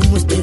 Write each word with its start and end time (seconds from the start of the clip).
como 0.00 0.16
este 0.16 0.33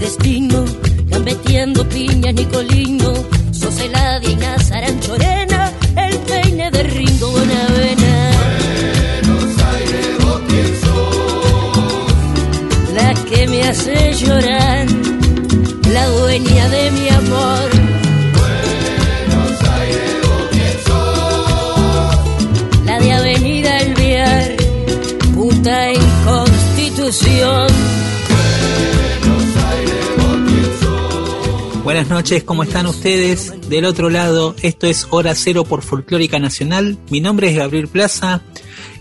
Buenas 32.02 32.18
noches, 32.18 32.44
¿cómo 32.44 32.64
están 32.64 32.88
ustedes? 32.88 33.54
Del 33.70 33.86
otro 33.86 34.10
lado, 34.10 34.56
esto 34.64 34.88
es 34.88 35.06
Hora 35.12 35.36
Cero 35.36 35.66
por 35.66 35.84
Folclórica 35.84 36.40
Nacional. 36.40 36.98
Mi 37.12 37.22
nombre 37.22 37.52
es 37.52 37.56
Gabriel 37.56 37.88
Plaza 37.88 38.42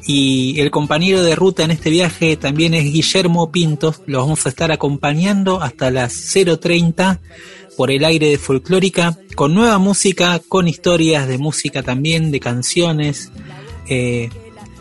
y 0.06 0.60
el 0.60 0.70
compañero 0.70 1.22
de 1.22 1.34
ruta 1.34 1.64
en 1.64 1.70
este 1.70 1.88
viaje 1.88 2.36
también 2.36 2.74
es 2.74 2.84
Guillermo 2.92 3.50
Pintos. 3.50 4.02
Los 4.04 4.24
vamos 4.24 4.44
a 4.44 4.50
estar 4.50 4.70
acompañando 4.70 5.62
hasta 5.62 5.90
las 5.90 6.12
0.30 6.12 7.20
por 7.74 7.90
el 7.90 8.04
aire 8.04 8.28
de 8.28 8.36
Folclórica 8.36 9.16
con 9.34 9.54
nueva 9.54 9.78
música, 9.78 10.38
con 10.46 10.68
historias 10.68 11.26
de 11.26 11.38
música 11.38 11.82
también, 11.82 12.30
de 12.30 12.40
canciones, 12.40 13.32
eh, 13.88 14.28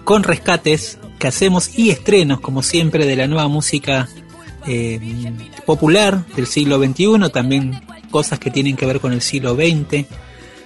con 0.03 0.23
rescates 0.23 0.97
que 1.19 1.27
hacemos 1.27 1.79
y 1.79 1.91
estrenos, 1.91 2.41
como 2.41 2.63
siempre, 2.63 3.05
de 3.05 3.15
la 3.15 3.27
nueva 3.27 3.47
música 3.47 4.09
eh, 4.67 4.99
popular 5.65 6.25
del 6.35 6.47
siglo 6.47 6.83
XXI, 6.83 7.29
también 7.31 7.81
cosas 8.09 8.39
que 8.39 8.51
tienen 8.51 8.75
que 8.75 8.85
ver 8.85 8.99
con 8.99 9.13
el 9.13 9.21
siglo 9.21 9.55
XX. 9.55 10.05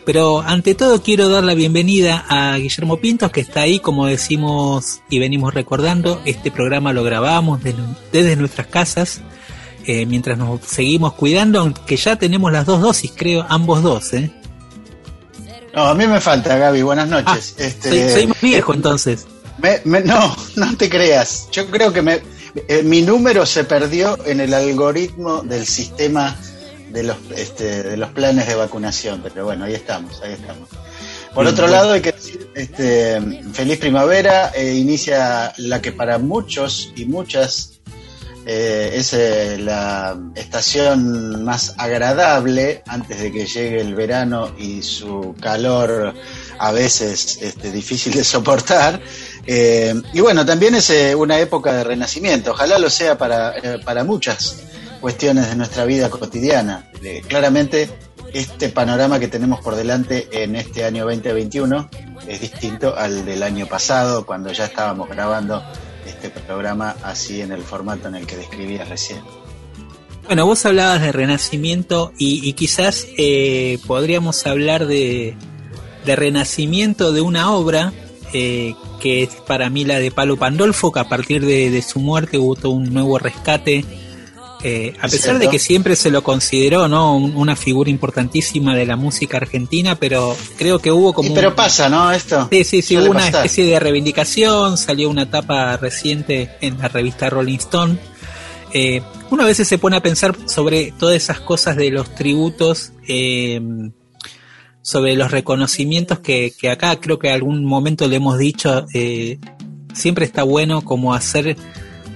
Pero 0.05 0.41
ante 0.41 0.75
todo 0.75 1.02
quiero 1.02 1.30
dar 1.30 1.44
la 1.44 1.53
bienvenida 1.53 2.25
a 2.27 2.58
Guillermo 2.58 2.97
Pintos, 2.97 3.31
que 3.31 3.41
está 3.41 3.61
ahí, 3.61 3.80
como 3.80 4.05
decimos 4.05 5.02
y 5.09 5.19
venimos 5.19 5.53
recordando, 5.53 6.22
este 6.25 6.52
programa 6.52 6.91
lo 6.91 7.03
grabamos 7.03 7.61
desde 8.11 8.35
nuestras 8.35 8.67
casas, 8.67 9.22
eh, 9.85 10.05
mientras 10.05 10.38
nos 10.38 10.59
seguimos 10.66 11.13
cuidando, 11.13 11.61
aunque 11.61 11.95
ya 11.95 12.17
tenemos 12.17 12.52
las 12.52 12.66
dos 12.66 12.81
dosis, 12.81 13.13
creo, 13.16 13.45
ambos 13.47 13.81
dos. 13.81 14.11
¿eh? 14.13 14.30
No, 15.73 15.83
a 15.83 15.95
mí 15.95 16.05
me 16.05 16.19
falta, 16.19 16.57
Gaby, 16.57 16.81
buenas 16.81 17.07
noches. 17.07 17.55
Ah, 17.57 17.63
este, 17.63 18.13
soy, 18.13 18.28
más 18.28 18.41
viejo 18.41 18.73
entonces 18.73 19.25
no, 19.85 20.35
no 20.55 20.78
te 20.78 20.89
creas. 20.89 21.47
Yo 21.52 21.69
creo 21.69 21.94
que 21.94 22.02
me, 22.02 22.22
eh, 22.67 22.84
mi 22.84 23.01
número 23.01 23.46
se 23.46 23.63
perdió 23.63 24.17
en 24.25 24.40
el 24.40 24.53
algoritmo 24.53 25.41
del 25.44 25.66
sistema 25.66 26.35
de 26.93 27.03
los, 27.03 27.17
este, 27.35 27.83
de 27.83 27.97
los 27.97 28.11
planes 28.11 28.47
de 28.47 28.55
vacunación, 28.55 29.21
pero 29.21 29.45
bueno, 29.45 29.65
ahí 29.65 29.73
estamos, 29.73 30.21
ahí 30.21 30.33
estamos. 30.33 30.69
Por 31.33 31.47
otro 31.47 31.67
lado, 31.67 31.93
hay 31.93 32.01
que 32.01 32.11
decir, 32.11 32.47
este, 32.53 33.19
feliz 33.53 33.79
primavera, 33.79 34.51
eh, 34.55 34.75
inicia 34.75 35.51
la 35.57 35.81
que 35.81 35.91
para 35.91 36.19
muchos 36.19 36.93
y 36.95 37.05
muchas 37.05 37.81
eh, 38.45 38.91
es 38.93 39.13
la 39.59 40.15
estación 40.35 41.43
más 41.43 41.73
agradable 41.77 42.83
antes 42.85 43.19
de 43.19 43.31
que 43.31 43.47
llegue 43.47 43.81
el 43.81 43.95
verano 43.95 44.53
y 44.59 44.83
su 44.83 45.35
calor 45.41 46.13
a 46.59 46.71
veces 46.71 47.39
este, 47.41 47.71
difícil 47.71 48.13
de 48.13 48.23
soportar. 48.23 49.01
Eh, 49.45 49.93
y 50.13 50.21
bueno, 50.21 50.45
también 50.45 50.75
es 50.75 50.89
eh, 50.89 51.15
una 51.15 51.39
época 51.39 51.73
de 51.73 51.83
renacimiento, 51.83 52.51
ojalá 52.51 52.77
lo 52.77 52.89
sea 52.89 53.17
para, 53.17 53.57
eh, 53.57 53.79
para 53.83 54.03
muchas 54.03 54.57
cuestiones 55.03 55.50
de 55.50 55.58
nuestra 55.58 55.84
vida 55.84 56.09
cotidiana. 56.09 56.90
claramente 57.28 57.90
este 58.34 58.69
panorama 58.69 59.19
que 59.19 59.28
tenemos 59.28 59.59
por 59.59 59.75
delante 59.75 60.30
en 60.31 60.56
este 60.56 60.86
año 60.86 61.03
2021 61.03 61.90
es 62.25 62.40
distinto 62.40 62.96
al 62.96 63.25
del 63.25 63.44
año 63.44 63.68
pasado, 63.68 64.25
cuando 64.25 64.53
ya 64.53 64.64
estábamos 64.64 65.09
grabando 65.09 65.62
este 66.08 66.30
programa 66.30 66.96
así 67.03 67.41
en 67.41 67.52
el 67.52 67.64
formato 67.64 68.08
en 68.08 68.16
el 68.16 68.25
que 68.25 68.38
describías 68.38 68.88
recién. 68.88 69.19
Bueno, 70.25 70.46
vos 70.46 70.66
hablabas 70.66 71.02
de 71.02 71.12
renacimiento 71.12 72.14
y, 72.18 72.53
quizás 72.53 73.06
podríamos 73.85 74.47
hablar 74.47 74.88
de, 74.88 75.35
de 76.06 76.16
renacimiento 76.16 77.12
de 77.12 77.20
una 77.20 77.52
obra 77.52 77.91
eh, 78.34 78.74
que 79.00 79.24
es 79.24 79.30
para 79.46 79.70
mí 79.70 79.84
la 79.84 80.00
de 80.00 80.09
Palo 80.09 80.38
Pandolfo, 80.38 80.91
que 80.91 81.00
a 81.00 81.09
partir 81.09 81.46
de, 81.46 81.81
su 81.81 82.00
muerte 82.00 82.38
hubo 82.38 82.56
todo 82.56 82.72
un 82.72 82.94
nuevo 82.94 83.20
rescate. 83.20 83.84
Eh, 84.66 84.94
a 85.01 85.09
pesar 85.09 85.40
de 85.40 85.50
que 85.50 85.59
siempre 85.59 85.97
se 85.97 86.09
lo 86.09 86.24
consideró 86.24 86.88
no 86.88 87.18
una 87.18 87.56
figura 87.57 87.90
importantísima 87.90 88.75
de 88.75 88.85
la 88.85 88.96
música 88.96 89.38
argentina, 89.38 89.96
pero 89.96 90.38
creo 90.57 90.79
que 90.79 90.90
hubo 90.90 91.13
como... 91.13 91.34
pero 91.35 91.53
pasa, 91.53 91.90
¿no? 91.90 92.12
Esto. 92.12 92.47
Sí, 92.50 92.63
sí, 92.63 92.81
sí, 92.81 92.97
hubo 92.97 93.12
una 93.12 93.28
especie 93.28 93.66
de 93.66 93.78
reivindicación, 93.79 94.78
salió 94.78 95.09
una 95.09 95.23
etapa 95.23 95.75
reciente 95.75 96.52
en 96.62 96.78
la 96.78 96.88
revista 96.88 97.29
Rolling 97.29 97.57
Stone. 97.57 97.97
Eh, 98.72 99.02
uno 99.31 99.44
a 99.44 99.47
veces 99.47 99.68
se 99.68 99.78
pone 99.78 99.97
a 99.97 100.02
pensar 100.02 100.35
sobre 100.46 100.94
todas 100.97 101.18
esas 101.18 101.41
cosas 101.41 101.75
de 101.75 101.91
los 101.91 102.16
tributos. 102.16 102.94
Eh, 103.07 103.62
sobre 104.84 105.16
los 105.16 105.31
reconocimientos 105.31 106.19
que, 106.19 106.53
que 106.59 106.69
acá 106.69 106.97
creo 107.00 107.18
que 107.18 107.31
algún 107.31 107.63
momento 107.66 108.07
le 108.07 108.18
hemos 108.18 108.38
dicho, 108.38 108.85
eh, 108.94 109.40
siempre 109.94 110.25
está 110.25 110.44
bueno 110.44 110.81
como 110.81 111.13
hacer 111.13 111.56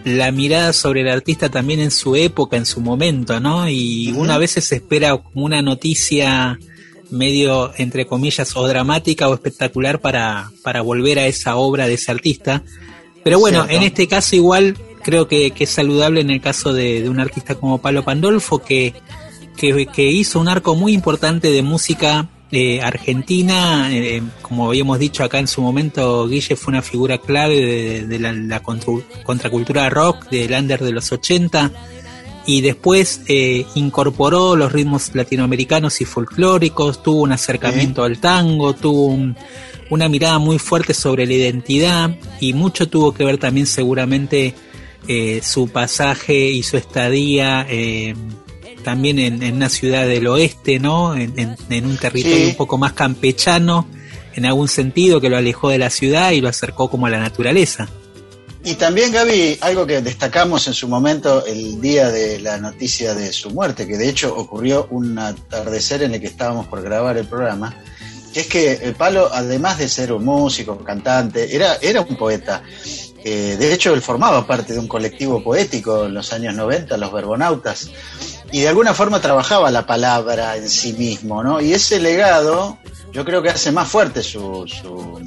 la 0.07 0.31
mirada 0.31 0.71
sobre 0.73 1.01
el 1.01 1.09
artista 1.09 1.49
también 1.49 1.79
en 1.79 1.91
su 1.91 2.15
época, 2.15 2.55
en 2.55 2.65
su 2.65 2.79
momento, 2.79 3.39
¿no? 3.39 3.69
Y 3.69 4.13
una 4.15 4.37
vez 4.37 4.51
se 4.51 4.75
espera 4.75 5.21
una 5.33 5.61
noticia 5.61 6.57
medio, 7.09 7.71
entre 7.77 8.05
comillas, 8.05 8.55
o 8.55 8.67
dramática 8.67 9.27
o 9.27 9.33
espectacular 9.33 9.99
para, 9.99 10.51
para 10.63 10.81
volver 10.81 11.19
a 11.19 11.27
esa 11.27 11.57
obra 11.57 11.87
de 11.87 11.95
ese 11.95 12.11
artista. 12.11 12.63
Pero 13.23 13.39
bueno, 13.39 13.65
en 13.69 13.83
este 13.83 14.07
caso 14.07 14.35
igual 14.35 14.77
creo 15.03 15.27
que, 15.27 15.51
que, 15.51 15.65
es 15.65 15.69
saludable 15.69 16.21
en 16.21 16.29
el 16.29 16.41
caso 16.41 16.73
de, 16.73 17.01
de 17.01 17.09
un 17.09 17.19
artista 17.19 17.55
como 17.55 17.81
Palo 17.81 18.03
Pandolfo, 18.03 18.59
que, 18.59 18.93
que, 19.55 19.87
que, 19.87 20.03
hizo 20.03 20.39
un 20.39 20.47
arco 20.47 20.75
muy 20.75 20.93
importante 20.93 21.51
de 21.51 21.61
música 21.61 22.29
eh, 22.49 22.79
Argentina, 22.81 23.89
eh, 23.91 24.21
como 24.41 24.67
habíamos 24.67 24.99
dicho 24.99 25.23
acá 25.23 25.39
en 25.39 25.47
su 25.47 25.61
momento, 25.61 26.27
Guille 26.29 26.55
fue 26.55 26.71
una 26.71 26.81
figura 26.81 27.17
clave 27.17 28.05
de, 28.05 28.19
la, 28.19 28.61
contracultura 28.61 29.89
rock 29.89 30.29
del 30.29 30.53
under 30.53 30.81
de 30.81 30.93
los 30.93 31.11
80 31.11 31.71
y 32.45 32.61
después 32.61 33.21
eh, 33.27 33.65
incorporó 33.75 34.55
los 34.55 34.71
ritmos 34.71 35.13
latinoamericanos 35.13 35.99
y 35.99 36.05
folclóricos, 36.05 37.03
tuvo 37.03 37.23
un 37.23 37.33
acercamiento 37.33 38.05
al 38.05 38.19
tango, 38.19 38.73
tuvo 38.73 39.17
una 39.89 40.07
mirada 40.07 40.39
muy 40.39 40.57
fuerte 40.57 40.93
sobre 40.93 41.27
la 41.27 41.33
identidad 41.33 42.15
y 42.39 42.53
mucho 42.53 42.87
tuvo 42.87 43.13
que 43.13 43.25
ver 43.25 43.37
también 43.37 43.67
seguramente 43.67 44.55
su 45.41 45.69
pasaje 45.69 46.51
y 46.51 46.63
su 46.63 46.75
estadía 46.75 47.65
también 48.87 49.19
en, 49.19 49.53
una 49.53 49.67
ciudad 49.67 50.07
del 50.07 50.27
oeste, 50.27 50.79
¿no? 50.79 51.13
En, 51.13 51.29
un 51.85 51.97
territorio 51.97 52.47
un 52.47 52.55
poco 52.55 52.77
más 52.77 52.93
campechano, 52.93 53.85
en 54.33 54.45
algún 54.45 54.69
sentido, 54.69 55.19
que 55.19 55.29
lo 55.29 55.35
alejó 55.35 55.67
de 55.67 55.77
la 55.77 55.89
ciudad 55.89 56.31
y 56.31 56.39
lo 56.39 56.47
acercó 56.47 56.89
como 56.89 57.05
a 57.05 57.09
la 57.09 57.19
naturaleza. 57.19 57.89
Y 58.63 58.75
también, 58.75 59.11
Gaby, 59.11 59.57
algo 59.59 59.85
que 59.85 60.01
destacamos 60.01 60.67
en 60.67 60.73
su 60.73 60.87
momento 60.87 61.45
el 61.45 61.81
día 61.81 62.09
de 62.11 62.39
la 62.39 62.59
noticia 62.59 63.13
de 63.13 63.33
su 63.33 63.49
muerte, 63.49 63.85
que 63.85 63.97
de 63.97 64.07
hecho 64.07 64.33
ocurrió 64.33 64.87
un 64.89 65.19
atardecer 65.19 66.03
en 66.03 66.13
el 66.13 66.21
que 66.21 66.27
estábamos 66.27 66.67
por 66.67 66.81
grabar 66.81 67.17
el 67.17 67.27
programa, 67.27 67.75
que 68.33 68.39
es 68.39 68.47
que 68.47 68.71
el 68.71 68.95
Palo, 68.95 69.29
además 69.33 69.79
de 69.79 69.89
ser 69.89 70.13
un 70.13 70.23
músico, 70.23 70.77
cantante, 70.77 71.53
era, 71.53 71.75
era 71.81 71.99
un 71.99 72.15
poeta. 72.15 72.63
Eh, 73.21 73.57
de 73.59 73.73
hecho, 73.73 73.93
él 73.93 74.01
formaba 74.01 74.47
parte 74.47 74.71
de 74.71 74.79
un 74.79 74.87
colectivo 74.87 75.43
poético 75.43 76.05
en 76.05 76.13
los 76.13 76.31
años 76.31 76.55
90, 76.55 76.95
los 76.95 77.11
Verbonautas, 77.11 77.89
y 78.51 78.61
de 78.61 78.69
alguna 78.69 78.93
forma 78.93 79.19
trabajaba 79.19 79.71
la 79.71 79.85
palabra 79.85 80.55
en 80.57 80.69
sí 80.69 80.93
mismo, 80.93 81.43
¿no? 81.43 81.61
Y 81.61 81.73
ese 81.73 81.99
legado, 81.99 82.77
yo 83.11 83.25
creo 83.25 83.41
que 83.41 83.49
hace 83.49 83.71
más 83.71 83.87
fuerte 83.87 84.23
su, 84.23 84.65
su, 84.67 85.19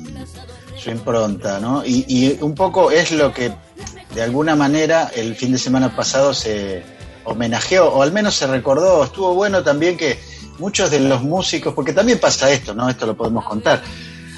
impronta, 0.91 1.61
¿no? 1.61 1.85
Y, 1.85 2.05
y 2.09 2.39
un 2.41 2.55
poco 2.55 2.91
es 2.91 3.13
lo 3.13 3.33
que 3.33 3.53
de 4.15 4.23
alguna 4.23 4.57
manera 4.57 5.11
el 5.15 5.37
fin 5.37 5.53
de 5.53 5.59
semana 5.59 5.95
pasado 5.95 6.33
se 6.33 6.83
homenajeó, 7.25 7.89
o 7.89 8.03
al 8.03 8.13
menos 8.13 8.35
se 8.35 8.47
recordó, 8.47 9.05
estuvo 9.05 9.35
bueno 9.35 9.63
también 9.63 9.97
que 9.97 10.19
muchos 10.59 10.91
de 10.91 11.01
los 11.01 11.23
músicos, 11.23 11.75
porque 11.75 11.93
también 11.93 12.19
pasa 12.19 12.51
esto, 12.51 12.75
¿no? 12.75 12.89
Esto 12.89 13.07
lo 13.07 13.17
podemos 13.17 13.45
contar. 13.45 13.83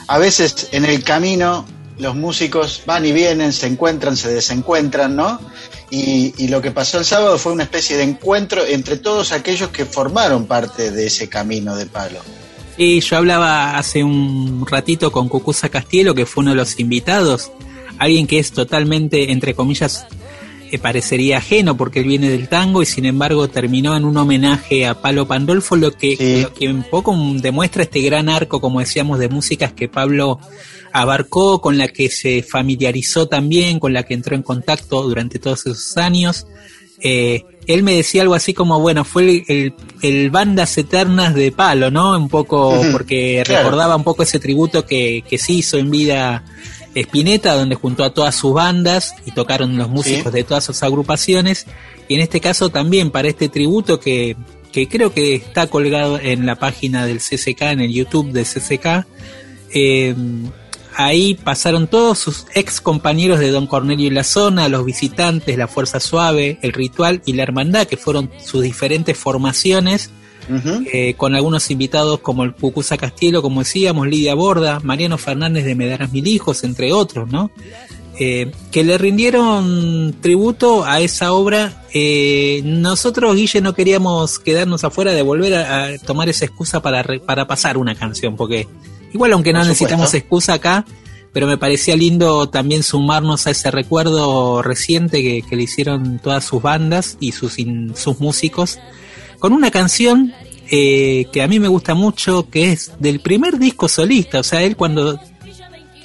A 0.08 0.18
veces 0.18 0.68
en 0.72 0.84
el 0.84 1.02
camino 1.04 1.64
los 1.98 2.14
músicos 2.14 2.82
van 2.86 3.04
y 3.06 3.12
vienen, 3.12 3.52
se 3.52 3.66
encuentran, 3.66 4.16
se 4.16 4.32
desencuentran, 4.32 5.14
¿no? 5.14 5.40
Y, 5.94 6.32
y, 6.38 6.48
lo 6.48 6.62
que 6.62 6.70
pasó 6.70 6.98
el 6.98 7.04
sábado 7.04 7.36
fue 7.36 7.52
una 7.52 7.64
especie 7.64 7.98
de 7.98 8.04
encuentro 8.04 8.64
entre 8.64 8.96
todos 8.96 9.30
aquellos 9.30 9.68
que 9.68 9.84
formaron 9.84 10.46
parte 10.46 10.90
de 10.90 11.06
ese 11.06 11.28
camino 11.28 11.76
de 11.76 11.84
palo. 11.84 12.18
Sí, 12.78 13.00
yo 13.00 13.18
hablaba 13.18 13.76
hace 13.76 14.02
un 14.02 14.66
ratito 14.66 15.12
con 15.12 15.28
Cucuza 15.28 15.68
Castielo, 15.68 16.14
que 16.14 16.24
fue 16.24 16.42
uno 16.42 16.52
de 16.52 16.56
los 16.56 16.80
invitados, 16.80 17.52
alguien 17.98 18.26
que 18.26 18.38
es 18.38 18.52
totalmente, 18.52 19.32
entre 19.32 19.52
comillas, 19.52 20.06
parecería 20.78 21.38
ajeno 21.38 21.76
porque 21.76 22.00
él 22.00 22.06
viene 22.06 22.30
del 22.30 22.48
tango 22.48 22.82
y 22.82 22.86
sin 22.86 23.04
embargo 23.06 23.48
terminó 23.48 23.96
en 23.96 24.04
un 24.04 24.16
homenaje 24.16 24.86
a 24.86 25.00
Pablo 25.00 25.26
Pandolfo, 25.26 25.76
lo 25.76 25.92
que, 25.92 26.16
Sí. 26.16 26.42
lo 26.42 26.52
que 26.54 26.68
un 26.68 26.82
poco 26.84 27.16
demuestra 27.36 27.82
este 27.82 28.00
gran 28.00 28.28
arco, 28.28 28.60
como 28.60 28.80
decíamos, 28.80 29.18
de 29.18 29.28
músicas 29.28 29.72
que 29.72 29.88
Pablo 29.88 30.38
abarcó, 30.92 31.60
con 31.60 31.78
la 31.78 31.88
que 31.88 32.10
se 32.10 32.42
familiarizó 32.42 33.26
también, 33.26 33.78
con 33.80 33.92
la 33.92 34.02
que 34.02 34.14
entró 34.14 34.36
en 34.36 34.42
contacto 34.42 35.02
durante 35.02 35.38
todos 35.38 35.66
esos 35.66 35.96
años. 35.96 36.46
Eh, 37.04 37.44
él 37.66 37.82
me 37.82 37.94
decía 37.94 38.22
algo 38.22 38.34
así 38.34 38.54
como, 38.54 38.78
bueno, 38.80 39.04
fue 39.04 39.22
el, 39.22 39.44
el, 39.48 39.74
el 40.02 40.30
bandas 40.30 40.76
eternas 40.78 41.34
de 41.34 41.50
palo, 41.52 41.90
¿no? 41.90 42.16
Un 42.16 42.28
poco, 42.28 42.80
porque 42.92 43.42
claro. 43.44 43.64
recordaba 43.64 43.96
un 43.96 44.04
poco 44.04 44.22
ese 44.22 44.38
tributo 44.38 44.84
que, 44.84 45.24
que 45.28 45.38
se 45.38 45.52
hizo 45.52 45.78
en 45.78 45.90
vida 45.90 46.44
Spinetta, 46.94 47.54
donde 47.54 47.74
juntó 47.74 48.04
a 48.04 48.12
todas 48.14 48.34
sus 48.34 48.52
bandas 48.54 49.14
y 49.26 49.30
tocaron 49.32 49.76
los 49.78 49.88
músicos 49.88 50.32
Sí. 50.32 50.38
de 50.38 50.44
todas 50.44 50.64
sus 50.64 50.82
agrupaciones. 50.82 51.66
Y 52.08 52.14
en 52.14 52.20
este 52.20 52.40
caso 52.40 52.68
también 52.70 53.10
para 53.10 53.28
este 53.28 53.48
tributo 53.48 53.98
que, 54.00 54.36
que 54.72 54.88
creo 54.88 55.12
que 55.12 55.34
está 55.34 55.66
colgado 55.68 56.18
en 56.18 56.44
la 56.46 56.56
página 56.56 57.06
del 57.06 57.18
CCK, 57.18 57.62
en 57.72 57.80
el 57.80 57.92
YouTube 57.92 58.32
de 58.32 58.44
CCK. 58.44 59.06
eh, 59.74 60.14
ahí 60.94 61.34
pasaron 61.34 61.86
todos 61.86 62.18
sus 62.18 62.44
ex 62.54 62.82
compañeros 62.82 63.40
de 63.40 63.50
Don 63.50 63.66
Cornelio 63.66 64.08
y 64.08 64.10
la 64.10 64.24
Zona, 64.24 64.68
los 64.68 64.84
visitantes, 64.84 65.56
la 65.56 65.66
Fuerza 65.66 66.00
Suave, 66.00 66.58
el 66.60 66.74
Ritual 66.74 67.22
y 67.24 67.32
la 67.32 67.44
Hermandad, 67.44 67.86
que 67.86 67.96
fueron 67.96 68.30
sus 68.44 68.62
diferentes 68.62 69.16
formaciones, 69.16 70.10
Eh, 70.92 71.14
con 71.16 71.34
algunos 71.34 71.70
invitados 71.70 72.20
como 72.20 72.44
el 72.44 72.54
Pucusa 72.54 72.96
Castielo, 72.96 73.42
como 73.42 73.60
decíamos, 73.60 74.06
Lidia 74.08 74.34
Borda, 74.34 74.80
Mariano 74.80 75.18
Fernández 75.18 75.64
de 75.64 75.74
Medaras 75.74 76.12
Mil 76.12 76.26
Hijos, 76.26 76.64
entre 76.64 76.92
otros, 76.92 77.30
¿no? 77.30 77.50
Eh, 78.18 78.50
que 78.70 78.84
le 78.84 78.98
rindieron 78.98 80.14
tributo 80.20 80.84
a 80.84 81.00
esa 81.00 81.32
obra. 81.32 81.84
Eh, 81.94 82.60
nosotros, 82.64 83.34
Guille, 83.36 83.60
no 83.60 83.74
queríamos 83.74 84.38
quedarnos 84.38 84.84
afuera 84.84 85.12
de 85.12 85.22
volver 85.22 85.54
a, 85.54 85.84
a 85.86 85.98
tomar 85.98 86.28
esa 86.28 86.44
excusa 86.44 86.80
para, 86.82 87.02
re- 87.02 87.20
para 87.20 87.46
pasar 87.46 87.78
una 87.78 87.94
canción, 87.94 88.36
porque 88.36 88.68
igual 89.14 89.32
aunque 89.32 89.52
no 89.52 89.60
Por 89.60 89.68
necesitamos 89.68 90.06
supuesto. 90.08 90.16
excusa 90.18 90.52
acá, 90.54 90.84
pero 91.32 91.46
me 91.46 91.56
parecía 91.56 91.96
lindo 91.96 92.48
también 92.50 92.82
sumarnos 92.82 93.46
a 93.46 93.50
ese 93.52 93.70
recuerdo 93.70 94.60
reciente 94.60 95.22
que, 95.22 95.42
que 95.48 95.56
le 95.56 95.62
hicieron 95.62 96.18
todas 96.18 96.44
sus 96.44 96.60
bandas 96.60 97.16
y 97.20 97.32
sus, 97.32 97.58
in- 97.58 97.94
sus 97.96 98.20
músicos, 98.20 98.78
con 99.42 99.52
una 99.52 99.72
canción 99.72 100.32
eh, 100.70 101.26
que 101.32 101.42
a 101.42 101.48
mí 101.48 101.58
me 101.58 101.66
gusta 101.66 101.94
mucho, 101.94 102.48
que 102.48 102.70
es 102.70 102.92
del 103.00 103.18
primer 103.18 103.58
disco 103.58 103.88
solista, 103.88 104.38
o 104.38 104.44
sea, 104.44 104.62
él 104.62 104.76
cuando 104.76 105.18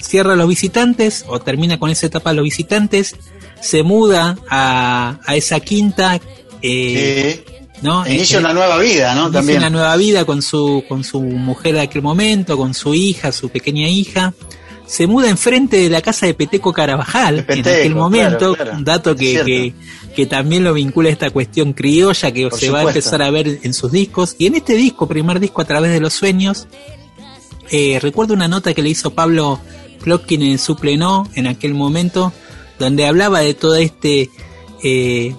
cierra 0.00 0.34
Los 0.34 0.48
Visitantes 0.48 1.24
o 1.28 1.38
termina 1.38 1.78
con 1.78 1.88
esa 1.88 2.06
etapa 2.06 2.32
Los 2.32 2.42
Visitantes, 2.42 3.14
se 3.60 3.84
muda 3.84 4.36
a, 4.50 5.20
a 5.24 5.36
esa 5.36 5.60
quinta, 5.60 6.20
eh, 6.62 7.44
Sí. 7.46 7.54
¿no? 7.82 8.04
Inicia 8.08 8.38
Eh, 8.38 8.40
una 8.40 8.52
nueva 8.52 8.76
vida, 8.78 9.14
¿no? 9.14 9.26
inicia 9.26 9.38
También. 9.38 9.58
una 9.58 9.70
nueva 9.70 9.96
vida 9.96 10.24
con 10.24 10.42
su, 10.42 10.82
con 10.88 11.04
su 11.04 11.20
mujer 11.20 11.74
de 11.74 11.82
aquel 11.82 12.02
momento, 12.02 12.56
con 12.56 12.74
su 12.74 12.92
hija, 12.92 13.30
su 13.30 13.50
pequeña 13.50 13.86
hija. 13.86 14.34
Se 14.84 15.06
muda 15.06 15.28
enfrente 15.28 15.76
de 15.76 15.90
la 15.90 16.00
casa 16.02 16.26
de 16.26 16.34
Peteco 16.34 16.72
Carabajal 16.72 17.44
Peteco, 17.44 17.68
en 17.68 17.74
aquel 17.76 17.94
momento, 17.94 18.38
claro, 18.38 18.54
claro. 18.56 18.72
un 18.78 18.84
dato 18.84 19.14
que, 19.14 19.42
que, 19.44 19.74
que 20.18 20.26
también 20.26 20.64
lo 20.64 20.74
vincula 20.74 21.10
a 21.10 21.12
esta 21.12 21.30
cuestión 21.30 21.74
criolla 21.74 22.32
que 22.32 22.48
Por 22.48 22.58
se 22.58 22.70
va 22.70 22.80
a 22.80 22.82
empezar 22.82 23.22
a 23.22 23.30
ver 23.30 23.60
en 23.62 23.72
sus 23.72 23.92
discos. 23.92 24.34
Y 24.36 24.46
en 24.46 24.56
este 24.56 24.74
disco, 24.74 25.06
primer 25.06 25.38
disco 25.38 25.62
a 25.62 25.64
través 25.64 25.92
de 25.92 26.00
los 26.00 26.12
sueños, 26.12 26.66
eh, 27.70 28.00
recuerdo 28.02 28.34
una 28.34 28.48
nota 28.48 28.74
que 28.74 28.82
le 28.82 28.88
hizo 28.88 29.10
Pablo 29.14 29.60
Plotkin 30.02 30.42
en 30.42 30.58
su 30.58 30.74
pleno 30.74 31.28
en 31.36 31.46
aquel 31.46 31.72
momento, 31.72 32.32
donde 32.80 33.06
hablaba 33.06 33.38
de 33.38 33.54
todo 33.54 33.76
este 33.76 34.28
eh, 34.82 35.36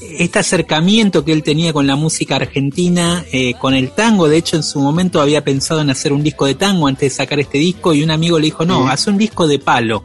este 0.00 0.38
acercamiento 0.38 1.22
que 1.22 1.32
él 1.32 1.42
tenía 1.42 1.74
con 1.74 1.86
la 1.86 1.96
música 1.96 2.36
argentina, 2.36 3.22
eh, 3.32 3.52
con 3.60 3.74
el 3.74 3.90
tango. 3.90 4.28
De 4.30 4.38
hecho, 4.38 4.56
en 4.56 4.62
su 4.62 4.80
momento 4.80 5.20
había 5.20 5.44
pensado 5.44 5.82
en 5.82 5.90
hacer 5.90 6.14
un 6.14 6.22
disco 6.22 6.46
de 6.46 6.54
tango 6.54 6.86
antes 6.86 7.12
de 7.12 7.16
sacar 7.16 7.38
este 7.38 7.58
disco 7.58 7.92
y 7.92 8.02
un 8.02 8.10
amigo 8.10 8.38
le 8.38 8.46
dijo, 8.46 8.64
no, 8.64 8.80
Ujú. 8.80 8.88
haz 8.88 9.06
un 9.08 9.18
disco 9.18 9.46
de 9.46 9.58
palo. 9.58 10.04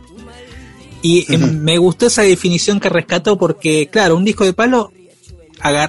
Y 1.02 1.32
eh, 1.34 1.38
me 1.38 1.78
gustó 1.78 2.08
esa 2.08 2.24
definición 2.24 2.80
que 2.80 2.90
rescató 2.90 3.38
porque, 3.38 3.88
claro, 3.88 4.16
un 4.18 4.26
disco 4.26 4.44
de 4.46 4.54
palo 4.54 4.92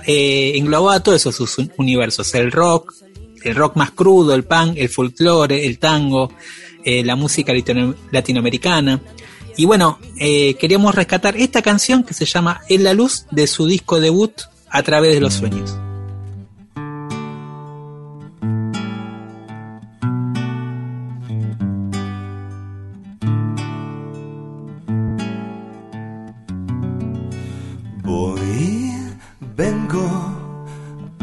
eh, 0.06 0.52
englobaba 0.56 1.00
todos 1.02 1.20
esos 1.20 1.34
sus 1.36 1.58
un- 1.58 1.72
universos, 1.78 2.34
el 2.34 2.50
rock, 2.52 2.94
el 3.42 3.54
rock 3.54 3.76
más 3.76 3.90
crudo, 3.92 4.34
el 4.34 4.44
punk, 4.44 4.74
el 4.76 4.88
folclore, 4.88 5.66
el 5.66 5.78
tango, 5.78 6.30
eh, 6.84 7.04
la 7.04 7.16
música 7.16 7.52
latino- 7.52 7.94
latinoamericana. 8.10 9.00
Y 9.56 9.64
bueno, 9.64 9.98
eh, 10.16 10.54
queríamos 10.54 10.94
rescatar 10.94 11.36
esta 11.36 11.60
canción 11.62 12.02
que 12.04 12.14
se 12.14 12.24
llama 12.24 12.60
En 12.68 12.84
la 12.84 12.94
luz 12.94 13.26
de 13.30 13.46
su 13.46 13.66
disco 13.66 14.00
debut 14.00 14.32
a 14.70 14.82
través 14.82 15.12
de 15.14 15.20
los 15.20 15.34
sueños. 15.34 15.74
Vengo, 29.60 30.08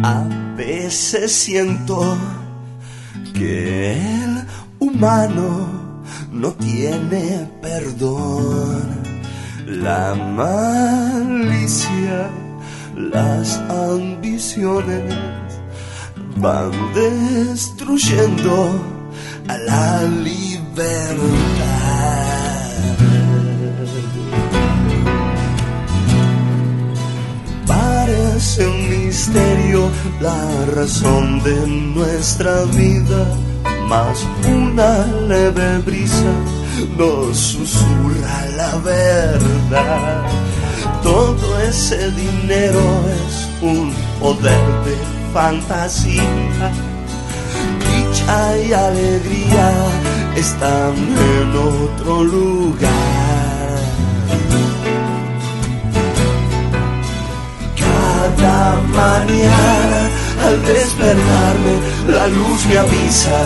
a 0.04 0.24
veces 0.56 1.32
siento 1.32 2.16
que 3.34 3.94
el 3.94 4.46
humano 4.78 6.04
no 6.32 6.54
tiene 6.54 7.50
perdón. 7.64 9.02
La 9.66 10.14
malicia, 10.14 12.30
las 12.96 13.58
ambiciones 13.70 15.16
van 16.36 16.72
destruyendo 16.94 18.70
a 19.48 19.58
la 19.58 20.04
libertad. 20.04 21.77
Parece 28.58 28.76
un 28.76 29.06
misterio 29.06 29.92
la 30.20 30.66
razón 30.74 31.44
de 31.44 31.68
nuestra 31.68 32.64
vida, 32.64 33.24
mas 33.88 34.26
una 34.48 35.06
leve 35.28 35.78
brisa 35.80 36.34
nos 36.98 37.38
susurra 37.38 38.46
la 38.56 38.76
verdad. 38.78 40.26
Todo 41.04 41.60
ese 41.62 42.10
dinero 42.12 42.82
es 43.28 43.48
un 43.62 43.94
poder 44.20 44.66
de 44.86 44.98
fantasía. 45.34 46.72
Dicha 47.86 48.58
y 48.58 48.74
alegría 48.74 49.72
están 50.36 50.96
en 50.96 51.56
otro 51.56 52.24
lugar. 52.24 53.17
Mañana 58.58 60.10
al 60.46 60.66
despertarme 60.66 61.74
la 62.08 62.28
luz 62.28 62.66
me 62.66 62.78
avisa 62.80 63.40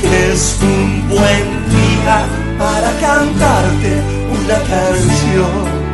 que 0.00 0.32
es 0.32 0.56
un 0.62 1.08
buen 1.08 1.44
día 1.76 2.26
para 2.58 2.90
cantarte 3.00 3.92
una 4.38 4.58
canción. 4.74 5.88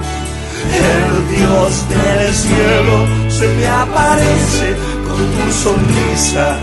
El 0.92 1.36
Dios 1.36 1.88
del 1.88 2.34
cielo 2.34 2.96
se 3.28 3.48
me 3.48 3.66
aparece 3.66 4.76
con 5.08 5.20
tu 5.34 5.52
sonrisa, 5.52 6.56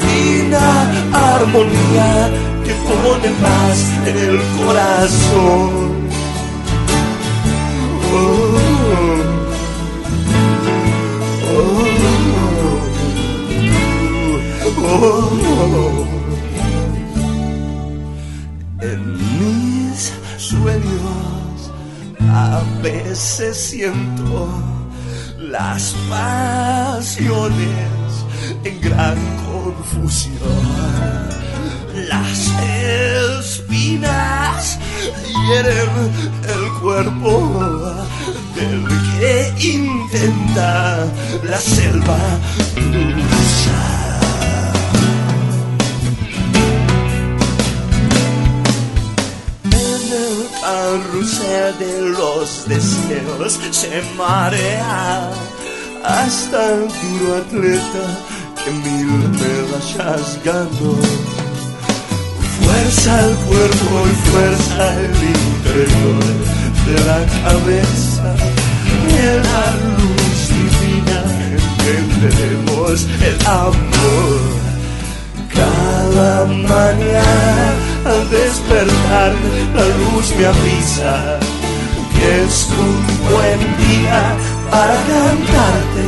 fina 0.00 0.66
armonía 1.12 2.30
que 2.64 2.74
pone 2.88 3.28
paz 3.42 3.78
en 4.06 4.16
el 4.18 4.40
corazón. 4.56 5.94
Oh. 8.16 8.53
En 18.80 19.00
mis 19.38 20.14
sueños 20.38 21.72
a 22.32 22.62
veces 22.82 23.54
siento 23.54 24.48
las 25.36 25.94
pasiones 26.08 27.90
en 28.64 28.80
gran 28.80 29.18
confusión. 29.44 30.32
Las 32.08 32.50
espinas 33.42 34.78
hieren 35.48 35.90
el 36.48 36.80
cuerpo 36.80 37.94
del 38.54 38.88
que 39.18 39.52
intenta 39.66 41.04
la 41.42 41.60
selva. 41.60 42.18
El 50.64 51.00
carrusel 51.00 51.78
de 51.78 52.00
los 52.10 52.66
deseos 52.66 53.58
se 53.70 54.02
marea 54.16 55.30
hasta 56.02 56.72
el 56.72 56.88
duro 56.88 57.36
atleta 57.36 58.04
que 58.64 58.70
mil 58.70 59.28
medallas 59.30 60.38
ganó. 60.44 60.96
Fuerza 62.60 63.28
el 63.28 63.34
cuerpo 63.36 63.94
y 64.06 64.30
fuerza 64.30 65.00
el 65.00 65.16
interior 65.36 66.24
de 66.86 66.96
la 67.08 67.20
cabeza. 67.42 68.34
Y 69.06 69.22
la 69.48 69.66
luz 69.98 70.38
divina 70.48 71.20
entenderemos 71.58 73.06
el 73.20 73.46
amor. 73.46 74.40
Cada 75.54 76.44
mañana 76.46 77.93
al 78.04 78.28
despertar 78.28 79.32
la 79.74 79.86
luz 79.98 80.34
me 80.36 80.46
avisa 80.46 81.38
que 82.14 82.44
es 82.44 82.68
un 82.78 82.96
buen 83.30 83.60
día 83.84 84.20
para 84.70 84.94
cantarte 84.94 86.02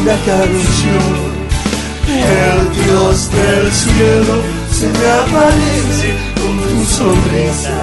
una 0.00 0.16
canción. 0.30 1.42
El 2.08 2.84
Dios 2.84 3.30
del 3.30 3.72
cielo 3.72 4.34
se 4.70 4.86
me 4.88 5.06
aparece 5.22 6.10
con 6.40 6.54
tu 6.58 6.84
sonrisa, 6.84 7.78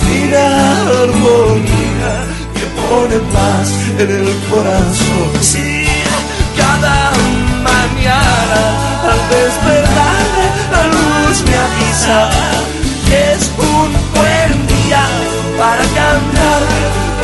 fina 0.00 0.46
armonía 1.02 2.12
que 2.54 2.66
pone 2.88 3.18
paz 3.32 3.68
en 3.98 4.10
el 4.10 4.28
corazón. 4.50 5.30
Sí, 5.40 5.84
cada 6.56 7.12
mañana 7.62 8.60
al 9.10 9.20
despertar 9.30 10.22
la 10.72 10.82
luz 10.86 11.42
me 11.42 11.56
es 12.06 13.50
un 13.58 13.90
buen 14.14 14.66
día 14.68 15.02
para 15.58 15.82
cantar 15.82 16.62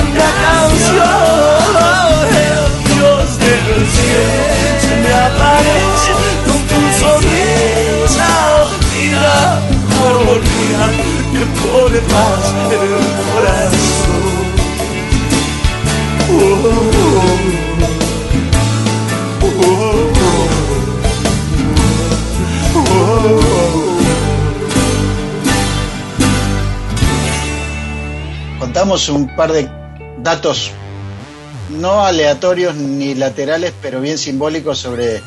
una 0.03 0.29
canción. 0.43 1.79
El 2.29 2.63
Dios 2.85 3.39
del 3.39 3.87
cielo 3.87 4.45
se 4.81 4.95
me 4.97 5.13
aparece 5.15 6.13
con 6.45 6.59
tu 6.67 6.81
sonrisa 6.99 8.31
la 9.13 9.41
armonía 10.09 10.85
que 11.33 11.43
pone 11.63 12.01
paz 12.01 12.45
en 12.65 12.81
el 12.83 12.95
corazón. 13.31 14.35
Oh, 16.31 16.43
oh, 19.41 19.45
oh, 19.45 19.61
oh, 22.75 23.49
oh. 23.49 23.54
Contamos 28.85 29.09
un 29.09 29.35
par 29.35 29.51
de 29.51 29.67
datos 30.19 30.71
no 31.71 32.05
aleatorios 32.05 32.75
ni 32.77 33.15
laterales, 33.15 33.73
pero 33.81 34.03
bien 34.03 34.19
simbólicos 34.19 34.79
sobre 34.79 35.23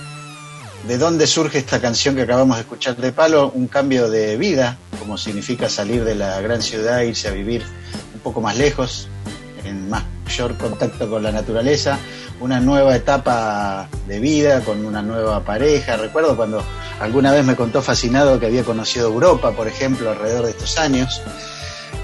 de 0.87 0.97
dónde 0.99 1.25
surge 1.25 1.57
esta 1.57 1.81
canción 1.81 2.15
que 2.15 2.21
acabamos 2.21 2.57
de 2.57 2.61
escuchar 2.61 2.97
de 2.97 3.11
Palo, 3.11 3.49
un 3.55 3.65
cambio 3.67 4.11
de 4.11 4.37
vida, 4.37 4.77
como 4.99 5.17
significa 5.17 5.69
salir 5.69 6.03
de 6.03 6.13
la 6.13 6.39
gran 6.39 6.61
ciudad, 6.61 7.01
irse 7.01 7.29
a 7.29 7.31
vivir 7.31 7.63
un 8.13 8.19
poco 8.19 8.41
más 8.41 8.55
lejos, 8.59 9.07
en 9.63 9.89
mayor 9.89 10.55
contacto 10.57 11.09
con 11.09 11.23
la 11.23 11.31
naturaleza, 11.31 11.97
una 12.39 12.59
nueva 12.59 12.95
etapa 12.95 13.89
de 14.07 14.19
vida 14.19 14.61
con 14.61 14.85
una 14.85 15.01
nueva 15.01 15.43
pareja. 15.43 15.97
Recuerdo 15.97 16.37
cuando 16.37 16.63
alguna 16.99 17.31
vez 17.31 17.43
me 17.43 17.55
contó 17.55 17.81
fascinado 17.81 18.39
que 18.39 18.45
había 18.45 18.63
conocido 18.63 19.07
Europa, 19.07 19.53
por 19.53 19.67
ejemplo, 19.67 20.11
alrededor 20.11 20.45
de 20.45 20.51
estos 20.51 20.77
años. 20.77 21.23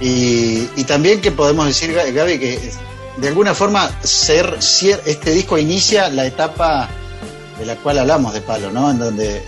Y, 0.01 0.65
también 0.85 1.21
que 1.21 1.31
podemos 1.31 1.65
decir, 1.65 1.93
Gaby, 1.93 2.39
que 2.39 2.59
de 3.17 3.27
alguna 3.27 3.53
forma 3.53 3.89
ser, 4.03 4.61
ser- 4.61 5.01
este 5.05 5.31
disco 5.31 5.57
inicia 5.57 6.09
la 6.09 6.25
etapa 6.25 6.89
de 7.57 7.65
la 7.65 7.75
cual 7.77 7.99
hablamos 7.99 8.33
de 8.33 8.41
Palo, 8.41 8.71
¿no? 8.71 8.91
En 8.91 8.99
donde 8.99 9.41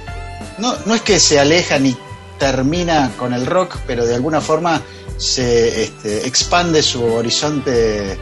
no, 0.59 0.75
no 0.85 0.95
es 0.95 1.01
que 1.01 1.19
se 1.19 1.39
aleja 1.39 1.77
ni 1.79 1.95
termina 2.39 3.11
con 3.17 3.33
el 3.33 3.45
rock, 3.45 3.77
pero 3.87 4.05
de 4.05 4.15
alguna 4.15 4.39
forma 4.41 4.81
se 5.17 5.83
este, 5.83 6.27
expande 6.27 6.83
su 6.83 7.03
horizonte 7.03 8.17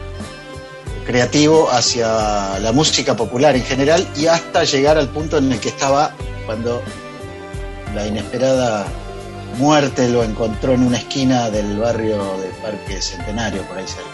creativo 1.06 1.68
hacia 1.70 2.58
la 2.60 2.72
música 2.72 3.14
popular 3.14 3.54
en 3.56 3.64
general 3.64 4.08
y 4.16 4.26
hasta 4.26 4.64
llegar 4.64 4.96
al 4.96 5.08
punto 5.08 5.36
en 5.38 5.52
el 5.52 5.60
que 5.60 5.68
estaba 5.68 6.12
cuando 6.46 6.82
la 7.94 8.06
inesperada 8.06 8.86
muerte 9.54 10.08
lo 10.08 10.22
encontró 10.24 10.72
en 10.72 10.82
una 10.82 10.98
esquina 10.98 11.50
del 11.50 11.78
barrio 11.78 12.16
del 12.38 12.50
Parque 12.62 13.00
Centenario, 13.00 13.62
por 13.62 13.78
ahí 13.78 13.86
cerca. 13.86 14.10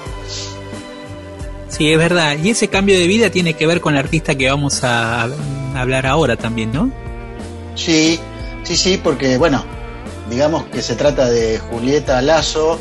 Sí, 1.68 1.92
es 1.92 1.98
verdad. 1.98 2.36
Y 2.42 2.50
ese 2.50 2.68
cambio 2.68 2.98
de 2.98 3.06
vida 3.06 3.30
tiene 3.30 3.54
que 3.54 3.66
ver 3.66 3.80
con 3.80 3.94
la 3.94 4.00
artista 4.00 4.34
que 4.34 4.50
vamos 4.50 4.82
a 4.84 5.28
hablar 5.74 6.06
ahora 6.06 6.36
también, 6.36 6.72
¿no? 6.72 6.90
Sí, 7.74 8.18
sí, 8.64 8.76
sí, 8.76 9.00
porque 9.02 9.38
bueno, 9.38 9.64
digamos 10.28 10.64
que 10.66 10.82
se 10.82 10.96
trata 10.96 11.30
de 11.30 11.58
Julieta 11.58 12.20
Lazo, 12.22 12.78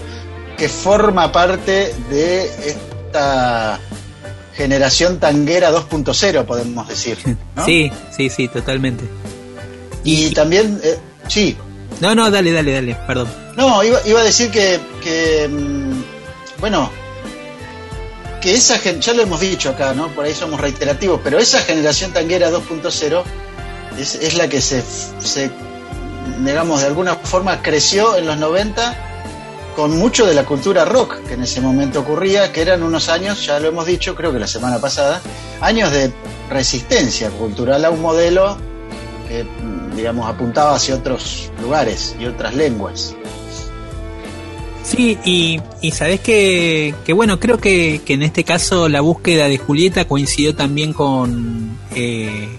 que 0.58 0.68
forma 0.68 1.32
parte 1.32 1.94
de 2.10 2.46
esta 2.68 3.80
generación 4.54 5.20
tanguera 5.20 5.72
2.0, 5.72 6.46
podemos 6.46 6.88
decir. 6.88 7.18
¿no? 7.56 7.66
Sí, 7.66 7.92
sí, 8.12 8.30
sí, 8.30 8.48
totalmente. 8.48 9.06
Y 10.04 10.32
también, 10.32 10.80
eh, 10.84 10.98
sí, 11.28 11.56
No, 12.02 12.16
no, 12.16 12.32
dale, 12.32 12.52
dale, 12.54 12.74
dale, 12.74 12.96
perdón. 13.08 13.28
no, 13.58 13.84
iba, 13.84 14.00
iba 14.06 14.22
a 14.22 14.24
decir 14.24 14.50
que, 14.52 14.80
que, 15.04 15.48
mm, 15.50 16.02
bueno, 16.62 16.90
que 18.42 18.54
esa, 18.54 18.78
gen- 18.80 19.02
ya 19.02 19.14
lo 19.14 19.22
hemos 19.24 19.40
dicho 19.42 19.70
acá, 19.72 19.94
¿no? 19.94 20.08
Por 20.10 20.24
ahí 20.26 20.34
somos 20.34 20.62
reiterativos, 20.62 21.20
pero 21.24 21.38
esa 21.40 21.60
generación 21.60 22.12
tanguera 22.14 22.50
2.0 22.50 23.24
es, 23.98 24.16
es 24.16 24.36
la 24.36 24.48
que 24.48 24.62
se, 24.62 24.82
se, 25.20 25.52
digamos, 26.40 26.80
de 26.82 26.88
alguna 26.88 27.16
forma 27.16 27.62
creció 27.62 28.16
en 28.16 28.28
los 28.28 28.38
90 28.38 29.06
con 29.76 29.98
mucho 29.98 30.26
de 30.26 30.34
la 30.34 30.46
cultura 30.46 30.86
rock 30.86 31.18
que 31.28 31.34
en 31.34 31.44
ese 31.44 31.60
momento 31.62 32.00
ocurría, 32.00 32.52
que 32.54 32.62
eran 32.62 32.82
unos 32.84 33.10
años, 33.10 33.46
ya 33.46 33.60
lo 33.60 33.68
hemos 33.70 33.86
dicho, 33.86 34.16
creo 34.16 34.32
que 34.32 34.40
la 34.40 34.48
semana 34.48 34.80
pasada, 34.80 35.22
años 35.62 35.92
de 35.92 36.12
resistencia 36.50 37.30
cultural 37.30 37.84
a 37.86 37.90
un 37.90 38.02
modelo 38.02 38.58
mm, 39.30 39.96
digamos, 39.96 40.28
apuntaba 40.30 40.76
hacia 40.76 40.96
otros 40.96 41.52
lugares 41.62 42.16
y 42.20 42.26
otras 42.26 42.56
lenguas. 42.56 43.16
Sí, 44.84 45.18
y, 45.24 45.60
y 45.82 45.92
sabes 45.92 46.20
que, 46.20 46.96
que 47.06 47.14
bueno, 47.14 47.40
creo 47.40 47.60
que, 47.60 48.02
que 48.06 48.14
en 48.14 48.24
este 48.24 48.44
caso 48.44 48.90
la 48.90 49.02
búsqueda 49.02 49.48
de 49.48 49.58
Julieta 49.58 50.06
coincidió 50.06 50.56
también 50.56 50.94
con, 50.94 51.78
eh, 51.96 52.50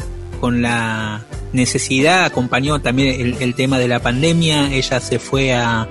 con 0.41 0.63
la 0.63 1.23
necesidad, 1.53 2.25
acompañó 2.25 2.81
también 2.81 3.21
el, 3.21 3.37
el 3.41 3.55
tema 3.57 3.79
de 3.81 3.89
la 3.89 3.99
pandemia, 3.99 4.73
ella 4.73 5.01
se 5.01 5.19
fue 5.19 5.53
a 5.55 5.89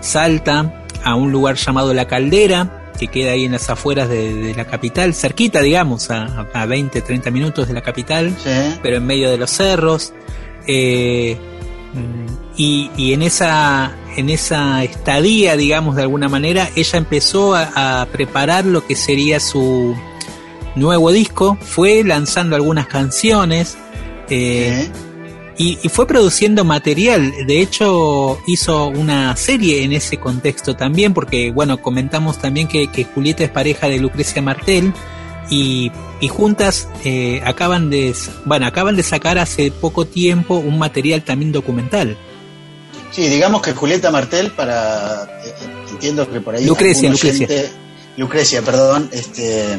Salta, 0.00 0.84
a 1.04 1.14
un 1.14 1.30
lugar 1.30 1.56
llamado 1.56 1.92
La 1.92 2.06
Caldera, 2.06 2.90
que 2.98 3.08
queda 3.08 3.32
ahí 3.32 3.44
en 3.44 3.52
las 3.52 3.68
afueras 3.68 4.08
de, 4.08 4.32
de 4.34 4.54
la 4.54 4.64
capital, 4.64 5.12
cerquita, 5.12 5.60
digamos, 5.60 6.10
a, 6.10 6.46
a 6.54 6.64
20, 6.66 7.02
30 7.02 7.30
minutos 7.30 7.68
de 7.68 7.74
la 7.74 7.82
capital 7.82 8.34
Sí. 8.42 8.78
pero 8.82 8.96
en 8.96 9.04
medio 9.06 9.30
de 9.30 9.36
los 9.36 9.50
cerros. 9.50 10.14
Eh, 10.66 11.36
y, 12.56 12.90
y 12.96 13.12
en 13.12 13.22
esa 13.22 13.96
en 14.16 14.28
esa 14.28 14.84
estadía, 14.84 15.56
digamos 15.56 15.96
de 15.96 16.02
alguna 16.02 16.28
manera, 16.28 16.68
ella 16.76 16.98
empezó 16.98 17.54
a, 17.54 18.02
a 18.02 18.06
preparar 18.06 18.66
lo 18.66 18.86
que 18.86 18.94
sería 18.94 19.40
su 19.40 19.94
nuevo 20.76 21.10
disco. 21.12 21.56
Fue 21.60 22.04
lanzando 22.04 22.56
algunas 22.56 22.86
canciones. 22.86 23.76
eh, 24.28 24.90
y 25.58 25.76
fue 25.90 26.06
produciendo 26.06 26.64
material. 26.64 27.32
De 27.46 27.60
hecho, 27.60 28.38
hizo 28.48 28.86
una 28.88 29.36
serie 29.36 29.84
en 29.84 29.92
ese 29.92 30.16
contexto 30.16 30.74
también, 30.74 31.14
porque, 31.14 31.52
bueno, 31.52 31.80
comentamos 31.80 32.38
también 32.38 32.66
que, 32.66 32.88
que 32.90 33.04
Julieta 33.04 33.44
es 33.44 33.50
pareja 33.50 33.88
de 33.88 33.98
Lucrecia 33.98 34.42
Martel, 34.42 34.92
y, 35.50 35.90
y 36.20 36.28
juntas 36.28 36.88
eh, 37.04 37.40
acaban 37.44 37.90
de 37.90 38.14
bueno 38.44 38.66
acaban 38.66 38.96
de 38.96 39.02
sacar 39.02 39.38
hace 39.38 39.70
poco 39.70 40.06
tiempo 40.06 40.56
un 40.56 40.78
material 40.78 41.22
también 41.22 41.52
documental. 41.52 42.16
Sí, 43.10 43.28
digamos 43.28 43.60
que 43.62 43.72
Julieta 43.72 44.10
Martel 44.10 44.50
para 44.52 45.24
eh, 45.44 45.54
entiendo 45.90 46.30
que 46.30 46.40
por 46.40 46.54
ahí 46.54 46.64
Lucrecia, 46.64 47.10
Lucrecia. 47.10 47.48
Lucrecia, 48.16 48.62
perdón, 48.62 49.08
este 49.12 49.78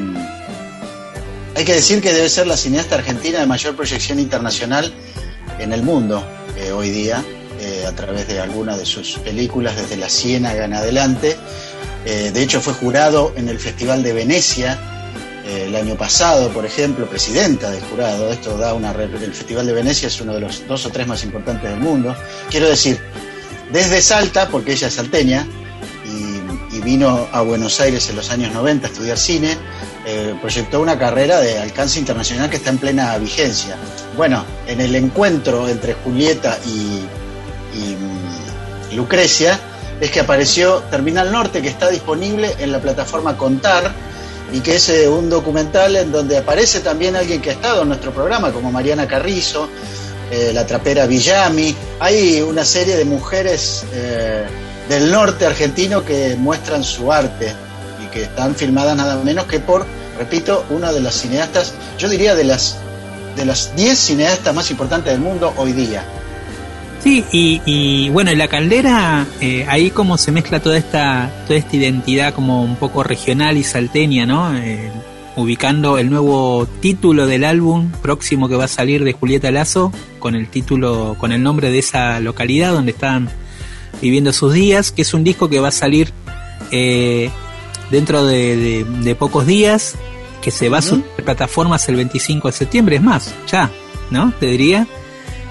hay 1.55 1.65
que 1.65 1.73
decir 1.73 2.01
que 2.01 2.11
debe 2.11 2.29
ser 2.29 2.47
la 2.47 2.57
cineasta 2.57 2.95
argentina 2.95 3.39
de 3.39 3.45
mayor 3.45 3.75
proyección 3.75 4.19
internacional 4.19 4.91
en 5.59 5.71
el 5.71 5.83
mundo 5.83 6.25
eh, 6.57 6.71
hoy 6.71 6.89
día, 6.89 7.23
eh, 7.59 7.85
a 7.87 7.91
través 7.93 8.27
de 8.27 8.39
algunas 8.39 8.79
de 8.79 8.85
sus 8.85 9.19
películas, 9.19 9.75
desde 9.75 9.97
La 9.97 10.09
Ciénaga 10.09 10.65
en 10.65 10.73
adelante. 10.73 11.35
Eh, 12.05 12.31
de 12.33 12.43
hecho, 12.43 12.59
fue 12.59 12.73
jurado 12.73 13.33
en 13.35 13.49
el 13.49 13.59
Festival 13.59 14.01
de 14.01 14.13
Venecia 14.13 14.79
el 15.45 15.75
año 15.75 15.95
pasado, 15.95 16.49
por 16.49 16.65
ejemplo, 16.65 17.05
presidenta 17.05 17.69
del 17.69 17.83
jurado. 17.83 18.31
Esto 18.31 18.57
da 18.57 18.73
una. 18.73 18.91
El 18.91 19.33
Festival 19.33 19.65
de 19.65 19.73
Venecia 19.73 20.07
es 20.07 20.21
uno 20.21 20.33
de 20.33 20.39
los 20.39 20.65
dos 20.67 20.85
o 20.85 20.89
tres 20.89 21.07
más 21.07 21.23
importantes 21.23 21.69
del 21.69 21.79
mundo. 21.79 22.15
Quiero 22.49 22.69
decir, 22.69 22.99
desde 23.71 24.01
Salta, 24.01 24.47
porque 24.49 24.73
ella 24.73 24.87
es 24.87 24.93
salteña 24.93 25.45
y, 26.05 26.79
vino 26.81 27.29
a 27.31 27.41
Buenos 27.41 27.79
Aires 27.79 28.09
en 28.09 28.17
los 28.17 28.29
años 28.29 28.53
90 28.53 28.87
a 28.87 28.89
estudiar 28.89 29.17
cine, 29.17 29.57
eh, 30.05 30.35
proyectó 30.41 30.81
una 30.81 30.99
carrera 30.99 31.39
de 31.39 31.57
alcance 31.57 31.97
internacional 31.97 32.49
que 32.49 32.57
está 32.57 32.71
en 32.71 32.77
plena 32.77 33.17
vigencia. 33.17 33.77
Bueno, 34.17 34.43
en 34.67 34.81
el 34.81 34.93
encuentro 34.95 35.69
entre 35.69 35.93
Julieta 35.93 36.59
y, 36.65 37.05
y, 37.77 37.95
mm, 37.95 38.95
Lucrecia 38.97 39.57
es 40.01 40.11
que 40.11 40.19
apareció 40.19 40.79
Terminal 40.91 41.31
Norte, 41.31 41.61
que 41.61 41.69
está 41.69 41.89
disponible 41.89 42.53
en 42.59 42.73
la 42.73 42.79
plataforma 42.79 43.37
Contar 43.37 43.93
y 44.53 44.61
que 44.61 44.75
es 44.75 44.87
eh, 44.89 45.09
un 45.09 45.29
documental 45.29 45.95
en 45.95 46.11
donde 46.11 46.37
aparece 46.37 46.79
también 46.81 47.15
alguien 47.15 47.41
que 47.41 47.49
ha 47.49 47.53
estado 47.53 47.81
en 47.81 47.87
nuestro 47.87 48.13
programa, 48.13 48.51
como 48.51 48.71
Mariana 48.71 49.07
Carrizo, 49.07 49.67
eh, 50.31 50.51
la 50.53 50.65
trapera 50.65 51.07
Villami. 51.07 51.75
Hay 51.99 52.39
una 52.41 52.63
serie 52.63 52.95
de 52.95 53.03
mujeres 53.03 53.83
eh, 53.91 54.45
del 54.87 55.11
norte 55.11 55.47
argentino 55.47 56.05
que 56.05 56.35
muestran 56.37 56.83
su 56.83 57.11
arte 57.11 57.51
y 58.05 58.07
que 58.11 58.23
están 58.23 58.53
filmadas 58.53 58.95
nada 58.95 59.15
menos 59.17 59.45
que 59.45 59.59
por, 59.59 59.87
repito, 60.19 60.65
una 60.69 60.93
de 60.93 61.01
las 61.01 61.15
cineastas, 61.15 61.73
yo 61.97 62.07
diría 62.07 62.35
de 62.35 62.43
las 62.43 62.77
de 63.35 63.45
las 63.45 63.75
10 63.75 63.97
cineastas 63.97 64.53
más 64.53 64.69
importantes 64.69 65.11
del 65.11 65.19
mundo 65.19 65.51
hoy 65.57 65.73
día. 65.73 66.05
Sí, 67.03 67.23
y, 67.33 67.61
y 67.65 68.09
bueno, 68.09 68.31
en 68.31 68.37
la 68.37 68.47
caldera, 68.47 69.27
eh, 69.41 69.65
ahí 69.67 69.89
como 69.91 70.17
se 70.17 70.31
mezcla 70.31 70.61
toda 70.61 70.77
esta, 70.77 71.29
toda 71.47 71.59
esta 71.59 71.75
identidad 71.75 72.33
como 72.33 72.63
un 72.63 72.77
poco 72.77 73.03
regional 73.03 73.57
y 73.57 73.63
salteña, 73.63 74.25
¿no? 74.25 74.55
Eh, 74.57 74.89
ubicando 75.35 75.97
el 75.97 76.09
nuevo 76.09 76.65
título 76.79 77.27
del 77.27 77.43
álbum 77.43 77.89
próximo 78.01 78.47
que 78.47 78.55
va 78.55 78.65
a 78.65 78.69
salir 78.69 79.03
de 79.03 79.11
Julieta 79.13 79.51
Lazo, 79.51 79.91
con 80.19 80.35
el 80.35 80.47
título, 80.47 81.17
con 81.19 81.33
el 81.33 81.43
nombre 81.43 81.71
de 81.71 81.79
esa 81.79 82.21
localidad 82.21 82.71
donde 82.71 82.91
están 82.91 83.27
viviendo 84.01 84.31
sus 84.31 84.53
días, 84.53 84.91
que 84.93 85.01
es 85.01 85.13
un 85.13 85.25
disco 85.25 85.49
que 85.49 85.59
va 85.59 85.69
a 85.69 85.71
salir 85.71 86.13
eh, 86.71 87.29
dentro 87.91 88.23
de, 88.25 88.55
de- 88.55 88.83
de 88.85 89.15
pocos 89.15 89.45
días, 89.45 89.95
que 90.41 90.51
se 90.51 90.69
va 90.69 90.77
a 90.77 90.81
subir 90.81 91.03
a 91.19 91.23
plataformas 91.23 91.87
el 91.89 91.97
25 91.97 92.47
de 92.47 92.51
septiembre, 92.53 92.95
es 92.95 93.01
más, 93.01 93.33
ya, 93.51 93.69
¿no? 94.09 94.31
Te 94.39 94.45
diría. 94.45 94.87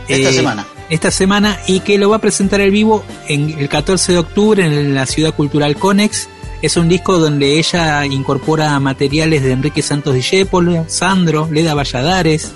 Esta 0.08 0.30
Eh, 0.30 0.32
semana. 0.32 0.66
Esta 0.92 1.10
semana 1.10 1.58
y 1.66 1.80
que 1.80 1.96
lo 1.98 2.10
va 2.10 2.16
a 2.16 2.20
presentar 2.20 2.60
el 2.60 2.70
vivo 2.70 3.02
en 3.26 3.58
el 3.58 3.68
14 3.68 4.12
de 4.12 4.18
octubre 4.18 4.64
en 4.64 4.94
la 4.94 5.06
Ciudad 5.06 5.34
Cultural 5.34 5.74
Conex. 5.76 6.28
Es 6.60 6.76
un 6.76 6.88
disco 6.88 7.18
donde 7.18 7.58
ella 7.58 8.04
incorpora 8.04 8.78
materiales 8.78 9.42
de 9.42 9.52
Enrique 9.52 9.80
Santos 9.82 10.14
Discépolo, 10.14 10.84
Sandro, 10.88 11.48
Leda 11.50 11.74
Valladares, 11.74 12.52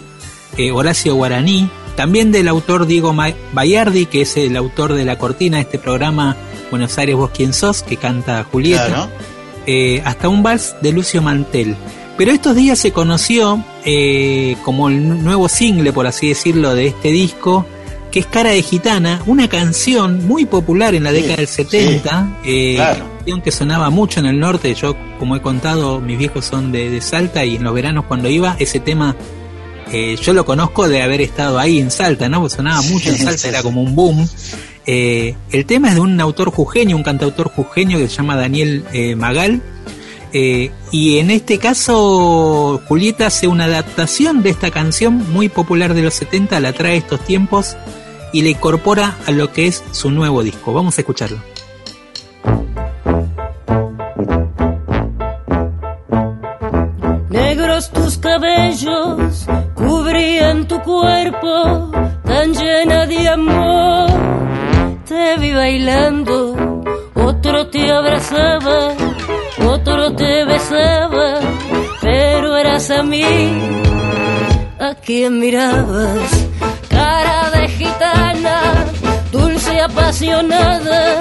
eh, 0.59 0.71
Horacio 0.71 1.15
Guaraní, 1.15 1.71
también 1.97 2.31
del 2.31 2.47
autor 2.49 2.87
Diego 2.87 3.15
Bayardi, 3.53 4.05
que 4.05 4.21
es 4.23 4.37
el 4.37 4.57
autor 4.57 4.93
de 4.93 5.07
la 5.07 5.17
cortina 5.19 5.57
de 5.57 5.63
este 5.63 5.79
programa 5.79 6.37
Buenos 6.71 6.97
Aires 6.99 7.17
Vos 7.17 7.31
Quién 7.35 7.55
Sos, 7.55 7.83
que 7.83 7.97
canta 7.97 8.45
Julieta 8.45 8.87
Claro. 8.87 9.09
eh, 9.67 10.03
hasta 10.05 10.29
un 10.29 10.43
vals 10.43 10.77
de 10.83 10.93
Lucio 10.93 11.23
Mantel. 11.23 11.75
Pero 12.19 12.33
estos 12.33 12.55
días 12.55 12.79
se 12.79 12.93
conoció 12.93 13.65
eh, 13.85 14.57
como 14.63 14.89
el 14.89 15.25
nuevo 15.25 15.49
single, 15.49 15.93
por 15.93 16.07
así 16.07 16.29
decirlo, 16.29 16.75
de 16.75 16.89
este 16.89 17.09
disco, 17.09 17.67
que 18.17 18.21
es 18.21 18.27
Cara 18.29 18.49
de 18.49 18.63
Gitana, 18.63 19.21
una 19.27 19.47
canción 19.47 20.27
muy 20.27 20.47
popular 20.47 20.95
en 20.95 21.05
la 21.05 21.11
Sí, 21.11 21.17
década 21.17 21.37
del 21.37 21.49
70, 21.49 22.39
eh, 22.47 22.73
claro. 22.77 23.05
canción 23.19 23.43
que 23.43 23.51
sonaba 23.53 23.91
mucho 23.91 24.21
en 24.21 24.25
el 24.27 24.41
norte. 24.41 24.75
Yo, 24.75 24.97
como 25.19 25.37
he 25.37 25.43
contado, 25.43 26.01
mis 26.01 26.17
viejos 26.17 26.47
son 26.47 26.73
de, 26.73 26.89
de 26.89 27.03
Salta 27.03 27.45
y 27.45 27.57
en 27.57 27.63
los 27.65 27.75
veranos 27.75 28.07
cuando 28.07 28.31
iba, 28.31 28.57
ese 28.59 28.81
tema 28.81 29.15
eh, 29.93 30.17
yo 30.23 30.33
lo 30.33 30.47
conozco 30.47 30.89
de 30.89 31.03
haber 31.03 31.21
estado 31.21 31.59
ahí 31.59 31.79
en 31.79 31.91
Salta, 31.91 32.31
¿no? 32.31 32.41
Porque 32.41 32.57
sonaba 32.57 32.81
mucho 32.81 33.11
en 33.11 33.17
Sí, 33.19 33.23
Salta, 33.25 33.37
sí, 33.39 33.49
era 33.49 33.59
sí. 33.59 33.65
como 33.65 33.83
un 33.83 33.95
boom. 33.95 34.27
Eh, 34.87 35.35
el 35.53 35.67
tema 35.67 35.89
es 35.89 35.97
de 35.97 36.01
un 36.01 36.19
autor 36.19 36.51
jujeño, 36.51 36.97
un 36.97 37.03
cantautor 37.03 37.51
jujeño 37.51 37.99
que 37.99 38.09
se 38.09 38.17
llama 38.17 38.35
Daniel 38.37 38.83
eh, 38.95 39.15
Magal. 39.15 39.61
Eh, 40.33 40.71
y 40.91 41.19
en 41.19 41.31
este 41.31 41.59
caso, 41.59 42.81
Julieta 42.89 43.27
hace 43.27 43.47
una 43.47 43.65
adaptación 43.67 44.43
de 44.43 44.49
esta 44.49 44.71
canción 44.71 45.31
muy 45.35 45.51
popular 45.51 45.93
de 45.93 46.01
los 46.01 46.15
70, 46.15 46.61
la 46.61 46.73
trae 46.73 46.97
estos 46.97 47.21
tiempos 47.21 47.77
y 48.33 48.43
la 48.43 48.51
incorpora 48.51 49.17
a 49.27 49.31
lo 49.33 49.53
que 49.53 49.67
es 49.67 49.83
su 49.93 50.11
nuevo 50.11 50.43
disco. 50.43 50.73
Vamos 50.73 50.99
a 50.99 51.01
escucharlo. 51.01 51.39
Negros 57.31 57.91
tus 57.91 58.19
cabellos 58.19 59.47
cubrían 59.75 60.67
tu 60.67 60.81
cuerpo 60.83 61.91
tan 62.25 62.53
llena 62.53 63.07
de 63.07 63.29
amor. 63.29 64.11
Te 65.07 65.37
vi 65.39 65.53
bailando, 65.53 66.83
otro 67.15 67.69
te 67.69 67.91
abrazaba, 67.91 68.95
otro 69.67 70.13
te 70.15 70.45
besaba, 70.45 71.41
pero 72.01 72.57
eras 72.57 72.91
a 72.91 73.03
mí 73.03 73.25
a 74.79 74.95
quien 74.95 75.39
mirabas. 75.39 76.47
Cara 76.97 77.51
de 77.55 77.69
gitana, 77.79 78.59
dulce 79.31 79.81
apasionada, 79.89 81.21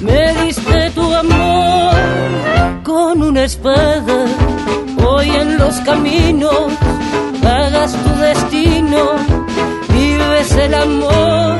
me 0.00 0.20
diste 0.40 0.90
tu 0.94 1.04
amor 1.14 1.94
con 2.82 3.22
una 3.22 3.44
espada. 3.44 4.18
Hoy 5.06 5.28
en 5.42 5.58
los 5.58 5.74
caminos 5.80 6.72
pagas 7.42 7.92
tu 8.02 8.12
destino, 8.28 9.02
vives 9.92 10.50
el 10.52 10.74
amor, 10.74 11.58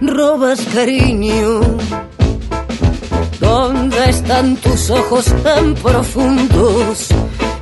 robas 0.00 0.60
cariño. 0.72 1.60
¿Dónde 3.40 3.98
están 4.08 4.56
tus 4.56 4.88
ojos 4.90 5.24
tan 5.42 5.74
profundos? 5.74 7.08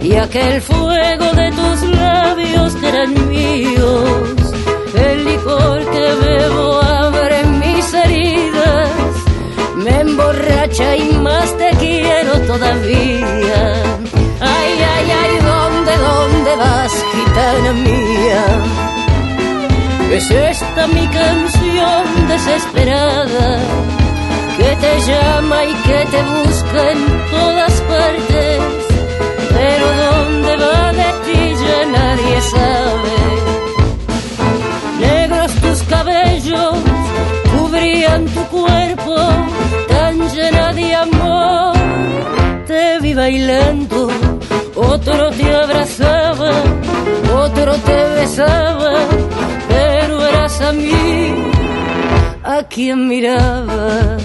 Y 0.02 0.14
aquel 0.14 0.60
fuego 0.60 1.26
de 1.40 1.50
tus 1.52 1.78
labios 1.90 2.74
que 2.76 2.88
eran 2.88 3.28
míos. 3.28 4.39
El 4.94 5.24
licor 5.24 5.78
que 5.90 6.14
bebo 6.24 6.80
abre 6.82 7.44
mis 7.44 7.94
heridas. 7.94 8.90
Me 9.76 10.00
emborracha 10.00 10.96
y 10.96 11.12
más 11.14 11.56
te 11.56 11.70
quiero 11.78 12.40
todavía. 12.46 13.82
Ay, 14.40 14.72
ay, 14.94 15.06
ay, 15.22 15.34
¿dónde, 15.50 15.92
dónde 15.96 16.56
vas, 16.56 16.92
gitana 17.12 17.72
mía? 17.72 18.44
Es 20.12 20.30
esta 20.30 20.86
mi 20.88 21.06
canción 21.06 22.28
desesperada 22.28 23.58
que 24.56 24.76
te 24.76 25.00
llama 25.06 25.64
y 25.64 25.74
que 25.86 26.06
te 26.10 26.22
busca 26.22 26.90
en 26.90 27.30
todas 27.30 27.72
partes, 27.82 28.60
pero 29.54 29.86
dónde 30.04 30.56
va 30.56 30.92
de 30.92 31.10
ti 31.24 31.54
ya 31.64 31.86
nadie 31.86 32.40
sabe. 32.40 33.59
Cabellos 36.40 36.74
cubrían 37.52 38.24
tu 38.26 38.42
cuerpo 38.46 39.14
tan 39.88 40.18
llena 40.34 40.72
de 40.72 40.94
amor, 40.94 41.74
te 42.66 42.98
vi 43.00 43.12
bailando, 43.12 44.08
otro 44.74 45.30
te 45.32 45.54
abrazaba, 45.54 46.52
otro 47.34 47.74
te 47.74 48.04
besaba, 48.14 48.94
pero 49.68 50.26
eras 50.26 50.60
a 50.62 50.72
mí 50.72 51.34
a 52.42 52.62
quien 52.62 53.06
miraba. 53.06 54.16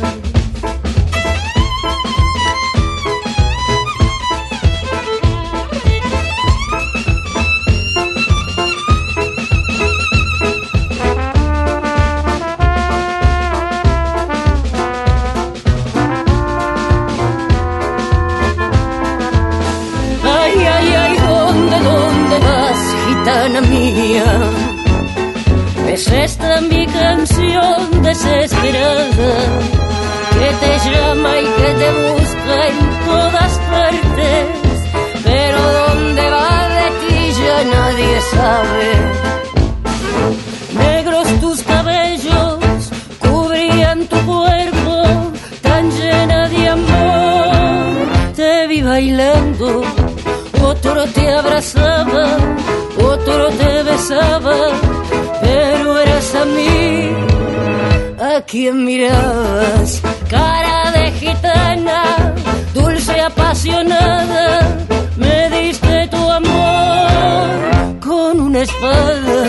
Quien 58.47 58.85
mirabas, 58.85 60.01
cara 60.29 60.91
de 60.91 61.11
gitana, 61.13 62.33
dulce 62.73 63.19
apasionada, 63.19 64.77
me 65.17 65.49
diste 65.49 66.07
tu 66.07 66.29
amor 66.29 67.99
con 67.99 68.39
una 68.39 68.61
espada, 68.61 69.39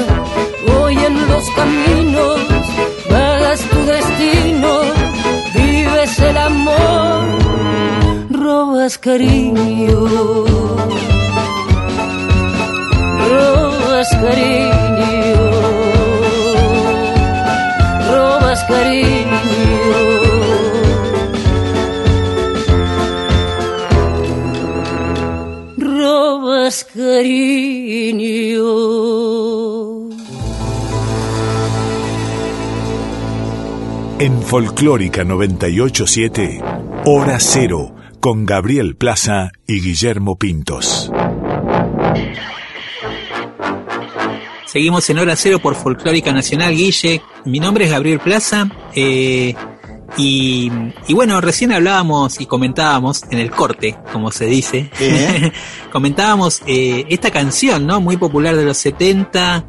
hoy 0.78 0.96
en 0.96 1.28
los 1.28 1.44
caminos 1.50 2.40
vagas 3.10 3.60
tu 3.60 3.78
destino, 3.84 4.70
vives 5.54 6.18
el 6.18 6.36
amor, 6.36 7.24
robas 8.30 8.98
cariño, 8.98 10.06
robas 13.28 14.08
cariño 14.22 14.85
Robas 25.76 26.84
cariño. 26.84 28.66
En 34.18 34.42
Folclórica 34.42 35.24
987, 35.24 36.62
Hora 37.04 37.38
Cero, 37.38 37.94
con 38.20 38.46
Gabriel 38.46 38.96
Plaza 38.96 39.52
y 39.66 39.82
Guillermo 39.82 40.36
Pintos. 40.36 41.12
Seguimos 44.66 45.08
en 45.10 45.18
Hora 45.18 45.36
Cero 45.36 45.58
por 45.60 45.74
Folclórica 45.76 46.32
Nacional, 46.32 46.74
Guille. 46.74 47.22
Mi 47.44 47.60
nombre 47.60 47.84
es 47.84 47.90
Gabriel 47.90 48.20
Plaza. 48.20 48.68
eh, 48.94 49.54
y, 50.16 50.70
y 51.08 51.14
bueno, 51.14 51.40
recién 51.40 51.72
hablábamos 51.72 52.40
y 52.40 52.46
comentábamos 52.46 53.24
en 53.30 53.38
el 53.38 53.50
corte, 53.50 53.96
como 54.12 54.30
se 54.30 54.46
dice. 54.46 54.88
Bien. 54.98 55.52
comentábamos 55.92 56.62
eh, 56.66 57.04
esta 57.08 57.30
canción, 57.30 57.86
¿no? 57.86 58.00
Muy 58.00 58.16
popular 58.16 58.56
de 58.56 58.64
los 58.64 58.76
70. 58.78 59.64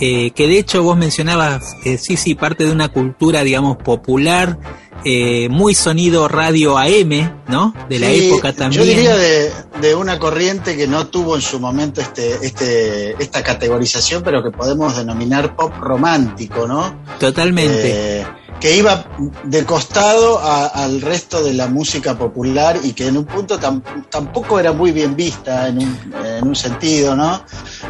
eh, 0.00 0.30
que 0.30 0.46
de 0.46 0.58
hecho 0.58 0.82
vos 0.84 0.96
mencionabas, 0.96 1.74
eh, 1.84 1.98
sí, 1.98 2.16
sí, 2.16 2.34
parte 2.34 2.64
de 2.64 2.72
una 2.72 2.88
cultura, 2.88 3.42
digamos, 3.42 3.76
popular, 3.78 4.58
eh, 5.04 5.48
muy 5.48 5.74
sonido 5.74 6.28
radio 6.28 6.76
AM, 6.78 7.42
¿no? 7.48 7.74
De 7.88 7.98
la 7.98 8.08
Sí, 8.08 8.28
época 8.28 8.52
también. 8.52 8.82
Yo 8.82 8.88
diría 8.88 9.16
de, 9.16 9.52
de 9.80 9.94
una 9.94 10.18
corriente 10.18 10.76
que 10.76 10.86
no 10.86 11.06
tuvo 11.08 11.36
en 11.36 11.42
su 11.42 11.58
momento 11.60 12.00
este, 12.00 12.38
este, 12.44 13.22
esta 13.22 13.42
categorización, 13.42 14.22
pero 14.22 14.42
que 14.42 14.50
podemos 14.50 14.96
denominar 14.96 15.56
pop 15.56 15.72
romántico, 15.80 16.66
¿no? 16.66 16.94
Totalmente. 17.18 18.20
Eh, 18.20 18.26
que 18.58 18.76
iba 18.76 19.06
de 19.44 19.64
costado 19.64 20.38
a- 20.38 20.66
al 20.66 21.00
resto 21.00 21.42
de 21.42 21.54
la 21.54 21.66
música 21.68 22.16
popular 22.18 22.78
y 22.82 22.92
que 22.92 23.06
en 23.06 23.16
un 23.16 23.24
punto 23.24 23.58
tam- 23.58 23.82
tampoco 24.10 24.58
era 24.58 24.72
muy 24.72 24.92
bien 24.92 25.14
vista 25.16 25.68
en 25.68 25.78
un, 25.78 26.14
en 26.24 26.46
un 26.46 26.54
sentido, 26.54 27.14
¿no? 27.16 27.42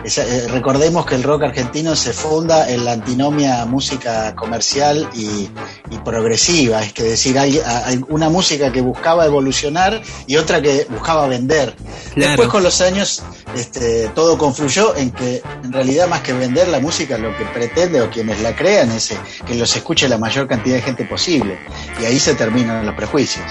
Esa- 0.04 0.24
eh, 0.24 0.46
recordemos 0.48 1.06
que 1.06 1.14
el 1.16 1.22
rock 1.22 1.42
argentino 1.44 1.96
se 1.96 2.12
funda 2.12 2.68
en 2.70 2.84
la 2.84 2.92
antinomia 2.92 3.64
música 3.66 4.34
comercial 4.36 5.08
y, 5.14 5.48
y 5.90 5.98
progresiva, 6.04 6.82
es 6.82 6.92
que 6.92 7.02
decir, 7.02 7.38
hay, 7.38 7.60
hay 7.64 8.00
una 8.08 8.28
música 8.28 8.70
que 8.70 8.80
buscaba 8.80 9.24
evolucionar 9.26 10.00
y 10.26 10.36
otra 10.36 10.60
que 10.62 10.86
buscaba 10.90 11.26
vender. 11.26 11.74
Claro. 12.14 12.28
Después 12.30 12.48
con 12.48 12.62
los 12.62 12.80
años 12.80 13.22
este, 13.56 14.08
todo 14.14 14.38
confluyó 14.38 14.94
en 14.96 15.10
que 15.10 15.42
en 15.64 15.72
realidad 15.72 16.06
más 16.08 16.20
que 16.20 16.32
vender 16.32 16.68
la 16.68 16.78
música 16.80 17.18
lo 17.18 17.36
que 17.36 17.44
pretende 17.46 18.00
o 18.00 18.08
quienes 18.10 18.40
la 18.40 18.54
crean 18.54 18.90
es 18.92 19.10
eh, 19.10 19.18
que 19.46 19.54
los 19.56 19.74
escuche 19.74 20.08
la 20.08 20.18
mayor 20.18 20.46
cantidad 20.50 20.76
de 20.76 20.82
gente 20.82 21.04
posible 21.04 21.58
y 22.00 22.04
ahí 22.04 22.18
se 22.18 22.34
terminan 22.34 22.84
los 22.84 22.94
prejuicios. 22.94 23.44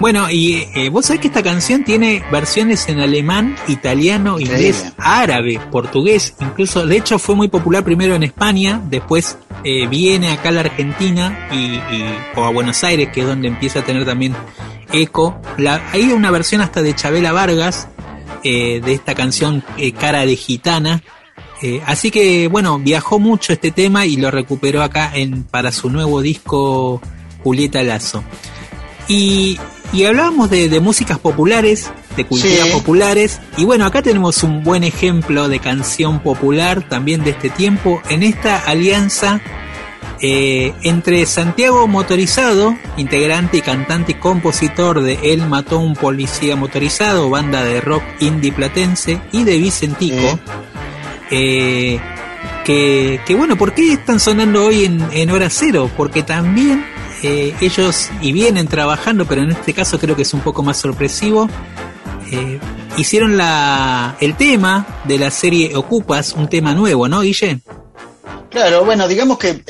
Bueno, 0.00 0.30
y 0.30 0.66
eh, 0.76 0.88
vos 0.90 1.06
sabés 1.06 1.20
que 1.22 1.26
esta 1.28 1.42
canción 1.42 1.82
tiene 1.84 2.22
versiones 2.30 2.88
en 2.88 3.00
alemán, 3.00 3.56
italiano, 3.66 4.38
Increíble. 4.38 4.68
inglés, 4.68 4.92
árabe, 4.96 5.60
portugués, 5.72 6.34
incluso, 6.40 6.86
de 6.86 6.96
hecho 6.96 7.18
fue 7.18 7.34
muy 7.34 7.48
popular 7.48 7.82
primero 7.84 8.14
en 8.14 8.22
España, 8.22 8.80
después 8.88 9.36
eh, 9.64 9.88
viene 9.88 10.30
acá 10.30 10.50
a 10.50 10.52
la 10.52 10.60
Argentina 10.60 11.48
y, 11.52 11.56
y- 11.56 12.14
o 12.36 12.44
a 12.44 12.50
Buenos 12.50 12.84
Aires, 12.84 13.08
que 13.12 13.22
es 13.22 13.26
donde 13.26 13.48
empieza 13.48 13.80
a 13.80 13.82
tener 13.84 14.04
también 14.06 14.34
eco. 14.92 15.36
La, 15.56 15.82
hay 15.92 16.12
una 16.12 16.30
versión 16.30 16.60
hasta 16.60 16.80
de 16.80 16.94
Chabela 16.94 17.32
Vargas, 17.32 17.88
eh, 18.44 18.80
de 18.80 18.92
esta 18.94 19.14
canción 19.16 19.64
Cara 19.98 20.24
de 20.24 20.36
Gitana. 20.36 21.02
Eh, 21.62 21.80
así 21.86 22.10
que 22.10 22.46
bueno, 22.48 22.78
viajó 22.78 23.18
mucho 23.18 23.52
este 23.52 23.70
tema 23.72 24.06
y 24.06 24.16
lo 24.16 24.30
recuperó 24.30 24.82
acá 24.82 25.10
en, 25.14 25.42
para 25.42 25.72
su 25.72 25.90
nuevo 25.90 26.20
disco 26.22 27.00
Julieta 27.42 27.82
Lazo. 27.82 28.22
Y, 29.08 29.58
y 29.92 30.04
hablábamos 30.04 30.50
de, 30.50 30.68
de 30.68 30.80
músicas 30.80 31.18
populares, 31.18 31.90
de 32.16 32.26
culturas 32.26 32.66
Sí. 32.66 32.72
populares, 32.72 33.40
y 33.56 33.64
bueno, 33.64 33.86
acá 33.86 34.02
tenemos 34.02 34.42
un 34.42 34.62
buen 34.62 34.84
ejemplo 34.84 35.48
de 35.48 35.60
canción 35.60 36.20
popular 36.20 36.86
también 36.88 37.24
de 37.24 37.30
este 37.30 37.48
tiempo, 37.48 38.02
en 38.08 38.22
esta 38.22 38.58
alianza 38.58 39.40
eh, 40.20 40.74
entre 40.82 41.24
Santiago 41.26 41.86
Motorizado, 41.86 42.76
integrante 42.96 43.58
y 43.58 43.62
cantante 43.62 44.12
y 44.12 44.14
compositor 44.16 45.00
de 45.00 45.18
Él 45.32 45.46
mató 45.46 45.76
a 45.76 45.80
un 45.80 45.94
policía 45.94 46.54
motorizado, 46.56 47.30
banda 47.30 47.62
de 47.64 47.80
rock 47.80 48.02
indie 48.20 48.52
platense, 48.52 49.20
y 49.32 49.44
de 49.44 49.58
Vicentico, 49.58 50.38
eh, 51.30 51.98
que, 52.64 53.34
bueno, 53.36 53.56
¿por 53.56 53.72
qué 53.72 53.94
están 53.94 54.20
sonando 54.20 54.66
hoy 54.66 54.84
en, 54.84 55.02
en 55.12 55.30
hora 55.30 55.48
cero? 55.50 55.90
Porque 55.96 56.22
también 56.22 56.84
eh, 57.22 57.54
ellos, 57.60 58.10
y 58.20 58.32
vienen 58.32 58.68
trabajando, 58.68 59.24
pero 59.24 59.42
en 59.42 59.50
este 59.50 59.72
caso 59.72 59.98
creo 59.98 60.14
que 60.14 60.22
es 60.22 60.34
un 60.34 60.40
poco 60.40 60.62
más 60.62 60.76
sorpresivo, 60.76 61.48
eh, 62.30 62.60
hicieron 62.96 63.36
la, 63.36 64.16
el 64.20 64.36
tema 64.36 65.00
de 65.04 65.18
la 65.18 65.30
serie 65.30 65.74
Ocupas, 65.76 66.34
un 66.34 66.48
tema 66.48 66.74
nuevo, 66.74 67.08
¿no, 67.08 67.20
Guille? 67.22 67.60
Claro, 68.50 68.84
bueno, 68.84 69.06
digamos 69.06 69.38
que 69.38 69.62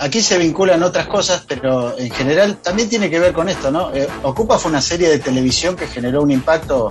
aquí 0.00 0.20
se 0.20 0.36
vinculan 0.38 0.82
otras 0.82 1.06
cosas, 1.06 1.44
pero 1.48 1.98
en 1.98 2.10
general 2.10 2.58
también 2.58 2.88
tiene 2.88 3.08
que 3.08 3.18
ver 3.18 3.32
con 3.32 3.48
esto, 3.48 3.70
¿no? 3.70 3.90
Ocupa 4.22 4.58
fue 4.58 4.70
una 4.70 4.82
serie 4.82 5.08
de 5.08 5.18
televisión 5.18 5.74
que 5.74 5.86
generó 5.86 6.22
un 6.22 6.30
impacto 6.30 6.90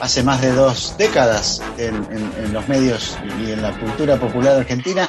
hace 0.00 0.22
más 0.22 0.40
de 0.40 0.52
dos 0.52 0.94
décadas 0.98 1.62
en, 1.78 2.52
los 2.52 2.68
medios 2.68 3.16
y 3.38 3.52
en 3.52 3.62
la 3.62 3.72
cultura 3.78 4.16
popular 4.16 4.56
argentina. 4.56 5.08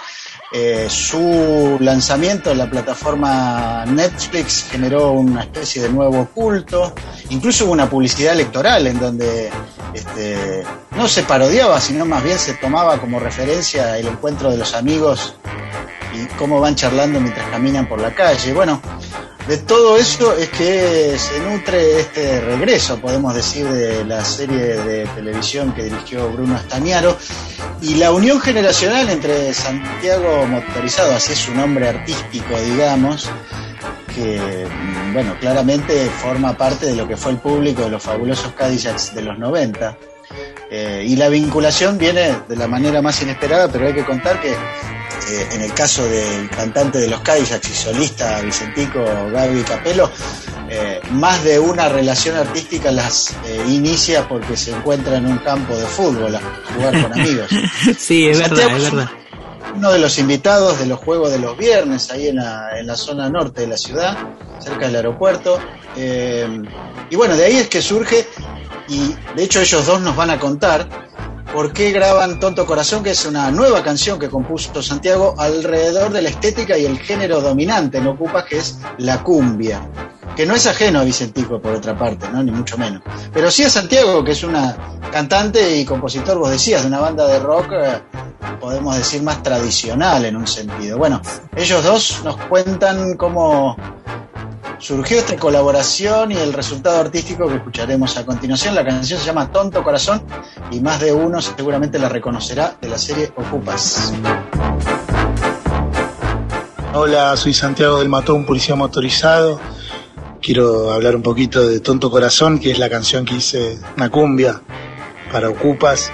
Eh, 0.54 0.88
su 0.90 1.78
lanzamiento 1.80 2.52
en 2.52 2.58
la 2.58 2.70
plataforma 2.70 3.86
Netflix 3.86 4.68
generó 4.70 5.12
una 5.12 5.44
especie 5.44 5.82
de 5.82 5.90
nuevo 5.90 6.28
culto. 6.34 6.94
Incluso 7.30 7.66
hubo 7.66 7.72
una 7.72 7.90
publicidad 7.90 8.34
electoral 8.34 8.86
en 8.88 9.00
donde 9.00 9.50
este, 9.94 10.64
no 10.92 11.08
se 11.08 11.24
parodiaba, 11.24 11.80
sino 11.80 12.06
más 12.06 12.24
bien 12.24 12.38
se 12.38 12.54
tomaba 12.56 12.98
como 12.98 13.20
referencia 13.20 13.98
el 13.98 14.08
encuentro 14.08 14.52
de 14.52 14.58
los 14.58 14.76
amigos 14.76 15.36
y 16.14 16.26
cómo 16.38 16.60
van 16.60 16.76
charlando 16.76 17.22
mientras 17.22 17.50
caminan 17.50 17.88
por 17.88 18.02
la 18.02 18.14
calle. 18.14 18.54
Bueno, 18.54 18.82
de 19.52 19.58
todo 19.58 19.98
eso 19.98 20.34
es 20.38 20.48
que 20.48 21.18
se 21.20 21.42
nutre 21.42 22.00
este 22.00 22.40
regreso, 22.40 23.02
podemos 23.02 23.36
decir, 23.36 23.68
de 23.68 24.06
la 24.06 24.24
serie 24.24 24.78
de 24.78 25.06
televisión 25.08 25.74
que 25.74 25.84
dirigió 25.84 26.30
Bruno 26.32 26.56
Estañaro 26.56 27.18
y 27.82 27.96
la 27.96 28.14
unión 28.14 28.40
generacional 28.40 29.10
entre 29.10 29.54
Santiago 29.54 30.48
Motorizado, 30.48 31.14
así 31.14 31.34
es 31.34 31.40
su 31.40 31.54
nombre 31.54 31.90
artístico, 31.90 32.58
digamos, 32.62 33.30
que, 34.16 34.66
bueno, 35.12 35.36
claramente 35.42 36.06
forma 36.06 36.56
parte 36.56 36.86
de 36.86 36.96
lo 36.96 37.06
que 37.06 37.18
fue 37.18 37.34
el 37.34 37.40
público 37.40 37.82
de 37.82 37.90
los 37.90 38.02
fabulosos 38.02 38.54
Cadillacs 38.54 39.14
de 39.14 39.22
los 39.22 39.38
90. 39.38 39.98
Eh, 40.70 41.04
y 41.06 41.18
la 41.18 41.28
vinculación 41.28 41.98
viene 41.98 42.38
de 42.48 42.56
la 42.56 42.70
manera 42.70 43.02
más 43.02 43.22
inesperada, 43.22 43.68
pero 43.68 43.88
hay 43.88 43.94
que 43.94 44.06
contar 44.06 44.40
que 44.40 44.56
eh, 45.30 45.48
en 45.52 45.62
el 45.62 45.74
caso 45.74 46.04
del 46.08 46.50
cantante 46.50 47.00
de 47.00 47.08
los 47.08 47.22
Cadillacs 47.22 47.70
y 47.70 47.74
solista 47.74 48.42
Vicentico 48.42 49.04
Gaby 49.32 49.62
Capello, 49.64 50.10
eh, 50.74 51.02
más 51.12 51.44
de 51.44 51.60
una 51.60 51.90
relación 51.90 52.38
artística 52.38 52.92
las 52.92 53.36
eh, 53.46 53.62
inicia 53.68 54.26
porque 54.28 54.56
se 54.56 54.72
encuentra 54.72 55.18
en 55.18 55.26
un 55.26 55.38
campo 55.40 55.76
de 55.76 55.86
fútbol 55.86 56.34
a 56.34 56.42
jugar 56.74 57.02
con 57.02 57.14
amigos. 57.14 57.50
sí, 57.98 58.30
es 58.30 58.40
verdad, 58.40 58.78
es 58.78 58.84
verdad. 58.92 59.10
uno 59.76 59.92
de 59.92 60.00
los 60.00 60.18
invitados 60.18 60.80
de 60.80 60.86
los 60.86 60.98
Juegos 61.00 61.30
de 61.32 61.40
los 61.40 61.58
Viernes, 61.58 62.10
ahí 62.10 62.28
en 62.28 62.38
la, 62.38 62.80
en 62.80 62.88
la 62.88 62.96
zona 62.96 63.30
norte 63.30 63.62
de 63.62 63.68
la 63.68 63.78
ciudad, 63.78 64.18
cerca 64.60 64.86
del 64.86 64.96
aeropuerto. 64.96 65.60
Eh, 65.98 66.48
y 67.10 67.16
bueno, 67.18 67.36
de 67.36 67.44
ahí 67.44 67.58
es 67.58 67.68
que 67.68 67.82
surge, 67.82 68.26
y 68.88 69.14
de 69.36 69.44
hecho 69.44 69.60
ellos 69.60 69.86
dos 69.86 70.00
nos 70.00 70.16
van 70.16 70.30
a 70.30 70.40
contar 70.40 71.11
por 71.54 71.74
qué 71.74 71.92
graban 71.92 72.40
Tonto 72.40 72.66
Corazón, 72.66 73.04
que 73.04 73.12
es 73.12 73.26
una 73.26 73.52
nueva 73.52 73.84
canción 73.84 74.18
que 74.18 74.30
compuso 74.30 74.82
Santiago 74.82 75.36
alrededor 75.38 76.12
de 76.12 76.22
la 76.22 76.30
estética 76.30 76.78
y 76.78 76.86
el 76.86 77.00
género 77.00 77.42
dominante 77.42 77.98
en 77.98 78.08
Ocupas, 78.08 78.46
que 78.46 78.58
es 78.58 78.80
la 78.98 79.24
cumbia. 79.24 79.82
Que 80.36 80.46
no 80.46 80.56
es 80.56 80.66
ajeno 80.66 81.00
a 81.00 81.04
Vicentico, 81.04 81.62
por 81.62 81.74
otra 81.74 81.98
parte, 81.98 82.30
¿no? 82.32 82.42
ni 82.42 82.52
mucho 82.52 82.78
menos. 82.78 83.02
Pero 83.34 83.52
sí 83.52 83.64
a 83.64 83.70
Santiago, 83.70 84.24
que 84.24 84.32
es 84.32 84.44
una 84.44 84.78
cantante 85.12 85.78
y 85.78 85.84
compositor, 85.84 86.38
vos 86.38 86.52
decías, 86.52 86.84
de 86.84 86.88
una 86.88 87.00
banda 87.00 87.28
de 87.28 87.40
rock, 87.40 87.74
eh, 87.74 88.02
podemos 88.60 88.96
decir 88.96 89.22
más 89.22 89.44
tradicional 89.44 90.24
en 90.24 90.38
un 90.38 90.48
sentido. 90.48 90.98
Bueno, 90.98 91.22
ellos 91.56 91.84
dos 91.84 92.22
nos 92.24 92.38
cuentan 92.38 93.18
cómo 93.18 93.76
surgió 94.82 95.20
esta 95.20 95.38
colaboración 95.38 96.32
y 96.32 96.36
el 96.36 96.54
resultado 96.54 97.00
artístico 97.00 97.48
que 97.48 97.56
escucharemos 97.56 98.18
a 98.18 98.26
continuación. 98.26 98.74
La 98.74 98.84
canción 98.84 99.20
se 99.20 99.28
llama 99.28 99.52
Tonto 99.52 99.84
Corazón 99.84 100.24
y 100.72 100.80
más 100.80 101.00
de 101.00 101.14
uno 101.14 101.40
seguramente 101.40 102.00
la 102.00 102.10
reconocerá 102.10 102.76
de 102.82 102.90
la 102.90 102.98
serie 102.98 103.32
Ocupas. 103.36 104.12
Hola, 106.94 107.38
soy 107.38 107.54
Santiago 107.54 108.00
del 108.00 108.10
Matón, 108.10 108.44
policía 108.46 108.76
motorizado. 108.76 109.62
Quiero 110.42 110.92
hablar 110.92 111.16
un 111.16 111.22
poquito 111.22 111.68
de 111.68 111.80
Tonto 111.80 112.10
Corazón, 112.10 112.60
que 112.60 112.72
es 112.72 112.80
la 112.80 112.90
canción 112.90 113.24
que 113.24 113.36
hice, 113.36 113.78
una 113.96 114.10
cumbia 114.10 114.62
para 115.32 115.50
Ocupas, 115.50 116.12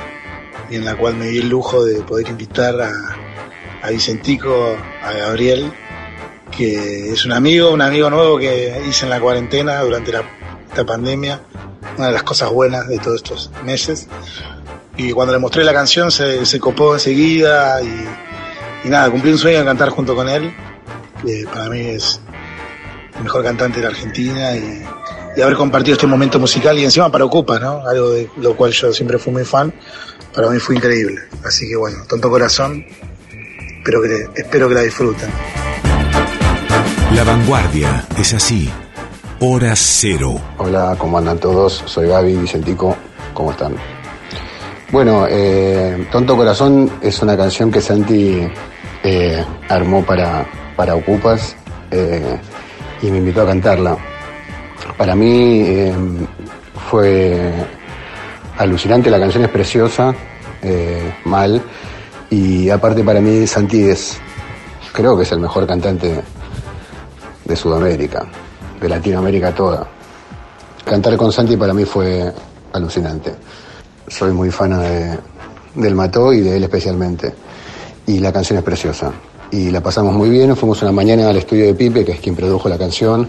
y 0.69 0.75
en 0.75 0.83
la 0.83 0.97
cual 0.97 1.15
me 1.15 1.27
di 1.27 1.39
el 1.39 1.47
lujo 1.47 1.85
de 1.85 2.01
poder 2.01 2.27
invitar 2.27 2.79
a, 2.81 2.91
a 3.81 3.89
Vicentico, 3.89 4.75
a 5.01 5.13
Gabriel, 5.13 5.71
que 6.51 7.11
es 7.11 7.25
un 7.25 7.33
amigo, 7.33 7.71
un 7.71 7.81
amigo 7.81 8.09
nuevo 8.09 8.37
que 8.37 8.81
hice 8.87 9.05
en 9.05 9.09
la 9.09 9.19
cuarentena 9.19 9.81
durante 9.81 10.11
la, 10.11 10.23
esta 10.69 10.85
pandemia, 10.85 11.41
una 11.97 12.07
de 12.07 12.13
las 12.13 12.23
cosas 12.23 12.51
buenas 12.51 12.87
de 12.87 12.99
todos 12.99 13.17
estos 13.17 13.51
meses. 13.63 14.07
Y 14.95 15.11
cuando 15.11 15.33
le 15.33 15.39
mostré 15.39 15.63
la 15.63 15.73
canción 15.73 16.11
se, 16.11 16.59
copó 16.59 16.95
enseguida 16.95 17.81
y, 17.81 18.07
y, 18.85 18.89
nada, 18.89 19.09
cumplí 19.11 19.31
un 19.31 19.37
sueño 19.37 19.59
de 19.59 19.65
cantar 19.65 19.89
junto 19.89 20.15
con 20.15 20.27
él, 20.27 20.53
para 21.53 21.69
mí 21.69 21.79
es 21.79 22.19
el 23.17 23.23
mejor 23.23 23.43
cantante 23.43 23.77
de 23.77 23.83
la 23.83 23.89
Argentina 23.89 24.55
y, 24.55 24.83
haber 25.41 25.55
compartido 25.55 25.93
este 25.93 26.07
momento 26.07 26.39
musical 26.39 26.79
y 26.79 26.83
encima 26.83 27.11
para 27.11 27.23
Ocupa, 27.23 27.59
¿no? 27.59 27.85
Algo 27.87 28.09
de 28.09 28.27
lo 28.37 28.57
cual 28.57 28.71
yo 28.71 28.91
siempre 28.91 29.19
fui 29.19 29.31
muy 29.31 29.45
fan, 29.45 29.71
para 30.33 30.49
mí 30.49 30.57
fue 30.57 30.75
increíble. 30.75 31.21
Así 31.45 31.69
que 31.69 31.75
bueno, 31.75 32.05
tonto 32.07 32.27
corazón, 32.27 32.83
espero 33.77 34.01
que, 34.01 34.27
espero 34.35 34.67
que 34.67 34.73
la 34.73 34.81
disfruten. 34.81 35.29
La 37.17 37.23
vanguardia 37.23 38.05
es 38.15 38.35
así. 38.35 38.69
Hora 39.39 39.73
cero. 39.75 40.39
Hola, 40.59 40.95
¿cómo 40.99 41.17
andan 41.17 41.39
todos? 41.39 41.81
Soy 41.87 42.07
Gaby 42.09 42.35
Vicentico. 42.35 42.95
¿Cómo 43.33 43.49
están? 43.49 43.73
Bueno, 44.91 45.25
eh, 45.27 46.07
Tonto 46.11 46.37
Corazón 46.37 46.91
es 47.01 47.19
una 47.23 47.35
canción 47.35 47.71
que 47.71 47.81
Santi 47.81 48.47
eh, 49.03 49.43
armó 49.67 50.05
para, 50.05 50.45
para 50.75 50.93
Ocupas 50.93 51.55
eh, 51.89 52.37
y 53.01 53.09
me 53.09 53.17
invitó 53.17 53.41
a 53.41 53.47
cantarla. 53.47 53.97
Para 54.95 55.15
mí 55.15 55.89
fue 56.91 57.51
alucinante, 58.59 59.09
la 59.09 59.19
canción 59.19 59.43
es 59.43 59.49
preciosa, 59.49 60.13
mal, 61.25 61.63
y 62.29 62.69
aparte 62.69 63.03
para 63.03 63.19
mí 63.21 63.47
Santi 63.47 63.85
es, 63.89 64.19
creo 64.93 65.17
que 65.17 65.23
es 65.23 65.31
el 65.31 65.39
mejor 65.39 65.65
cantante 65.65 66.21
de 67.47 67.55
Sudamérica, 67.55 68.25
de 68.79 68.89
Latinoamérica 68.89 69.53
toda. 69.53 69.87
Cantar 70.83 71.17
con 71.17 71.31
Santi 71.31 71.55
para 71.55 71.73
mí 71.73 71.85
fue 71.85 72.31
alucinante. 72.73 73.33
Soy 74.07 74.31
muy 74.31 74.51
fan 74.51 74.79
de, 74.79 75.17
del 75.75 75.95
Mató 75.95 76.33
y 76.33 76.41
de 76.41 76.57
él 76.57 76.63
especialmente. 76.63 77.33
Y 78.05 78.19
la 78.19 78.31
canción 78.31 78.59
es 78.59 78.63
preciosa. 78.63 79.11
Y 79.51 79.69
la 79.71 79.81
pasamos 79.81 80.13
muy 80.13 80.29
bien, 80.29 80.55
fuimos 80.55 80.81
una 80.81 80.91
mañana 80.91 81.29
al 81.29 81.37
estudio 81.37 81.65
de 81.65 81.73
Pipe, 81.73 82.03
que 82.03 82.13
es 82.13 82.19
quien 82.19 82.35
produjo 82.35 82.67
la 82.67 82.77
canción. 82.77 83.27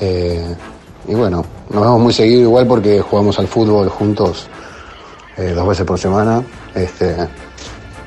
Eh, 0.00 0.54
y 1.08 1.14
bueno, 1.14 1.44
nos 1.70 1.82
vemos 1.82 2.00
muy 2.00 2.12
seguido 2.12 2.42
igual 2.42 2.66
porque 2.66 3.00
jugamos 3.00 3.38
al 3.38 3.48
fútbol 3.48 3.88
juntos 3.88 4.46
eh, 5.36 5.52
dos 5.54 5.68
veces 5.68 5.84
por 5.84 5.98
semana. 5.98 6.42
Este, 6.74 7.16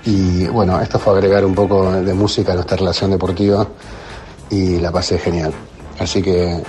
y 0.05 0.45
bueno, 0.47 0.79
esto 0.81 0.99
fue 0.99 1.13
agregar 1.13 1.45
un 1.45 1.53
poco 1.53 1.91
de 1.91 2.13
música 2.13 2.53
a 2.53 2.55
nuestra 2.55 2.77
relación 2.77 3.11
deportiva 3.11 3.67
y 4.49 4.79
la 4.79 4.91
pasé 4.91 5.17
genial. 5.17 5.53
Así 5.99 6.21
que 6.21 6.62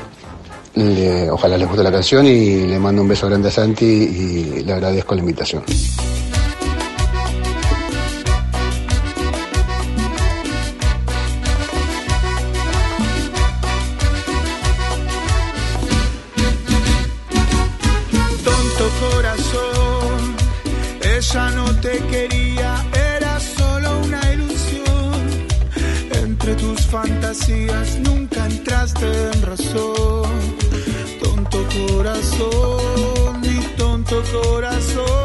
ojalá 1.30 1.58
les 1.58 1.66
guste 1.66 1.82
la 1.82 1.90
canción 1.90 2.26
y 2.26 2.66
le 2.66 2.78
mando 2.78 3.02
un 3.02 3.08
beso 3.08 3.26
grande 3.26 3.48
a 3.48 3.50
Santi 3.50 3.84
y 3.84 4.62
le 4.62 4.72
agradezco 4.72 5.14
la 5.14 5.20
invitación. 5.20 5.64
Tonto 18.44 18.90
corazón, 19.00 20.36
ella 21.02 21.50
no 21.50 21.80
te 21.80 21.98
quería, 22.10 22.38
tus 26.58 26.86
fantasías 26.86 27.98
nunca 28.00 28.46
entraste 28.46 29.06
en 29.32 29.42
razón. 29.42 30.30
Tonto 31.22 31.58
corazón, 31.76 33.40
mi 33.40 33.60
tonto 33.76 34.22
corazón. 34.32 35.17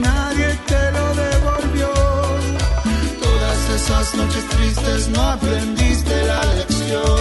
Nadie 0.00 0.48
te 0.66 0.92
lo 0.92 1.14
devolvió. 1.14 1.92
Todas 3.20 3.70
esas 3.76 4.14
noches 4.14 4.44
tristes 4.48 5.08
no 5.08 5.22
aprendiste 5.22 6.26
la 6.26 6.44
lección. 6.54 7.18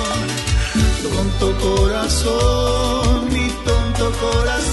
Tonto 1.04 1.48
corazón, 1.60 3.34
mi 3.34 3.48
tonto 3.66 4.12
corazón. 4.20 4.67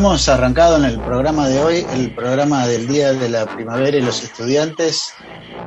Hemos 0.00 0.30
arrancado 0.30 0.78
en 0.78 0.86
el 0.86 0.98
programa 0.98 1.46
de 1.46 1.62
hoy, 1.62 1.86
el 1.92 2.14
programa 2.14 2.66
del 2.66 2.88
Día 2.88 3.12
de 3.12 3.28
la 3.28 3.44
Primavera 3.44 3.98
y 3.98 4.00
los 4.00 4.22
Estudiantes, 4.22 5.12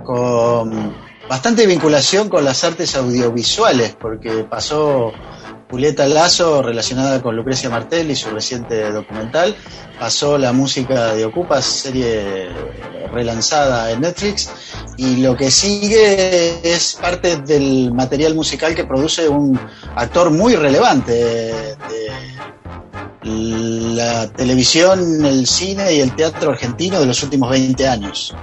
con 0.04 0.91
bastante 1.30 1.67
vinculación 1.67 2.30
con 2.30 2.43
las 2.43 2.63
artes 2.63 2.96
audiovisuales, 2.96 3.96
porque 3.96 4.43
pasó 4.50 5.12
Julieta 5.69 6.08
Lazo 6.08 6.63
relacionada 6.63 7.22
con 7.22 7.36
Lucrecia 7.36 7.69
Martel 7.69 8.10
y 8.10 8.15
su 8.15 8.32
reciente 8.32 8.91
documental, 8.91 9.56
pasó 10.00 10.39
la 10.39 10.52
música 10.52 11.13
de 11.13 11.26
Ocupas, 11.26 11.63
serie 11.63 12.50
relanzada 13.13 13.91
en 13.91 14.02
Netflix, 14.02 14.50
y 14.98 15.17
lo 15.17 15.38
que 15.38 15.52
sigue 15.52 16.60
es 16.63 16.98
parte 17.00 17.38
del 17.38 17.93
material 17.93 18.34
musical 18.34 18.74
que 18.74 18.86
produce 18.86 19.30
un 19.30 19.60
actor 19.96 20.32
muy 20.32 20.56
relevante 20.56 21.13
de 21.13 22.12
la 23.23 24.31
televisión, 24.31 25.25
el 25.25 25.47
cine 25.47 25.93
y 25.95 25.99
el 25.99 26.15
teatro 26.15 26.51
argentino 26.51 26.99
de 26.99 27.05
los 27.05 27.23
últimos 27.23 27.49
20 27.49 27.88
años. 27.88 28.36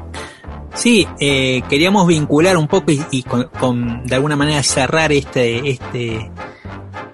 Sí, 0.75 1.07
eh, 1.19 1.63
queríamos 1.69 2.07
vincular 2.07 2.57
un 2.57 2.69
poco 2.69 2.93
y, 3.11 3.23
con, 3.23 4.05
de 4.05 4.15
alguna 4.15 4.37
manera 4.37 4.63
cerrar 4.63 5.13
este, 5.13 5.69
este, 5.69 6.31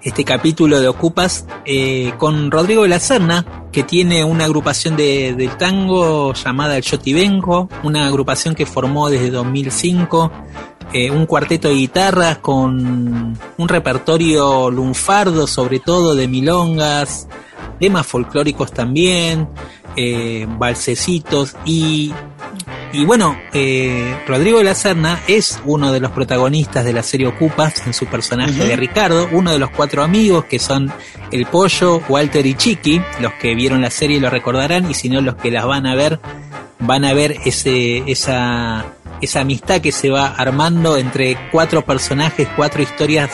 este 0.02 0.24
capítulo 0.24 0.80
de 0.80 0.88
Ocupas 0.88 1.46
eh, 1.64 2.12
con 2.18 2.50
Rodrigo 2.50 2.82
de 2.82 2.88
la 2.88 3.00
Serna, 3.00 3.66
que 3.72 3.82
tiene 3.82 4.22
una 4.24 4.44
agrupación 4.44 4.96
de, 4.96 5.34
del 5.34 5.56
tango 5.56 6.34
llamada 6.34 6.76
El 6.76 6.82
Yotibenco, 6.82 7.68
una 7.82 8.06
agrupación 8.06 8.54
que 8.54 8.66
formó 8.66 9.08
desde 9.08 9.30
2005, 9.30 10.30
eh, 10.92 11.10
un 11.10 11.26
cuarteto 11.26 11.68
de 11.68 11.74
guitarras 11.74 12.38
con 12.38 13.36
un 13.58 13.68
repertorio 13.68 14.70
lunfardo, 14.70 15.46
sobre 15.46 15.80
todo 15.80 16.14
de 16.14 16.28
milongas, 16.28 17.26
temas 17.78 18.06
folclóricos 18.06 18.72
también, 18.72 19.48
eh, 19.96 20.46
balsecitos 20.48 21.56
y 21.64 22.12
y 22.92 23.04
bueno, 23.04 23.36
eh, 23.52 24.16
Rodrigo 24.26 24.58
de 24.58 24.64
la 24.64 24.74
Serna 24.74 25.20
es 25.26 25.60
uno 25.64 25.92
de 25.92 26.00
los 26.00 26.12
protagonistas 26.12 26.84
de 26.84 26.92
la 26.92 27.02
serie 27.02 27.26
Ocupas 27.26 27.86
en 27.86 27.92
su 27.92 28.06
personaje 28.06 28.52
uh 28.52 28.64
-huh. 28.64 28.68
de 28.68 28.76
Ricardo, 28.76 29.28
uno 29.32 29.52
de 29.52 29.58
los 29.58 29.70
cuatro 29.70 30.02
amigos 30.02 30.44
que 30.46 30.58
son 30.58 30.90
el 31.30 31.46
Pollo, 31.46 32.00
Walter 32.08 32.46
y 32.46 32.54
Chiqui, 32.54 33.02
los 33.20 33.32
que 33.34 33.54
vieron 33.54 33.82
la 33.82 33.90
serie 33.90 34.20
lo 34.20 34.30
recordarán 34.30 34.90
y 34.90 34.94
si 34.94 35.08
no 35.08 35.20
los 35.20 35.36
que 35.36 35.50
las 35.50 35.66
van 35.66 35.86
a 35.86 35.94
ver 35.94 36.20
van 36.78 37.04
a 37.04 37.12
ver 37.12 37.36
ese 37.44 37.98
esa 38.10 38.86
esa 39.20 39.40
amistad 39.40 39.80
que 39.80 39.92
se 39.92 40.10
va 40.10 40.28
armando 40.28 40.96
entre 40.96 41.36
cuatro 41.50 41.84
personajes, 41.84 42.48
cuatro 42.56 42.82
historias, 42.82 43.30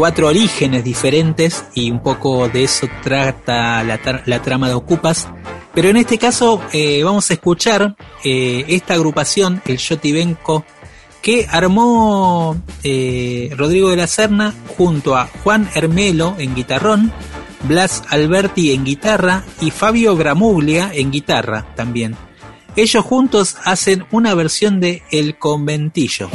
cuatro 0.00 0.28
orígenes 0.28 0.82
diferentes 0.82 1.62
y 1.74 1.90
un 1.90 2.02
poco 2.02 2.48
de 2.48 2.64
eso 2.64 2.88
trata 3.02 3.84
la, 3.84 4.40
trama 4.40 4.66
de 4.66 4.72
Ocupas. 4.72 5.28
Pero 5.74 5.90
en 5.90 5.98
este 5.98 6.16
caso 6.16 6.62
eh, 6.72 7.02
vamos 7.04 7.28
a 7.28 7.34
escuchar 7.34 7.96
eh, 8.24 8.64
esta 8.68 8.94
agrupación, 8.94 9.60
el 9.66 9.76
Yotibenco, 9.76 10.64
que 11.20 11.46
armó 11.50 12.56
eh, 12.82 13.52
Rodrigo 13.58 13.90
de 13.90 13.96
la 13.96 14.06
Serna 14.06 14.54
junto 14.78 15.18
a 15.18 15.28
Juan 15.44 15.68
Hermelo 15.74 16.34
en 16.38 16.54
guitarrón, 16.54 17.12
Blas 17.64 18.02
Alberti 18.08 18.72
en 18.72 18.86
guitarra 18.86 19.44
y 19.60 19.70
Fabio 19.70 20.16
Gramuglia 20.16 20.92
en 20.94 21.10
guitarra 21.10 21.74
también. 21.76 22.16
Ellos 22.74 23.04
juntos 23.04 23.58
hacen 23.66 24.06
una 24.12 24.34
versión 24.34 24.80
de 24.80 25.02
El 25.10 25.36
Conventillo. 25.36 26.30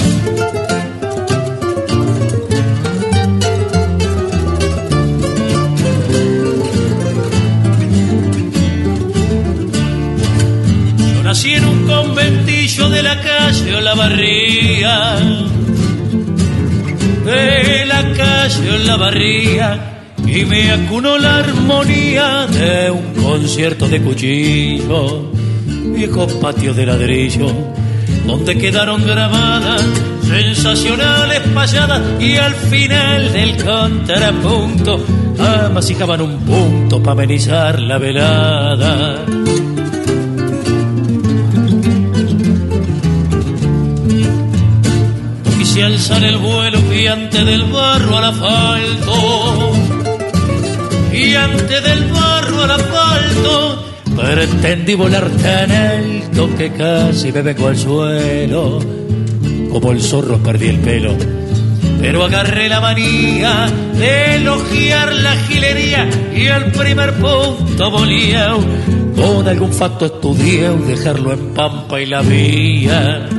Nací 11.35 11.53
en 11.53 11.65
un 11.65 11.85
conventillo 11.85 12.89
de 12.89 13.03
la 13.03 13.19
calle 13.19 13.75
Olavarría, 13.75 15.15
de 17.25 17.85
la 17.85 18.13
calle 18.13 18.71
Olavarría, 18.71 20.05
y 20.25 20.45
me 20.45 20.71
acunó 20.71 21.17
la 21.17 21.39
armonía 21.39 22.47
de 22.47 22.89
un 22.89 23.13
concierto 23.21 23.85
de 23.89 24.01
cuchillo, 24.01 25.29
viejo 25.93 26.25
patio 26.39 26.73
de 26.73 26.85
ladrillo, 26.85 27.51
donde 28.25 28.57
quedaron 28.57 29.05
grabadas 29.05 29.83
sensacionales 30.25 31.41
payadas 31.53 32.01
y 32.17 32.37
al 32.37 32.55
final 32.55 33.33
del 33.33 33.61
contrapunto 33.61 35.05
amasijaban 35.37 36.21
un 36.21 36.37
punto 36.45 37.03
para 37.03 37.11
amenizar 37.11 37.77
la 37.81 37.97
velada. 37.97 39.25
Se 45.75 45.83
alzar 45.83 46.23
el 46.23 46.37
vuelo 46.37 46.79
y 46.93 47.05
antes 47.05 47.45
del 47.45 47.63
barro 47.65 48.17
al 48.17 48.23
asfalto. 48.23 49.73
Y 51.11 51.35
antes 51.35 51.83
del 51.83 52.05
barro 52.05 52.63
al 52.63 52.71
asfalto. 52.71 53.85
Pretendí 54.15 54.95
volar 54.95 55.29
tan 55.29 55.71
alto 55.71 56.49
que 56.57 56.71
casi 56.71 57.29
me 57.33 57.41
vengo 57.41 57.67
al 57.67 57.77
suelo. 57.77 58.79
Como 59.69 59.91
el 59.91 60.01
zorro 60.01 60.37
perdí 60.37 60.69
el 60.69 60.79
pelo. 60.79 61.13
Pero 61.99 62.23
agarré 62.23 62.69
la 62.69 62.79
manía 62.79 63.67
de 63.99 64.35
elogiar 64.35 65.13
la 65.13 65.35
gilería 65.35 66.07
y 66.33 66.45
el 66.45 66.71
primer 66.71 67.15
punto 67.15 67.91
volía 67.91 68.53
con 69.15 69.47
algún 69.47 69.73
facto 69.73 70.05
estudié 70.05 70.69
dejarlo 70.69 71.33
en 71.33 71.53
pampa 71.53 71.99
y 71.99 72.05
la 72.05 72.21
vía 72.21 73.29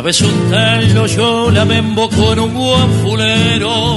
Una 0.00 0.06
vez 0.06 0.22
un 0.22 0.50
tal 0.50 0.94
Loyola 0.94 1.66
me 1.66 1.76
embocó 1.76 2.32
en 2.32 2.38
un 2.38 2.54
guanfulero, 2.54 3.96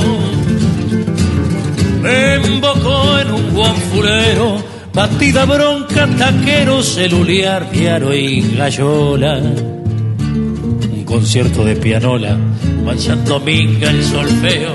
me 2.02 2.34
embocó 2.34 3.20
en 3.20 3.32
un 3.32 3.54
guanfulero, 3.54 4.62
batida 4.94 5.46
bronca, 5.46 6.06
taquero, 6.18 6.84
celuliar, 6.84 7.72
diario 7.72 8.14
y 8.14 8.42
gallola. 8.54 9.38
Un 9.38 11.06
concierto 11.06 11.64
de 11.64 11.78
pianola, 11.78 12.38
manchando 12.84 13.40
minga 13.40 13.90
el 13.90 14.04
solfeo, 14.04 14.74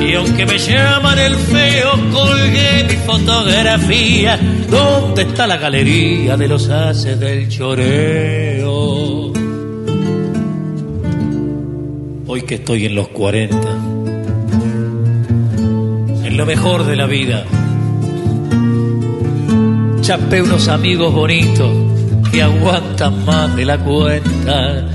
y 0.00 0.14
aunque 0.14 0.46
me 0.46 0.58
llaman 0.58 1.18
el 1.18 1.34
feo, 1.34 1.90
colgué 2.12 2.84
mi 2.88 2.96
fotografía. 3.04 4.38
¿Dónde 4.70 5.22
está 5.22 5.44
la 5.48 5.56
galería 5.56 6.36
de 6.36 6.46
los 6.46 6.68
haces 6.68 7.18
del 7.18 7.48
choreo? 7.48 8.57
Que 12.48 12.54
estoy 12.54 12.86
en 12.86 12.94
los 12.94 13.08
40, 13.08 13.56
en 16.24 16.36
lo 16.36 16.46
mejor 16.46 16.84
de 16.86 16.96
la 16.96 17.04
vida, 17.04 17.44
chapé 20.00 20.40
unos 20.40 20.66
amigos 20.68 21.12
bonitos 21.12 21.70
que 22.32 22.42
aguantan 22.42 23.26
más 23.26 23.54
de 23.54 23.66
la 23.66 23.76
cuenta. 23.76 24.88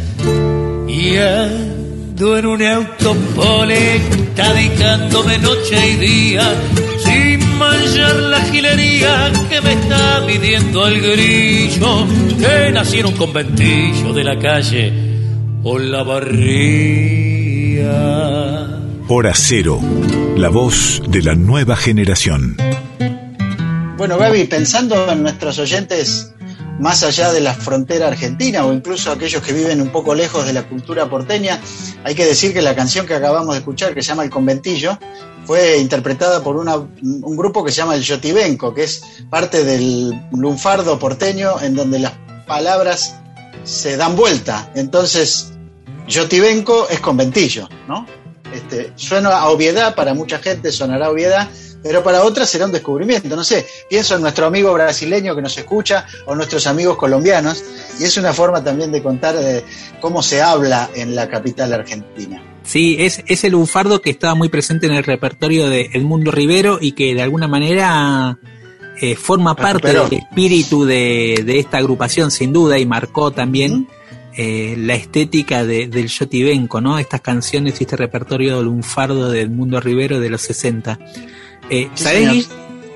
Y 0.87 1.15
ando 1.17 2.37
en 2.39 2.45
un 2.47 2.63
autopoleta 2.63 4.53
dedicándome 4.53 5.37
noche 5.37 5.91
y 5.91 5.95
día 5.97 6.55
sin 7.05 7.57
manchar 7.59 8.15
la 8.15 8.41
gilería 8.45 9.31
que 9.47 9.61
me 9.61 9.73
está 9.73 10.23
midiendo 10.25 10.87
el 10.87 11.01
grillo 11.01 12.07
que 12.39 12.71
nací 12.71 12.97
en 12.99 13.05
un 13.05 13.13
conventillo 13.13 14.11
de 14.11 14.23
la 14.23 14.39
calle 14.39 14.91
o 15.61 15.77
la 15.77 16.01
barriga. 16.01 17.32
Hora 19.07 19.33
Cero, 19.35 19.79
la 20.35 20.49
voz 20.49 21.01
de 21.07 21.21
la 21.21 21.35
nueva 21.35 21.75
generación. 21.75 22.57
Bueno, 23.97 24.17
Gaby, 24.17 24.45
pensando 24.45 25.11
en 25.11 25.23
nuestros 25.23 25.59
oyentes 25.59 26.33
más 26.79 27.03
allá 27.03 27.31
de 27.31 27.41
la 27.41 27.53
frontera 27.53 28.07
argentina 28.07 28.65
o 28.65 28.73
incluso 28.73 29.11
aquellos 29.11 29.41
que 29.41 29.53
viven 29.53 29.81
un 29.81 29.89
poco 29.89 30.15
lejos 30.15 30.45
de 30.45 30.53
la 30.53 30.63
cultura 30.63 31.09
porteña, 31.09 31.59
hay 32.03 32.15
que 32.15 32.25
decir 32.25 32.53
que 32.53 32.61
la 32.61 32.75
canción 32.75 33.05
que 33.05 33.13
acabamos 33.13 33.53
de 33.53 33.59
escuchar, 33.59 33.93
que 33.93 34.01
se 34.01 34.09
llama 34.09 34.23
El 34.23 34.29
Conventillo, 34.29 34.97
fue 35.45 35.77
interpretada 35.77 36.43
por 36.43 36.55
una, 36.57 36.75
un 36.75 37.35
grupo 37.37 37.63
que 37.63 37.71
se 37.71 37.77
llama 37.77 37.95
el 37.95 38.01
Yotibenco, 38.01 38.73
que 38.73 38.83
es 38.83 39.03
parte 39.29 39.63
del 39.63 40.11
lunfardo 40.31 40.97
porteño 40.97 41.61
en 41.61 41.75
donde 41.75 41.99
las 41.99 42.13
palabras 42.47 43.15
se 43.63 43.97
dan 43.97 44.15
vuelta. 44.15 44.71
Entonces, 44.75 45.52
Yotibenco 46.07 46.87
es 46.89 46.99
conventillo, 46.99 47.69
¿no? 47.87 48.05
Este, 48.53 48.91
suena 48.95 49.29
a 49.29 49.49
obviedad, 49.49 49.95
para 49.95 50.13
mucha 50.13 50.37
gente 50.39 50.71
sonará 50.71 51.09
obviedad, 51.09 51.49
pero 51.81 52.03
para 52.03 52.23
otras 52.23 52.49
será 52.49 52.65
un 52.65 52.71
descubrimiento. 52.71 53.35
No 53.35 53.43
sé, 53.43 53.65
pienso 53.89 54.15
en 54.15 54.21
nuestro 54.21 54.45
amigo 54.45 54.71
brasileño 54.73 55.35
que 55.35 55.41
nos 55.41 55.57
escucha 55.57 56.05
o 56.25 56.35
nuestros 56.35 56.67
amigos 56.67 56.97
colombianos, 56.97 57.63
y 57.99 58.03
es 58.03 58.15
una 58.17 58.31
forma 58.31 58.63
también 58.63 58.91
de 58.91 59.01
contar 59.01 59.35
eh, 59.39 59.63
cómo 59.99 60.21
se 60.21 60.41
habla 60.41 60.89
en 60.93 61.15
la 61.15 61.27
capital 61.27 61.73
argentina. 61.73 62.41
Sí, 62.63 62.95
es, 62.99 63.21
es 63.27 63.43
el 63.43 63.51
lunfardo 63.53 63.99
que 64.01 64.11
estaba 64.11 64.35
muy 64.35 64.49
presente 64.49 64.85
en 64.85 64.93
el 64.93 65.03
repertorio 65.03 65.67
de 65.69 65.89
Edmundo 65.93 66.31
Rivero 66.31 66.77
y 66.79 66.93
que 66.93 67.13
de 67.13 67.21
alguna 67.21 67.47
manera 67.47 68.37
eh, 69.01 69.15
forma 69.15 69.55
parte 69.55 69.91
Recuperó. 69.91 70.09
del 70.09 70.19
espíritu 70.19 70.85
de, 70.85 71.43
de 71.45 71.59
esta 71.59 71.79
agrupación, 71.79 72.31
sin 72.31 72.53
duda, 72.53 72.77
y 72.77 72.85
marcó 72.85 73.31
también 73.31 73.87
eh, 74.37 74.75
la 74.77 74.95
estética 74.95 75.63
de, 75.65 75.87
del 75.87 76.07
Yotibenco, 76.07 76.81
¿no? 76.81 76.97
Estas 76.99 77.21
canciones 77.21 77.79
y 77.79 77.83
este 77.83 77.95
repertorio 77.97 78.61
lunfardo 78.63 79.29
de 79.29 79.41
Edmundo 79.41 79.79
Rivero 79.79 80.19
de 80.19 80.29
los 80.29 80.41
60. 80.41 80.99
Eh, 81.69 81.89
Sí, 81.95 82.03
¿Sabés, 82.03 82.49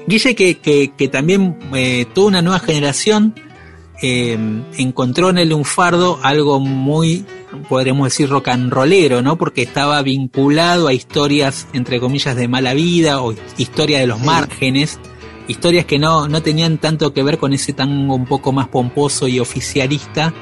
Guille, 0.08 0.36
que, 0.36 0.58
que, 0.60 0.92
que 0.98 1.08
también 1.10 1.58
eh, 1.74 2.06
toda 2.14 2.28
una 2.28 2.42
nueva 2.42 2.60
generación 2.60 3.36
eh, 4.02 4.38
encontró 4.78 5.30
en 5.30 5.38
el 5.38 5.50
lunfardo 5.50 6.20
algo 6.24 6.60
muy, 6.60 7.26
podríamos 7.68 8.08
decir, 8.08 8.30
rock 8.30 8.50
and 8.50 8.72
rollero, 8.72 9.22
¿no? 9.22 9.38
Porque 9.38 9.64
estaba 9.64 10.02
vinculado 10.02 10.88
a 10.88 10.94
historias, 10.94 11.68
entre 11.74 12.00
comillas, 12.00 12.36
de 12.36 12.48
mala 12.48 12.74
vida 12.74 13.22
o 13.22 13.34
historia 13.58 14.00
de 14.00 14.08
los 14.08 14.20
Sí. 14.20 14.26
márgenes, 14.26 15.00
historias 15.48 15.86
que 15.86 15.98
no, 16.00 16.28
no 16.28 16.42
tenían 16.42 16.78
tanto 16.78 17.14
que 17.14 17.24
ver 17.24 17.38
con 17.38 17.54
ese 17.54 17.74
tango 17.74 18.16
un 18.16 18.26
poco 18.26 18.52
más 18.52 18.68
pomposo 18.68 19.28
y 19.28 19.40
oficialista, 19.40 20.34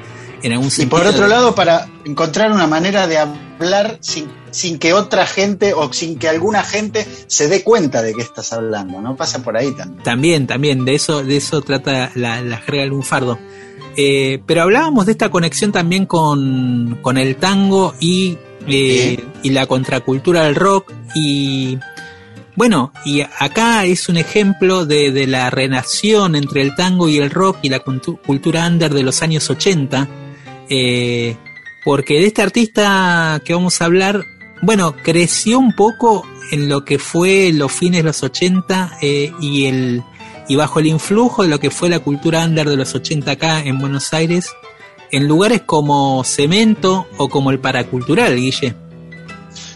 en 0.45 0.53
algún 0.53 0.69
Y 0.77 0.85
por 0.85 1.05
otro 1.05 1.27
lado, 1.27 1.55
para 1.55 1.87
encontrar 2.05 2.51
una 2.51 2.67
manera 2.67 3.07
de 3.07 3.17
hablar 3.17 3.97
sin, 4.01 4.27
sin 4.51 4.77
que 4.79 4.93
otra 4.93 5.25
gente 5.25 5.73
o 5.73 5.91
sin 5.91 6.19
que 6.19 6.29
alguna 6.29 6.63
gente 6.63 7.05
se 7.27 7.47
dé 7.47 7.63
cuenta 7.63 8.01
de 8.01 8.13
que 8.13 8.21
estás 8.21 8.53
hablando, 8.53 9.01
¿no? 9.01 9.15
Pasa 9.15 9.41
por 9.41 9.57
ahí 9.57 9.71
también. 9.71 10.03
También, 10.03 10.47
también, 10.47 10.85
de 10.85 10.95
eso, 10.95 11.23
de 11.23 11.37
eso 11.37 11.61
trata 11.61 12.11
la, 12.15 12.41
la 12.41 12.57
jerga 12.57 12.81
del 12.81 12.89
lunfardo. 12.91 13.39
Eh, 13.97 14.39
pero 14.45 14.61
hablábamos 14.63 15.05
de 15.05 15.13
esta 15.13 15.29
conexión 15.29 15.71
también 15.71 16.05
con, 16.05 16.99
con 17.01 17.17
el 17.17 17.37
tango 17.37 17.95
y, 17.99 18.37
eh, 18.67 19.23
y 19.41 19.49
la 19.49 19.65
contracultura 19.65 20.43
del 20.43 20.55
rock. 20.55 20.91
Y 21.15 21.79
bueno, 22.55 22.91
y 23.05 23.21
acá 23.21 23.85
es 23.85 24.09
un 24.09 24.17
ejemplo 24.17 24.85
de, 24.85 25.11
de 25.11 25.25
la 25.27 25.49
relación 25.49 26.35
entre 26.35 26.61
el 26.61 26.75
tango 26.75 27.09
y 27.09 27.17
el 27.17 27.31
rock 27.31 27.57
y 27.63 27.69
la 27.69 27.83
cultu- 27.83 28.19
cultura 28.21 28.67
under 28.67 28.93
de 28.93 29.01
los 29.03 29.21
años 29.23 29.49
80. 29.49 30.07
Eh, 30.69 31.35
porque 31.83 32.15
de 32.15 32.27
este 32.27 32.41
artista 32.41 33.41
que 33.45 33.53
vamos 33.53 33.81
a 33.81 33.85
hablar, 33.85 34.25
bueno, 34.61 34.95
creció 35.03 35.59
un 35.59 35.75
poco 35.75 36.25
en 36.51 36.69
lo 36.69 36.85
que 36.85 36.99
fue 36.99 37.51
los 37.53 37.71
fines 37.71 37.99
de 37.99 38.03
los 38.03 38.23
80 38.23 38.97
eh, 39.01 39.31
y 39.39 39.65
el 39.65 40.03
y 40.47 40.55
bajo 40.55 40.79
el 40.79 40.87
influjo 40.87 41.43
de 41.43 41.49
lo 41.49 41.59
que 41.59 41.71
fue 41.71 41.89
la 41.89 41.99
cultura 41.99 42.45
under 42.45 42.69
de 42.69 42.77
los 42.77 42.93
80 42.93 43.31
acá 43.31 43.59
en 43.61 43.79
Buenos 43.79 44.13
Aires, 44.13 44.51
en 45.11 45.27
lugares 45.27 45.61
como 45.65 46.23
Cemento 46.23 47.07
o 47.17 47.29
como 47.29 47.51
el 47.51 47.59
Paracultural, 47.59 48.35
Guille. 48.35 48.75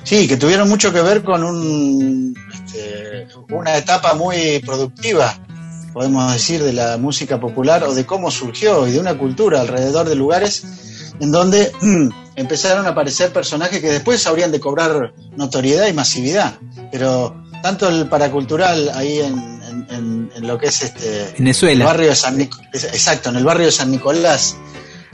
Sí, 0.03 0.27
que 0.27 0.37
tuvieron 0.37 0.69
mucho 0.69 0.91
que 0.91 1.01
ver 1.01 1.23
con 1.23 1.43
un, 1.43 2.35
este, 2.53 3.27
una 3.49 3.77
etapa 3.77 4.13
muy 4.13 4.59
productiva, 4.65 5.37
podemos 5.99 6.31
decir, 6.31 6.63
de 6.63 6.71
la 6.71 6.95
música 6.97 7.41
popular 7.41 7.83
o 7.83 7.93
de 7.93 8.05
cómo 8.05 8.31
surgió 8.31 8.87
y 8.87 8.91
de 8.91 8.99
una 9.01 9.17
cultura 9.17 9.59
alrededor 9.59 10.07
de 10.07 10.15
lugares 10.15 10.63
en 11.19 11.29
donde 11.29 11.73
empezaron 12.37 12.85
a 12.85 12.91
aparecer 12.91 13.33
personajes 13.33 13.81
que 13.81 13.91
después 13.91 14.25
habrían 14.25 14.49
de 14.49 14.61
cobrar 14.61 15.11
notoriedad 15.35 15.87
y 15.87 15.91
masividad. 15.93 16.53
Pero 16.89 17.43
tanto 17.61 17.89
el 17.89 18.07
paracultural 18.07 18.89
ahí 18.95 19.19
en, 19.19 19.33
en- 19.69 19.87
en- 19.89 20.31
en 20.37 20.47
lo 20.47 20.57
que 20.57 20.67
es 20.67 20.83
este 20.83 21.33
Venezuela. 21.37 21.83
el 21.83 21.87
barrio 21.87 22.07
de 22.07 22.15
San 22.15 22.37
Nic- 22.37 22.55
exacto, 22.73 23.27
en 23.31 23.35
el 23.35 23.43
barrio 23.43 23.65
de 23.65 23.73
San 23.73 23.91
Nicolás, 23.91 24.55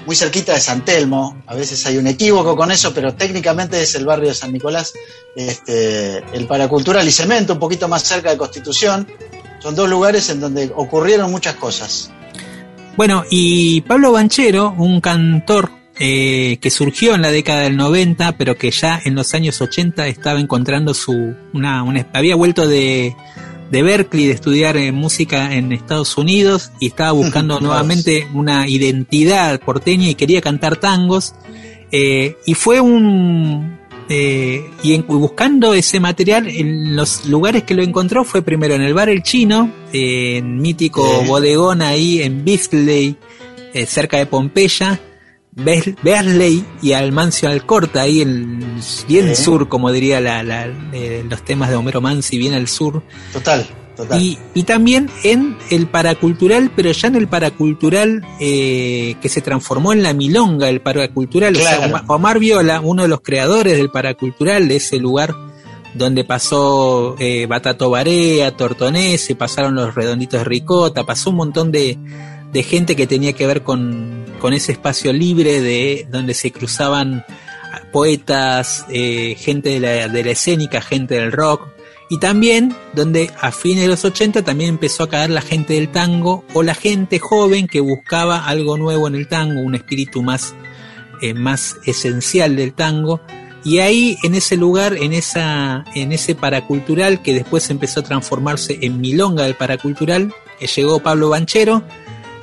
muy 0.05 0.15
cerquita 0.15 0.53
de 0.53 0.59
San 0.59 0.85
Telmo, 0.85 1.41
a 1.47 1.55
veces 1.55 1.83
hay 1.87 1.97
un 1.97 2.05
equívoco 2.05 2.55
con 2.55 2.69
eso, 2.71 2.93
pero 2.93 3.15
técnicamente 3.15 3.81
es 3.81 3.95
el 3.95 4.05
barrio 4.05 4.29
de 4.29 4.35
San 4.35 4.53
Nicolás, 4.53 4.93
este, 5.35 6.17
el 6.37 6.45
paracultural 6.45 7.07
y 7.07 7.11
cemento, 7.11 7.53
un 7.53 7.59
poquito 7.59 7.87
más 7.87 8.03
cerca 8.03 8.29
de 8.29 8.37
Constitución, 8.37 9.07
son 9.65 9.73
dos 9.75 9.89
lugares 9.89 10.29
en 10.29 10.39
donde 10.39 10.71
ocurrieron 10.75 11.31
muchas 11.31 11.55
cosas. 11.55 12.11
Bueno, 12.95 13.23
y 13.31 13.81
Pablo 13.81 14.11
Banchero, 14.11 14.75
un 14.77 15.01
cantor 15.01 15.71
eh, 15.99 16.57
que 16.61 16.69
surgió 16.69 17.15
en 17.15 17.23
la 17.23 17.31
década 17.31 17.61
del 17.61 17.75
90, 17.75 18.37
pero 18.37 18.55
que 18.59 18.69
ya 18.69 19.01
en 19.03 19.15
los 19.15 19.33
años 19.33 19.59
80 19.61 20.05
estaba 20.05 20.39
encontrando 20.39 20.93
su. 20.93 21.33
Una, 21.53 21.81
una- 21.81 22.05
había 22.13 22.35
vuelto 22.35 22.67
de, 22.67 23.15
de 23.71 23.81
Berkeley 23.81 24.27
de 24.27 24.33
estudiar 24.33 24.77
eh, 24.77 24.91
música 24.91 25.55
en 25.55 25.71
Estados 25.71 26.15
Unidos 26.15 26.71
y 26.79 26.85
estaba 26.89 27.11
buscando 27.23 27.59
nuevamente 27.59 28.27
una 28.35 28.67
identidad 28.67 29.59
porteña 29.61 30.07
y 30.09 30.13
quería 30.15 30.41
cantar 30.41 30.75
tangos. 30.77 31.33
eh, 31.91 32.37
y 32.45 32.53
fue 32.53 32.79
un. 32.81 33.74
Eh, 34.09 34.69
y 34.83 34.93
en- 34.93 35.05
buscando 35.07 35.73
ese 35.73 35.99
material, 35.99 36.47
en 36.47 36.95
los 36.95 37.25
lugares 37.25 37.63
que 37.63 37.73
lo 37.73 37.83
encontró 37.83 38.23
fue 38.23 38.41
primero 38.41 38.73
en 38.75 38.81
el 38.81 38.93
bar 38.93 39.09
El 39.09 39.23
Chino, 39.23 39.71
eh, 39.93 40.37
en 40.37 40.57
mítico 40.57 41.23
bodegón 41.27 41.81
ahí 41.81 42.21
en 42.21 42.43
Bisley, 42.45 43.15
eh, 43.73 43.85
cerca 43.85 44.17
de 44.17 44.25
Pompeya, 44.25 44.99
Beasley 46.03 46.63
y 46.81 46.91
Almancio 46.93 47.49
Alcorta, 47.49 48.01
ahí 48.01 48.21
en 48.21 48.59
bien 49.07 49.35
sur, 49.35 49.67
como 49.69 49.91
diría 49.91 50.19
la, 50.19 50.43
la- 50.43 50.67
eh, 50.93 51.23
los 51.29 51.43
temas 51.43 51.69
de 51.69 51.75
Homero 51.75 52.01
Mansi, 52.01 52.37
bien 52.37 52.53
al 52.53 52.67
sur. 52.67 53.01
Total, 53.33 53.65
total. 53.95 54.21
Y, 54.21 54.37
y 54.53 54.63
también 54.63 55.09
en 55.23 55.57
el 55.69 55.87
paracultural, 55.87 56.71
pero 56.75 56.91
ya 56.91 57.07
en 57.07 57.15
el 57.15 57.27
paracultural 57.27 58.25
eh, 58.39 59.15
que 59.21 59.29
se 59.29 59.41
transformó 59.41 59.93
en 59.93 60.03
la 60.03 60.13
milonga, 60.13 60.69
el 60.69 60.81
paracultural. 60.81 61.55
O 61.55 61.59
sea, 61.59 61.77
Claro. 61.77 61.85
Omar, 61.87 62.03
Omar 62.07 62.39
Viola, 62.39 62.81
uno 62.81 63.03
de 63.03 63.07
los 63.07 63.21
creadores 63.21 63.77
del 63.77 63.89
paracultural, 63.89 64.67
de 64.67 64.75
ese 64.77 64.97
lugar 64.97 65.35
donde 65.93 66.25
pasó 66.25 67.15
eh, 67.19 67.45
Batato 67.47 67.89
Barea, 67.89 68.55
Tortonese, 68.55 69.35
pasaron 69.35 69.75
los 69.75 69.95
redonditos 69.95 70.41
de 70.41 70.43
Ricota, 70.43 71.05
pasó 71.05 71.29
un 71.29 71.37
montón 71.37 71.71
de, 71.71 71.97
de 72.51 72.63
gente 72.63 72.95
que 72.95 73.07
tenía 73.07 73.33
que 73.33 73.47
ver 73.47 73.63
con, 73.63 74.25
con 74.39 74.53
ese 74.53 74.73
espacio 74.73 75.13
libre 75.13 75.61
de 75.61 76.05
donde 76.11 76.33
se 76.33 76.51
cruzaban 76.51 77.23
poetas, 77.91 78.85
eh, 78.89 79.35
gente 79.39 79.69
de 79.69 79.79
la, 79.79 80.07
de 80.09 80.23
la 80.23 80.31
escénica, 80.31 80.81
gente 80.81 81.15
del 81.15 81.31
rock, 81.31 81.67
y 82.09 82.19
también 82.19 82.75
donde 82.93 83.31
a 83.41 83.51
fines 83.51 83.83
de 83.83 83.87
los 83.87 84.05
80 84.05 84.43
también 84.43 84.71
empezó 84.71 85.03
a 85.03 85.09
caer 85.09 85.29
la 85.29 85.41
gente 85.41 85.73
del 85.73 85.91
tango 85.91 86.43
o 86.53 86.63
la 86.63 86.75
gente 86.75 87.19
joven 87.19 87.67
que 87.67 87.79
buscaba 87.79 88.45
algo 88.45 88.77
nuevo 88.77 89.07
en 89.07 89.15
el 89.15 89.27
tango, 89.27 89.61
un 89.61 89.75
espíritu 89.75 90.21
más, 90.21 90.53
eh, 91.21 91.33
más 91.33 91.77
esencial 91.85 92.55
del 92.55 92.73
tango. 92.73 93.21
Y 93.63 93.79
ahí, 93.79 94.17
en 94.23 94.35
ese 94.35 94.57
lugar, 94.57 94.95
en, 94.95 95.11
esa, 95.11 95.83
en 95.95 96.11
ese 96.11 96.35
paracultural 96.35 97.23
que 97.23 97.33
después 97.33 97.67
empezó 97.71 98.01
a 98.01 98.03
transformarse 98.03 98.77
en 98.81 99.01
milonga 99.01 99.43
del 99.43 99.55
paracultural, 99.55 100.31
llegó 100.75 100.99
Pablo 100.99 101.29
Banchero 101.29 101.83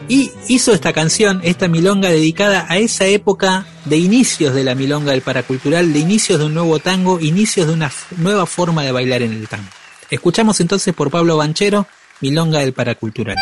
y 0.08 0.30
hizo 0.48 0.72
esta 0.72 0.92
canción, 0.92 1.40
esta 1.44 1.68
milonga 1.68 2.08
dedicada 2.08 2.66
a 2.68 2.78
esa 2.78 3.06
época 3.06 3.66
de 3.84 3.96
inicios 3.98 4.54
de 4.54 4.64
la 4.64 4.74
milonga 4.74 5.12
del 5.12 5.22
paracultural, 5.22 5.92
de 5.92 5.98
inicios 5.98 6.38
de 6.38 6.46
un 6.46 6.54
nuevo 6.54 6.78
tango, 6.78 7.20
inicios 7.20 7.66
de 7.66 7.72
una 7.74 7.90
nueva 8.16 8.46
forma 8.46 8.82
de 8.82 8.92
bailar 8.92 9.22
en 9.22 9.32
el 9.32 9.48
tango. 9.48 9.68
Escuchamos 10.10 10.60
entonces 10.60 10.94
por 10.94 11.10
Pablo 11.10 11.36
Banchero, 11.36 11.86
Milonga 12.20 12.60
del 12.60 12.72
Paracultural. 12.72 13.36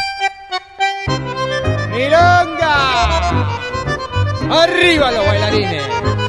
¡Milonga! 1.92 3.61
¡Arriba 4.50 5.11
los 5.11 5.26
bailarines! 5.26 6.20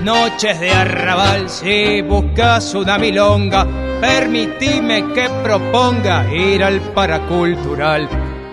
Noches 0.00 0.58
de 0.60 0.70
arrabal, 0.70 1.48
si 1.48 2.02
buscas 2.02 2.74
una 2.74 2.98
milonga, 2.98 3.66
permitime 4.00 5.12
que 5.12 5.28
proponga 5.42 6.32
ir 6.32 6.64
al 6.64 6.80
paracultural. 6.92 8.08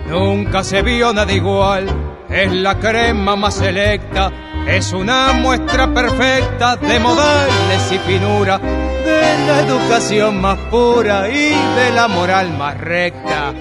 Nunca 0.08 0.64
se 0.64 0.82
vio 0.82 1.14
nada 1.14 1.32
igual, 1.32 1.88
es 2.30 2.52
la 2.52 2.80
crema 2.80 3.36
más 3.36 3.56
selecta, 3.56 4.32
es 4.68 4.94
una 4.94 5.34
muestra 5.34 5.94
perfecta 5.94 6.76
de 6.76 7.00
modales 7.00 7.92
y 7.92 7.98
finura, 8.00 8.58
de 8.58 9.48
la 9.48 9.62
educación 9.62 10.42
más 10.42 10.58
pura 10.70 11.30
y 11.30 11.50
de 11.50 11.92
la 11.94 12.08
moral 12.08 12.58
más 12.58 12.80
recta. 12.80 13.54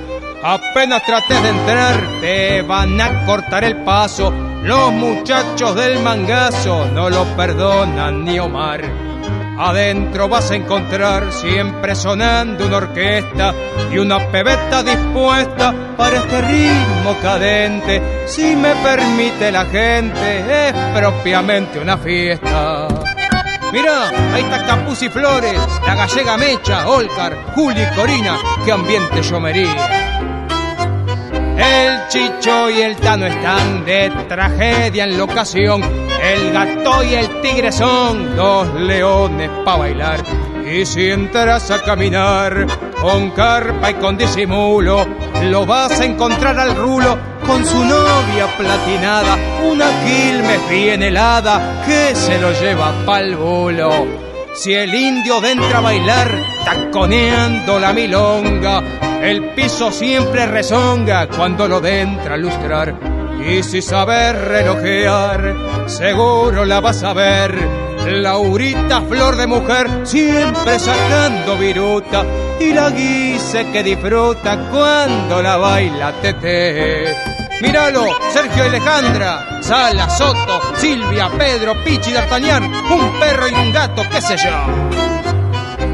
Apenas 0.43 1.05
trates 1.05 1.43
de 1.43 1.49
entrar, 1.49 1.95
te 2.20 2.62
van 2.62 3.01
a 3.01 3.24
cortar 3.24 3.64
el 3.64 3.76
paso. 3.78 4.32
Los 4.62 4.93
muchachos 4.93 5.74
del 5.74 6.01
mangazo 6.01 6.87
no 6.93 7.09
lo 7.11 7.24
perdonan 7.37 8.24
ni 8.24 8.39
Omar. 8.39 8.82
Adentro 9.59 10.28
vas 10.28 10.51
a 10.51 10.57
encontrar 10.57 11.32
siempre 11.32 11.95
sonando 11.95 12.66
una 12.66 12.76
orquesta 12.76 13.55
y 13.91 13.97
una 13.99 14.18
pebeta 14.30 14.82
dispuesta 14.82 15.74
para 15.97 16.18
este 16.18 16.43
ritmo 16.43 17.16
cadente. 17.22 18.26
Si 18.26 18.55
me 18.55 18.74
permite 18.76 19.51
la 19.51 19.64
gente, 19.64 20.68
es 20.68 20.74
propiamente 20.95 21.78
una 21.78 21.97
fiesta. 21.97 22.89
Mira, 23.72 24.11
ahí 24.32 24.43
está 24.43 24.64
Capuz 24.64 25.03
y 25.03 25.09
Flores, 25.09 25.61
la 25.87 25.95
gallega 25.95 26.37
Mecha, 26.37 26.89
Olcar, 26.89 27.37
Juli 27.55 27.82
y 27.82 27.97
Corina, 27.97 28.39
qué 28.64 28.72
ambiente 28.72 29.22
llomería. 29.22 30.06
El 31.57 32.09
chicho 32.09 32.71
y 32.71 32.83
el 32.83 32.97
tano 32.97 33.27
están 33.27 33.85
de 33.85 34.11
tragedia 34.29 35.05
en 35.05 35.17
la 35.17 35.25
ocasión. 35.25 35.83
El 36.23 36.53
gato 36.53 37.03
y 37.03 37.15
el 37.15 37.41
tigre 37.41 37.73
son 37.73 38.37
dos 38.37 38.73
leones 38.75 39.51
pa' 39.65 39.77
bailar. 39.77 40.21
Y 40.71 40.85
si 40.85 41.11
entras 41.11 41.71
a 41.71 41.83
caminar 41.83 42.67
con 43.01 43.31
carpa 43.31 43.91
y 43.91 43.95
con 43.95 44.19
disimulo, 44.19 45.07
lo 45.45 45.65
vas 45.65 46.01
a 46.01 46.05
encontrar 46.05 46.59
al 46.59 46.75
rulo 46.75 47.17
con 47.47 47.65
su 47.65 47.85
novia 47.85 48.47
platinada, 48.59 49.37
una 49.65 49.87
quilmes 50.05 50.69
bien 50.69 51.03
helada 51.03 51.85
que 51.87 52.15
se 52.17 52.39
lo 52.41 52.53
lleva 52.53 52.93
pa'l 53.07 53.37
bulo. 53.37 54.07
Si 54.57 54.73
el 54.73 54.95
indio 54.95 55.45
entra 55.45 55.79
a 55.79 55.81
bailar, 55.83 56.31
taconeando 56.65 57.79
la 57.79 57.93
milonga, 57.93 58.83
el 59.23 59.51
piso 59.51 59.93
siempre 59.93 60.47
rezonga 60.47 61.29
cuando 61.29 61.69
lo 61.69 61.85
entra 61.85 62.35
a 62.35 62.39
lustrar. 62.39 62.95
Y 63.47 63.63
si 63.63 63.83
sabes 63.83 64.35
relojear, 64.35 65.55
seguro 65.87 66.65
la 66.65 66.81
vas 66.81 67.03
a 67.03 67.13
ver. 67.13 67.55
Laurita, 68.07 69.03
flor 69.03 69.37
de 69.37 69.47
mujer, 69.47 69.89
siempre 70.05 70.79
sacando 70.79 71.57
viruta. 71.59 72.25
Y 72.59 72.73
la 72.73 72.91
guise 72.91 73.71
que 73.73 73.83
disfruta 73.83 74.71
cuando 74.71 75.43
la 75.43 75.57
baila 75.59 76.13
tete. 76.23 77.36
Míralo, 77.61 78.07
Sergio 78.33 78.65
Alejandra, 78.65 79.63
Sala, 79.63 80.11
Soto, 80.11 80.61
Silvia, 80.77 81.31
Pedro, 81.39 81.75
Pichi, 81.83 82.13
D'Artagnan, 82.13 82.65
un 82.65 83.19
perro 83.19 83.49
y 83.49 83.55
un 83.55 83.73
gato, 83.73 84.03
qué 84.11 84.21
sé 84.21 84.37
yo. 84.37 84.97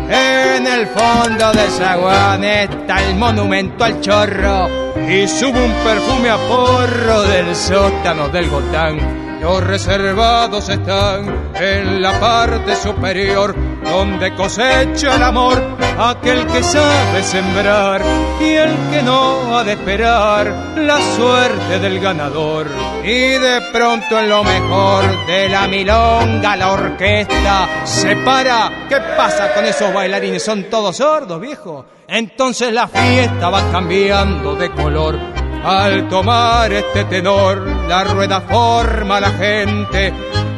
En 0.09 0.67
el 0.67 0.87
fondo 0.89 1.53
del 1.53 1.71
zaguán 1.71 2.43
está 2.45 3.03
el 3.03 3.15
monumento 3.15 3.85
al 3.85 4.01
chorro 4.01 4.69
y 5.09 5.27
sube 5.29 5.65
un 5.65 5.73
perfume 5.85 6.31
a 6.31 6.37
porro 6.37 7.23
del 7.23 7.55
sótano 7.55 8.29
del 8.29 8.51
Gotán. 8.51 9.41
Los 9.41 9.65
reservados 9.65 10.69
están 10.69 11.53
en 11.55 12.03
la 12.03 12.19
parte 12.21 12.77
superior, 12.77 13.55
donde 13.85 14.35
cosecha 14.35 15.17
el 15.17 15.23
amor 15.23 15.63
aquel 15.99 16.47
que 16.47 16.63
sabe 16.63 17.23
sembrar 17.23 18.03
y 18.41 18.55
el 18.55 18.71
que 18.91 19.03
no 19.03 19.57
ha 19.57 19.65
de 19.65 19.73
esperar 19.73 20.75
la 20.77 21.01
suerte 21.17 21.79
del 21.79 22.01
ganador. 22.01 22.67
Y 23.05 23.33
de 23.33 23.61
pronto 23.73 24.19
en 24.19 24.29
lo 24.29 24.45
mejor 24.45 25.27
de 25.27 25.49
la 25.49 25.67
milonga 25.69 26.57
la 26.57 26.73
orquesta 26.73 27.69
se 27.85 28.17
para. 28.17 28.87
¿Qué 28.89 28.97
pasa 29.17 29.53
con 29.55 29.65
esos 29.65 29.93
bailarines? 29.93 30.43
¿Son 30.43 30.65
todos 30.65 30.97
sordos, 30.97 31.41
viejo? 31.41 31.85
Entonces 32.09 32.73
la 32.73 32.89
fiesta 32.89 33.49
va 33.49 33.71
cambiando 33.71 34.55
de 34.55 34.71
color 34.71 35.19
al 35.65 36.09
tomar 36.09 36.73
este 36.73 37.05
tenor, 37.05 37.65
la 37.89 38.03
rueda 38.05 38.41
forma 38.41 39.21
la 39.21 39.31
gente. 39.31 40.13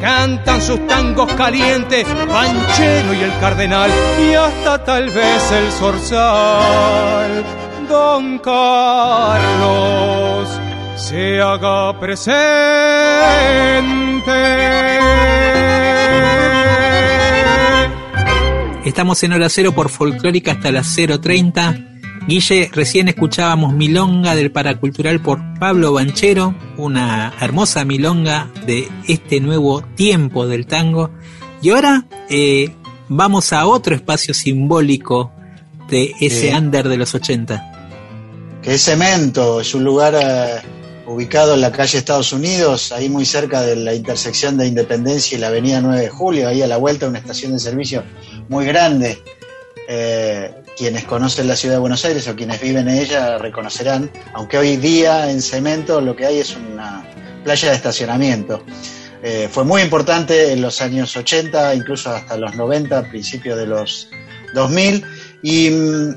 Cantan 0.05 0.61
sus 0.61 0.87
tangos 0.87 1.33
calientes, 1.33 2.07
Panchero 2.29 3.15
y 3.15 3.21
el 3.23 3.31
Cardenal, 3.41 3.91
y 4.21 4.35
hasta 4.35 4.85
tal 4.85 5.09
vez 5.09 5.51
el 5.51 5.73
Zorzal. 5.73 7.43
Don 7.89 8.39
Carlos 8.41 9.41
se 10.97 11.41
haga 11.41 11.99
presente. 11.99 12.35
Estamos 18.85 19.23
en 19.23 19.33
hora 19.33 19.49
cero 19.49 19.73
por 19.73 19.89
folclórica 19.89 20.53
hasta 20.53 20.71
las 20.71 20.99
0.30. 20.99 21.94
Guille, 22.27 22.71
recién 22.73 23.09
escuchábamos 23.09 23.75
Milonga 23.75 24.35
del 24.35 24.51
Paracultural 24.51 25.21
por 25.21 25.41
Pablo 25.59 25.93
Banchero, 25.93 26.55
una 26.79 27.35
hermosa 27.41 27.85
milonga 27.85 28.51
de 28.67 28.89
este 29.07 29.41
nuevo 29.41 29.83
tiempo 29.95 30.47
del 30.47 30.67
tango. 30.67 31.11
Y 31.61 31.71
ahora 31.71 32.07
eh, 32.31 32.71
vamos 33.09 33.53
a 33.53 33.67
otro 33.67 33.95
espacio 33.95 34.33
simbólico 34.33 35.33
de 35.91 36.13
ese 36.19 36.49
Sí. 36.49 36.55
under 36.55 36.89
de 36.89 36.97
los 36.97 37.15
80. 37.15 37.71
que 38.63 38.73
es 38.75 38.83
Cemento, 38.83 39.61
es 39.61 39.75
un 39.75 39.85
lugar 39.85 40.15
eh, 40.15 40.63
ubicado 41.07 41.53
en 41.53 41.61
la 41.61 41.71
calle 41.71 41.99
Estados 41.99 42.33
Unidos, 42.33 42.93
ahí 42.93 43.11
muy 43.11 43.27
cerca 43.27 43.61
de 43.61 43.77
la 43.77 43.93
intersección 43.95 44.57
de 44.57 44.67
Independencia 44.67 45.37
y 45.37 45.41
la 45.43 45.49
avenida 45.49 45.83
9 45.83 46.01
de 46.01 46.09
Julio, 46.09 46.49
ahí 46.49 46.63
a 46.63 46.67
la 46.67 46.79
vuelta 46.79 47.07
una 47.07 47.19
estación 47.19 47.53
de 47.53 47.59
servicio 47.59 48.03
muy 48.49 48.65
grande. 48.65 49.19
Eh, 49.87 50.51
quienes 50.77 51.05
conocen 51.05 51.49
la 51.49 51.57
ciudad 51.57 51.77
de 51.77 51.81
Buenos 51.81 52.05
Aires 52.05 52.27
o 52.29 52.35
quienes 52.35 52.61
viven 52.61 52.89
en 52.89 52.99
ella 52.99 53.39
reconocerán, 53.39 54.11
aunque 54.33 54.59
hoy 54.59 54.77
día 54.77 55.31
en 55.31 55.41
Cemento 55.41 56.01
lo 56.01 56.17
que 56.17 56.27
hay 56.27 56.39
es 56.39 56.57
una 56.57 57.05
playa 57.45 57.71
de 57.71 57.77
estacionamiento. 57.77 58.63
Eh, 59.23 59.49
fue 59.51 59.65
muy 59.65 59.83
importante 59.83 60.53
en 60.53 60.61
los 60.61 60.81
años 60.83 61.17
80, 61.17 61.75
incluso 61.75 62.11
hasta 62.11 62.37
los 62.37 62.55
90, 62.57 63.09
principios 63.09 63.57
de 63.57 63.67
los 63.67 64.09
2000, 64.55 65.05
y 65.43 65.71
mm, 65.71 66.17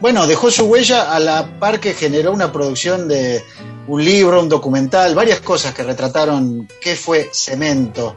bueno, 0.00 0.26
dejó 0.26 0.50
su 0.50 0.66
huella 0.66 1.12
a 1.12 1.18
la 1.18 1.58
par 1.58 1.80
que 1.80 1.94
generó 1.94 2.32
una 2.32 2.52
producción 2.52 3.08
de 3.08 3.42
un 3.88 4.04
libro, 4.04 4.40
un 4.40 4.48
documental, 4.48 5.14
varias 5.14 5.40
cosas 5.40 5.74
que 5.74 5.82
retrataron 5.82 6.68
qué 6.80 6.94
fue 6.94 7.30
cemento. 7.32 8.16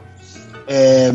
Eh, 0.68 1.12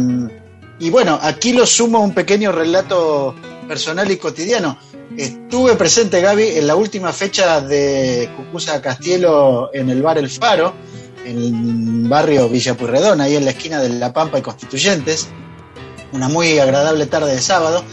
y 0.79 0.89
bueno, 0.89 1.17
aquí 1.21 1.53
lo 1.53 1.65
sumo 1.65 1.99
un 2.01 2.13
pequeño 2.13 2.51
relato 2.51 3.35
personal 3.67 4.09
y 4.11 4.17
cotidiano. 4.17 4.77
Estuve 5.17 5.75
presente, 5.75 6.21
Gaby, 6.21 6.57
en 6.57 6.67
la 6.67 6.75
última 6.75 7.11
fecha 7.13 7.61
de 7.61 8.29
Cucusa 8.35 8.81
Castielo 8.81 9.69
en 9.73 9.89
el 9.89 10.01
bar 10.01 10.17
El 10.17 10.29
Faro, 10.29 10.73
en 11.25 11.37
el 11.37 12.09
barrio 12.09 12.49
Villa 12.49 12.75
Pueyrredón, 12.75 13.21
ahí 13.21 13.35
en 13.35 13.45
la 13.45 13.51
esquina 13.51 13.81
de 13.81 13.89
La 13.89 14.13
Pampa 14.13 14.39
y 14.39 14.41
Constituyentes. 14.41 15.27
Una 16.13 16.29
muy 16.29 16.57
agradable 16.59 17.05
tarde 17.05 17.33
de 17.33 17.41
sábado. 17.41 17.83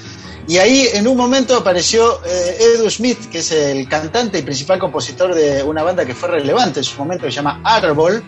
Y 0.47 0.59
ahí 0.59 0.89
en 0.93 1.09
un 1.09 1.17
momento 1.17 1.57
apareció 1.57 2.21
eh, 2.25 2.59
Edu 2.77 2.91
Smith, 2.91 3.31
que 3.31 3.39
es 3.39 3.51
el 3.51 3.89
cantante 3.89 4.39
y 4.39 4.43
principal 4.43 4.79
compositor 4.79 5.35
de 5.35 5.63
una 5.63 5.83
banda 5.83 6.05
que 6.05 6.15
fue 6.15 6.29
relevante 6.29 6.81
en 6.81 6.85
su 6.85 6.99
momento, 6.99 7.25
que 7.25 7.33
se 7.33 7.37
llama 7.37 7.61
Árbol. 7.65 8.23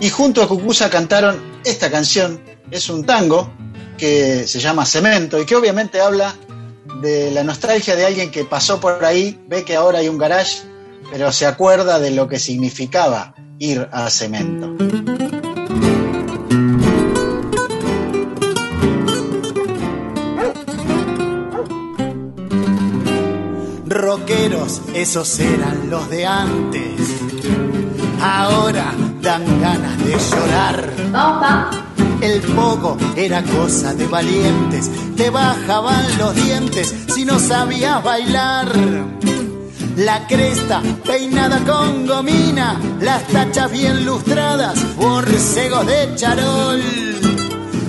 Y 0.00 0.10
junto 0.10 0.42
a 0.42 0.48
Cucusa 0.48 0.90
cantaron 0.90 1.40
esta 1.64 1.90
canción, 1.90 2.40
es 2.70 2.88
un 2.88 3.04
tango 3.04 3.52
que 3.96 4.46
se 4.46 4.58
llama 4.58 4.86
Cemento 4.86 5.38
y 5.38 5.44
que 5.44 5.54
obviamente 5.54 6.00
habla 6.00 6.34
de 7.00 7.30
la 7.30 7.44
nostalgia 7.44 7.96
de 7.96 8.06
alguien 8.06 8.30
que 8.30 8.44
pasó 8.44 8.80
por 8.80 9.04
ahí, 9.04 9.40
ve 9.48 9.64
que 9.64 9.76
ahora 9.76 9.98
hay 9.98 10.08
un 10.08 10.18
garage, 10.18 10.62
pero 11.10 11.32
se 11.32 11.46
acuerda 11.46 11.98
de 11.98 12.10
lo 12.10 12.28
que 12.28 12.38
significaba 12.38 13.34
ir 13.58 13.88
a 13.92 14.10
Cemento. 14.10 14.76
Rockeros, 23.86 24.82
esos 24.94 25.38
eran 25.40 25.90
los 25.90 26.08
de 26.08 26.26
antes. 26.26 27.00
Ahora 28.22 28.94
dan 29.20 29.60
ganas 29.60 29.98
de 30.04 30.16
llorar. 30.16 31.89
El 32.20 32.42
poco 32.42 32.98
era 33.16 33.42
cosa 33.42 33.94
de 33.94 34.06
valientes, 34.06 34.90
te 35.16 35.30
bajaban 35.30 36.18
los 36.18 36.34
dientes 36.34 36.94
si 37.14 37.24
no 37.24 37.38
sabías 37.38 38.02
bailar. 38.04 38.68
La 39.96 40.26
cresta 40.26 40.82
peinada 41.04 41.58
con 41.64 42.06
gomina, 42.06 42.78
las 43.00 43.26
tachas 43.28 43.72
bien 43.72 44.04
lustradas, 44.04 44.96
borcegos 44.96 45.86
de 45.86 46.14
charol. 46.14 46.82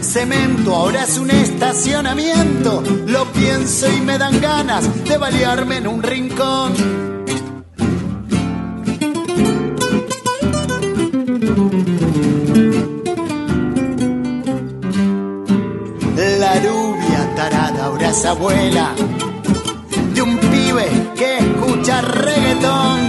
Cemento 0.01 0.75
ahora 0.75 1.03
es 1.03 1.17
un 1.17 1.29
estacionamiento, 1.29 2.83
lo 3.07 3.25
pienso 3.33 3.91
y 3.91 4.01
me 4.01 4.17
dan 4.17 4.39
ganas 4.39 5.03
de 5.03 5.17
balearme 5.17 5.77
en 5.77 5.87
un 5.87 6.01
rincón. 6.01 7.10
Abuela 18.25 18.93
de 20.13 20.21
un 20.21 20.37
pibe 20.37 20.87
que 21.15 21.37
escucha 21.39 22.01
reggaetón. 22.01 22.99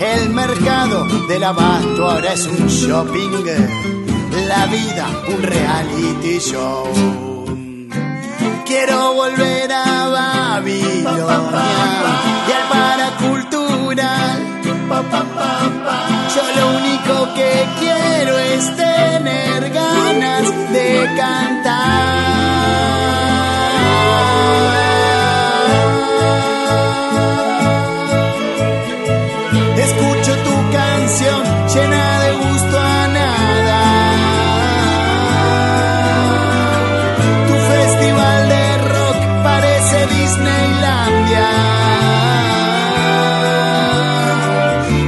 El 0.00 0.30
mercado 0.30 1.04
del 1.28 1.44
abasto 1.44 2.10
ahora 2.10 2.32
es 2.32 2.46
un 2.46 2.66
shopping. 2.66 3.44
La 4.48 4.66
vida 4.66 5.06
un 5.28 5.42
reality 5.42 6.38
show. 6.40 6.84
Quiero 8.66 9.14
volver 9.14 9.70
a 9.72 10.08
Babilonia 10.08 11.22
y 12.48 12.52
al 12.52 12.68
paracultural. 12.68 14.38
Yo 16.34 16.42
lo 16.60 16.64
único 16.78 17.34
que 17.34 17.66
quiero 17.78 18.38
es 18.38 18.76
tener 18.76 19.70
ganas 19.70 20.72
de 20.72 21.08
cantar. 21.16 22.20
Escucho 29.76 30.32
tu 30.46 30.56
canción 30.72 31.42
llena 31.74 32.20
de 32.20 32.30
gusto 32.32 32.78
a 32.78 33.08
nada. 33.18 33.82
Tu 37.48 37.54
festival 37.72 38.48
de 38.54 38.64
rock 38.94 39.18
parece 39.42 39.96
Disneylandia. 40.06 41.50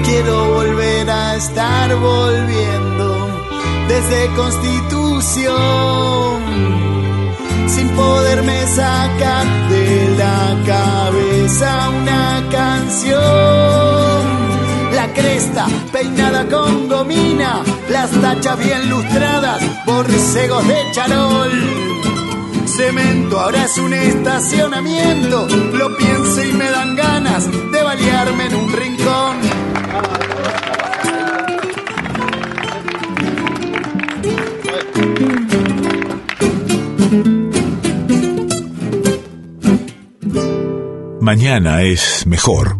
Quiero 0.05 0.37
volver 0.55 1.11
a 1.11 1.37
estar 1.37 1.95
volviendo 1.97 3.07
desde 3.89 4.27
Constitución 4.35 6.32
poderme 7.97 8.67
sacar 8.67 9.47
de 9.69 10.17
la 10.19 10.57
cabeza 10.67 11.91
una 11.91 12.49
canción. 12.51 13.23
La 14.95 15.13
cresta 15.15 15.67
peinada 15.93 16.47
con 16.49 16.89
gomina, 16.89 17.63
las 17.89 18.11
tachas 18.11 18.59
bien 18.59 18.89
lustradas, 18.91 19.63
borcegos 19.87 20.67
de 20.67 20.77
charol. 20.93 21.53
Cemento 22.67 23.39
ahora 23.39 23.65
es 23.65 23.77
un 23.79 23.93
estacionamiento, 23.93 25.47
lo 25.75 25.97
pienso 25.97 26.43
y 26.43 26.53
me 26.53 26.71
dan 26.71 26.97
ganas 26.97 27.47
de 27.51 27.83
balearme 27.83 28.47
en 28.47 28.55
un 28.55 28.73
rincón. 28.73 29.52
Mañana 41.23 41.83
es 41.83 42.27
mejor. 42.27 42.77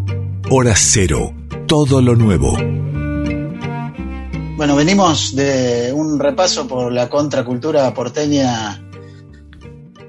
Hora 0.51 0.73
cero. 0.75 1.33
Todo 1.65 2.01
lo 2.01 2.13
nuevo. 2.13 2.57
Bueno, 4.57 4.75
venimos 4.75 5.33
de 5.33 5.93
un 5.95 6.19
repaso 6.19 6.67
por 6.67 6.91
la 6.91 7.09
contracultura 7.09 7.93
porteña 7.93 8.83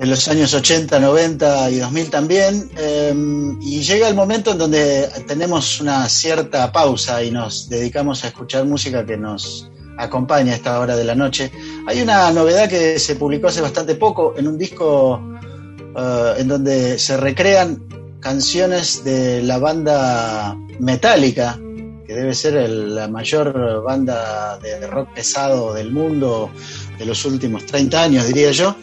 en 0.01 0.11
los 0.11 0.27
años 0.27 0.53
80, 0.53 0.99
90 0.99 1.71
y 1.71 1.77
2000 1.77 2.11
también. 2.11 2.71
eh, 2.77 3.15
y 3.61 3.83
llega 3.83 4.09
el 4.09 4.17
momento 4.17 4.51
en 4.51 4.59
donde 4.59 5.09
tenemos 5.29 5.81
una 5.81 6.09
cierta 6.09 6.73
pausa 6.73 7.23
y 7.23 7.31
nos 7.31 7.69
dedicamos 7.69 8.25
a 8.25 8.27
escuchar 8.27 8.65
música 8.65 9.07
que 9.07 9.17
nos 9.17 9.71
acompaña 9.97 10.55
a 10.55 10.57
esta 10.57 10.81
hora 10.81 10.97
de 10.97 11.05
la 11.05 11.15
noche. 11.15 11.53
Hay 11.87 12.03
una 12.03 12.33
novedad 12.33 12.69
que 12.69 12.99
se 12.99 13.15
publicó 13.15 13.47
hace 13.47 13.61
bastante 13.61 13.95
poco 13.95 14.35
en 14.37 14.49
un 14.49 14.59
disco 14.59 15.23
eh, 15.97 16.35
en 16.39 16.49
donde 16.49 16.99
se 16.99 17.17
recrean 17.17 17.95
canciones 18.25 19.05
de 19.05 19.43
la 19.43 19.59
banda 19.59 20.57
Metallica, 20.81 21.61
que 22.07 22.15
debe 22.15 22.35
ser 22.35 22.57
el- 22.57 22.95
la 22.95 23.07
mayor 23.07 23.83
banda 23.85 24.59
de 24.59 24.87
rock 24.87 25.11
pesado 25.15 25.75
del 25.75 25.93
mundo 25.93 26.51
de 26.99 27.05
los 27.05 27.25
últimos 27.27 27.67
30 27.67 28.03
años, 28.03 28.27
diría 28.27 28.51
yo. 28.51 28.75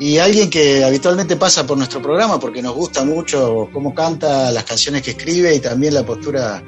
Y 0.00 0.18
alguien 0.18 0.50
que 0.50 0.82
habitualmente 0.82 1.36
pasa 1.36 1.66
por 1.66 1.76
nuestro 1.78 2.02
programa 2.02 2.40
porque 2.40 2.62
nos 2.62 2.74
gusta 2.74 3.04
mucho 3.04 3.68
cómo 3.72 3.94
canta, 3.94 4.50
las 4.50 4.64
canciones 4.64 5.02
que 5.02 5.12
escribe 5.12 5.54
y 5.54 5.60
también 5.60 5.94
la 5.94 6.04
postura 6.04 6.62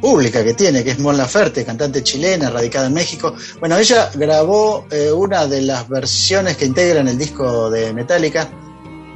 pública 0.00 0.42
que 0.44 0.54
tiene, 0.54 0.82
que 0.84 0.92
es 0.92 0.98
Mon 1.00 1.16
Laferte, 1.16 1.64
cantante 1.64 2.02
chilena, 2.02 2.50
radicada 2.50 2.86
en 2.86 2.94
México. 2.94 3.34
Bueno, 3.60 3.76
ella 3.76 4.10
grabó 4.14 4.86
eh, 4.90 5.10
una 5.12 5.46
de 5.46 5.60
las 5.62 5.88
versiones 5.88 6.56
que 6.56 6.64
integran 6.66 7.08
el 7.08 7.18
disco 7.18 7.68
de 7.68 7.92
Metallica, 7.92 8.48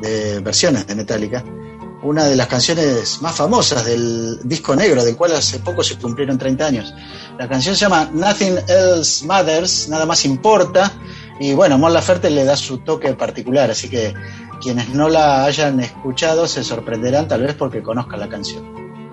de 0.03 0.41
versiones 0.41 0.85
de 0.89 0.95
Metallica, 0.97 1.45
una 2.03 2.25
de 2.27 2.37
las 2.37 2.47
canciones 2.47 3.21
más 3.23 3.37
famosas 3.37 3.85
del 3.85 4.41
disco 4.45 4.75
negro, 4.75 5.05
del 5.05 5.17
cual 5.17 5.35
hace 5.37 5.61
poco 5.61 5.83
se 5.83 5.97
cumplieron 5.97 6.39
30 6.39 6.67
años. 6.67 6.95
La 7.39 7.49
canción 7.49 7.75
se 7.75 7.83
llama 7.83 8.11
Nothing 8.13 8.59
Else 8.69 9.25
Matters, 9.25 9.89
nada 9.89 10.05
más 10.07 10.25
importa, 10.25 10.93
y 11.41 11.55
bueno, 11.55 11.79
Mon 11.79 11.93
Laferte 11.93 12.31
le 12.31 12.45
da 12.45 12.57
su 12.57 12.79
toque 12.79 13.13
particular, 13.15 13.71
así 13.71 13.89
que 13.89 14.15
quienes 14.61 14.89
no 14.91 15.09
la 15.09 15.45
hayan 15.45 15.81
escuchado 15.81 16.47
se 16.47 16.63
sorprenderán 16.63 17.29
tal 17.29 17.43
vez 17.43 17.55
porque 17.55 17.83
conozcan 17.83 18.21
la 18.21 18.29
canción. 18.29 18.65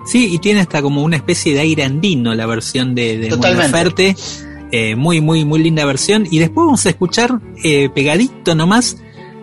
Sí, 0.06 0.32
y 0.32 0.38
tiene 0.38 0.60
hasta 0.60 0.80
como 0.80 1.02
una 1.02 1.16
especie 1.16 1.54
de 1.54 1.60
aire 1.60 1.84
andino 1.84 2.34
la 2.34 2.46
versión 2.46 2.94
de, 2.94 3.18
de 3.18 3.30
Mon. 3.36 3.56
Laferte. 3.56 4.16
Eh, 4.72 4.94
muy, 4.94 5.20
muy, 5.20 5.44
muy 5.44 5.60
linda 5.60 5.84
versión. 5.84 6.26
Y 6.30 6.38
después 6.38 6.64
vamos 6.64 6.86
a 6.86 6.90
escuchar 6.90 7.40
eh, 7.64 7.88
pegadito 7.90 8.54
nomás 8.54 8.96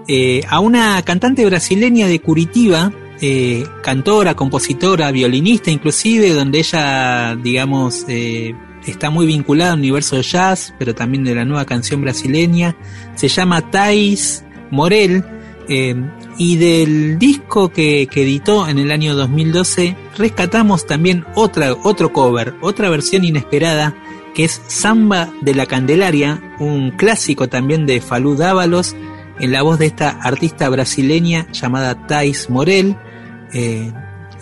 eh, 0.07 0.43
a 0.47 0.59
una 0.61 1.01
cantante 1.01 1.45
brasileña 1.45 2.07
de 2.07 2.19
Curitiba, 2.19 2.93
eh, 3.21 3.65
cantora, 3.83 4.35
compositora, 4.35 5.11
violinista 5.11 5.71
inclusive, 5.71 6.33
donde 6.33 6.59
ella, 6.59 7.35
digamos, 7.35 8.05
eh, 8.07 8.55
está 8.85 9.09
muy 9.09 9.25
vinculada 9.25 9.73
al 9.73 9.79
universo 9.79 10.15
de 10.15 10.23
jazz, 10.23 10.73
pero 10.79 10.95
también 10.95 11.23
de 11.23 11.35
la 11.35 11.45
nueva 11.45 11.65
canción 11.65 12.01
brasileña. 12.01 12.75
Se 13.15 13.27
llama 13.27 13.69
Thais 13.71 14.43
Morel. 14.71 15.23
eh, 15.69 15.95
y 16.37 16.57
del 16.57 17.17
disco 17.17 17.69
que, 17.69 18.03
editó 18.03 18.67
en 18.67 18.77
el 18.77 18.91
año 18.91 19.15
2012 19.15 19.95
rescatamos 20.17 20.85
también 20.85 21.25
otra, 21.33 21.73
otro 21.83 22.13
cover, 22.13 22.53
otra 22.61 22.89
versión 22.89 23.25
inesperada 23.25 23.95
que 24.35 24.43
es 24.43 24.61
Samba 24.67 25.33
de 25.41 25.55
la 25.55 25.65
Candelaria, 25.65 26.55
un 26.59 26.91
clásico 26.91 27.49
también 27.49 27.87
de 27.87 28.01
Falú 28.01 28.35
Dávalos, 28.35 28.95
en 29.39 29.51
la 29.51 29.63
voz 29.63 29.79
de 29.79 29.87
esta 29.87 30.09
artista 30.09 30.69
brasileña 30.69 31.47
llamada 31.51 32.05
Thais 32.05 32.47
Morel. 32.47 32.95
Eh, 33.53 33.91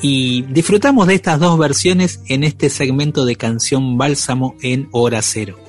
y 0.02 0.44
disfrutamos 0.44 1.08
de 1.08 1.16
estas 1.16 1.40
dos 1.40 1.58
versiones 1.58 2.22
en 2.28 2.44
este 2.44 2.70
segmento 2.70 3.26
de 3.26 3.36
canción 3.36 3.98
Bálsamo 3.98 4.56
en 4.62 4.88
Hora 4.92 5.22
Cero. 5.22 5.65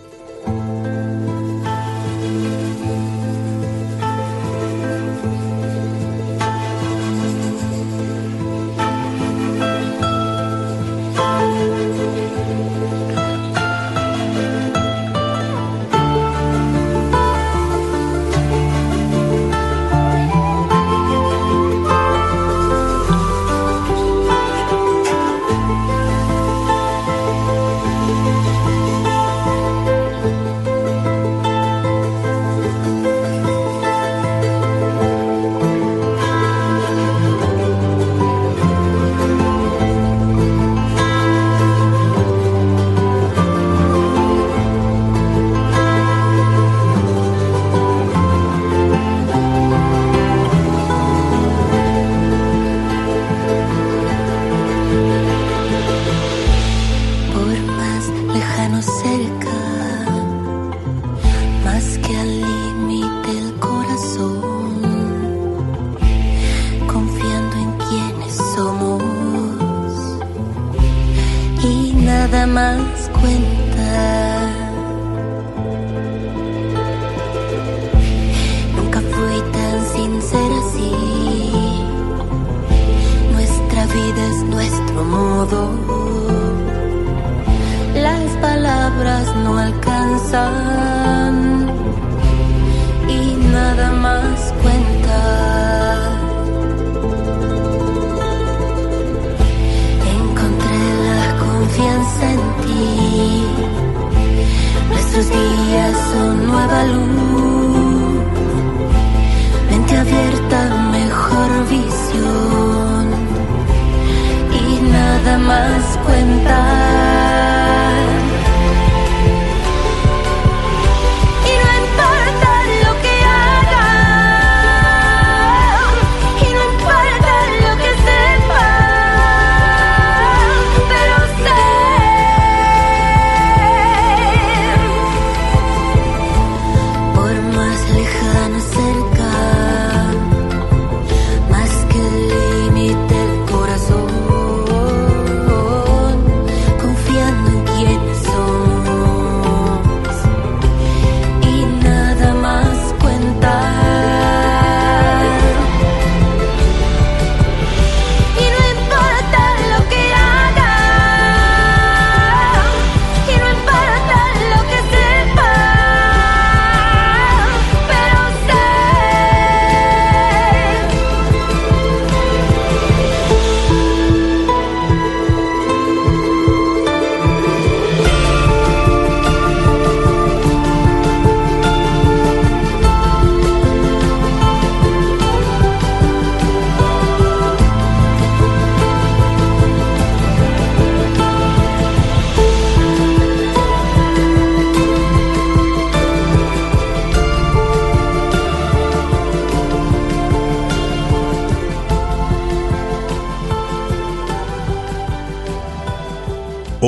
Nada 72.56 72.95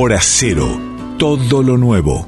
Hora 0.09 0.23
todo 1.19 1.63
lo 1.63 1.77
nuevo. 1.77 2.28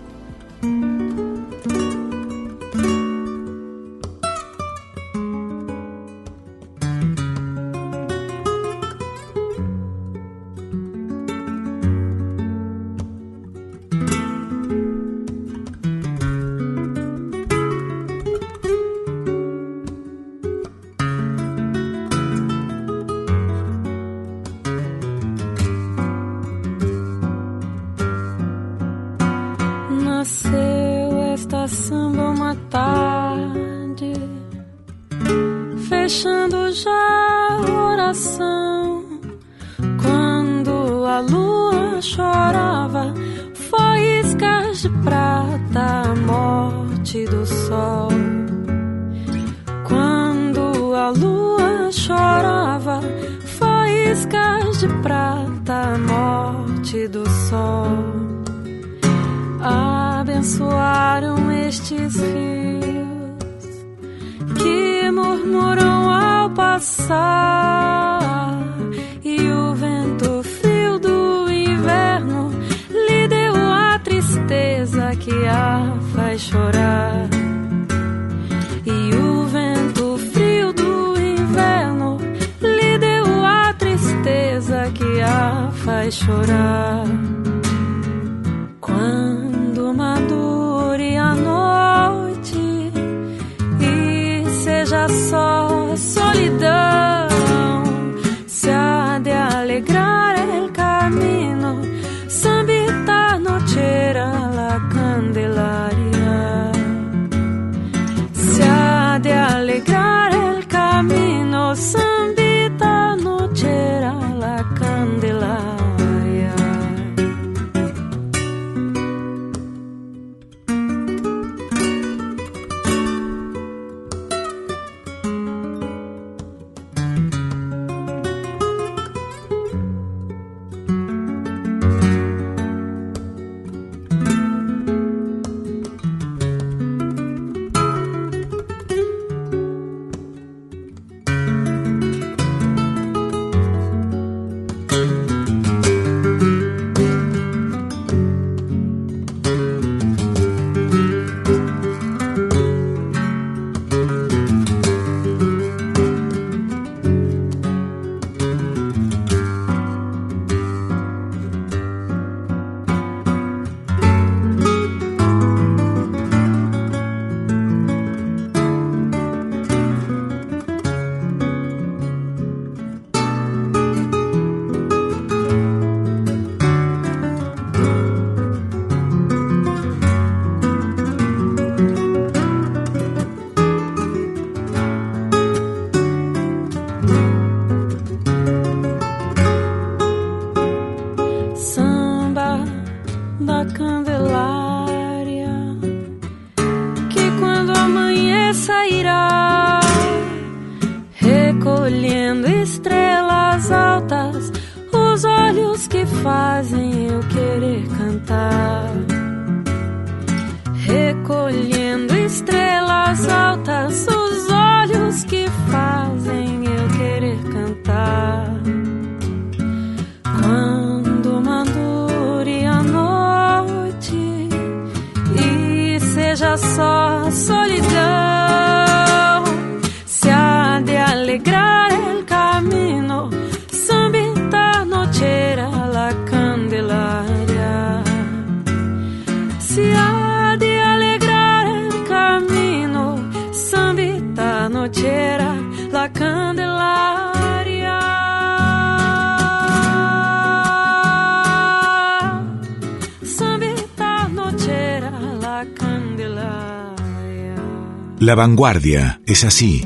La 258.31 258.37
vanguardia 258.37 259.20
es 259.26 259.43
así. 259.43 259.85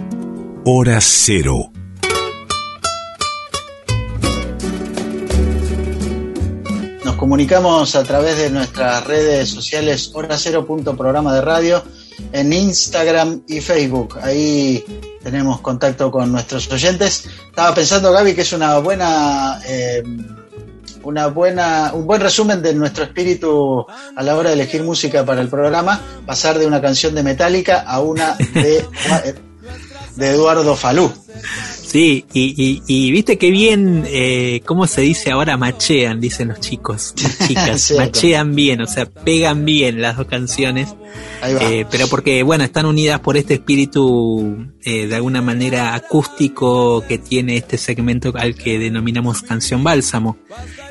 Hora 0.66 1.01
cero. 1.01 1.72
Nos 7.07 7.14
comunicamos 7.14 7.97
a 7.97 8.03
través 8.03 8.36
de 8.36 8.51
nuestras 8.51 9.07
redes 9.07 9.49
sociales 9.49 10.11
Hora 10.12 10.36
Cero 10.36 10.66
punto 10.66 10.95
programa 10.95 11.34
de 11.34 11.40
radio 11.40 11.82
en 12.32 12.53
Instagram 12.53 13.45
y 13.49 13.62
Facebook. 13.62 14.18
Ahí 14.20 14.84
tenemos 15.22 15.62
contacto 15.62 16.11
con 16.11 16.30
nuestros 16.30 16.70
oyentes. 16.70 17.26
Estaba 17.47 17.74
pensando, 17.74 18.12
Gaby, 18.12 18.34
que 18.34 18.42
es 18.42 18.53
una 18.53 18.76
buena 18.76 19.59
eh, 19.66 20.03
una 21.14 21.28
buena, 21.28 21.92
un 21.94 22.08
buen 22.08 22.20
resumen 22.20 22.60
de 22.60 22.74
nuestro 22.74 23.04
espíritu 23.04 23.86
a 24.16 24.20
la 24.20 24.34
hora 24.36 24.48
de 24.48 24.56
elegir 24.56 24.82
música 24.82 25.24
para 25.24 25.42
el 25.42 25.48
programa, 25.48 26.00
pasar 26.26 26.58
de 26.58 26.66
una 26.66 26.80
canción 26.80 27.14
de 27.14 27.22
Metallica 27.22 27.82
a 27.86 28.00
una 28.00 28.34
de, 28.34 28.84
de 30.16 30.30
Eduardo 30.30 30.74
Falú. 30.74 31.12
Sí, 31.87 32.24
y, 32.32 32.55
y, 32.57 32.82
y 32.87 33.12
viste 33.12 33.37
qué 33.37 33.51
bien, 33.51 34.05
eh, 34.07 34.62
¿cómo 34.64 34.87
se 34.87 35.03
dice 35.03 35.30
ahora? 35.30 35.57
Machean, 35.57 36.20
dicen 36.20 36.49
los 36.49 36.61
chicos, 36.61 37.14
las 37.22 37.47
chicas. 37.47 37.95
Machean 37.97 38.55
bien, 38.55 38.80
o 38.80 38.87
sea, 38.87 39.07
pegan 39.07 39.64
bien 39.64 40.01
las 40.01 40.16
dos 40.16 40.26
canciones. 40.26 40.95
Ahí 41.43 41.55
va. 41.55 41.70
Eh, 41.70 41.87
pero 41.91 42.09
porque, 42.09 42.43
bueno, 42.43 42.64
están 42.64 42.87
unidas 42.87 43.20
por 43.20 43.37
este 43.37 43.55
espíritu 43.55 44.66
eh, 44.82 45.07
de 45.07 45.14
alguna 45.14 45.43
manera 45.43 45.95
acústico 45.95 47.05
que 47.07 47.18
tiene 47.18 47.57
este 47.57 47.78
segmento 47.78 48.32
al 48.35 48.55
que 48.55 48.78
denominamos 48.78 49.43
canción 49.43 49.85
bálsamo. 49.85 50.37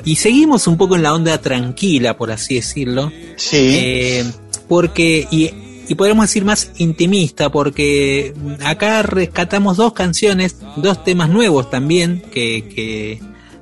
Y 0.04 0.16
seguimos 0.16 0.66
un 0.66 0.76
poco 0.76 0.96
en 0.96 1.02
la 1.02 1.12
onda 1.12 1.38
tranquila, 1.38 2.16
por 2.16 2.30
así 2.30 2.54
decirlo. 2.54 3.12
Sí. 3.36 3.56
Eh, 3.56 4.24
porque, 4.68 5.26
y, 5.30 5.50
y 5.88 5.94
podríamos 5.94 6.26
decir 6.26 6.44
más 6.44 6.72
intimista, 6.78 7.50
porque 7.50 8.34
acá 8.64 9.02
rescatamos 9.02 9.76
dos 9.76 9.92
canciones, 9.92 10.56
dos 10.76 11.04
temas 11.04 11.28
nuevos 11.28 11.70
también, 11.70 12.22
que, 12.32 12.68
que 12.74 13.20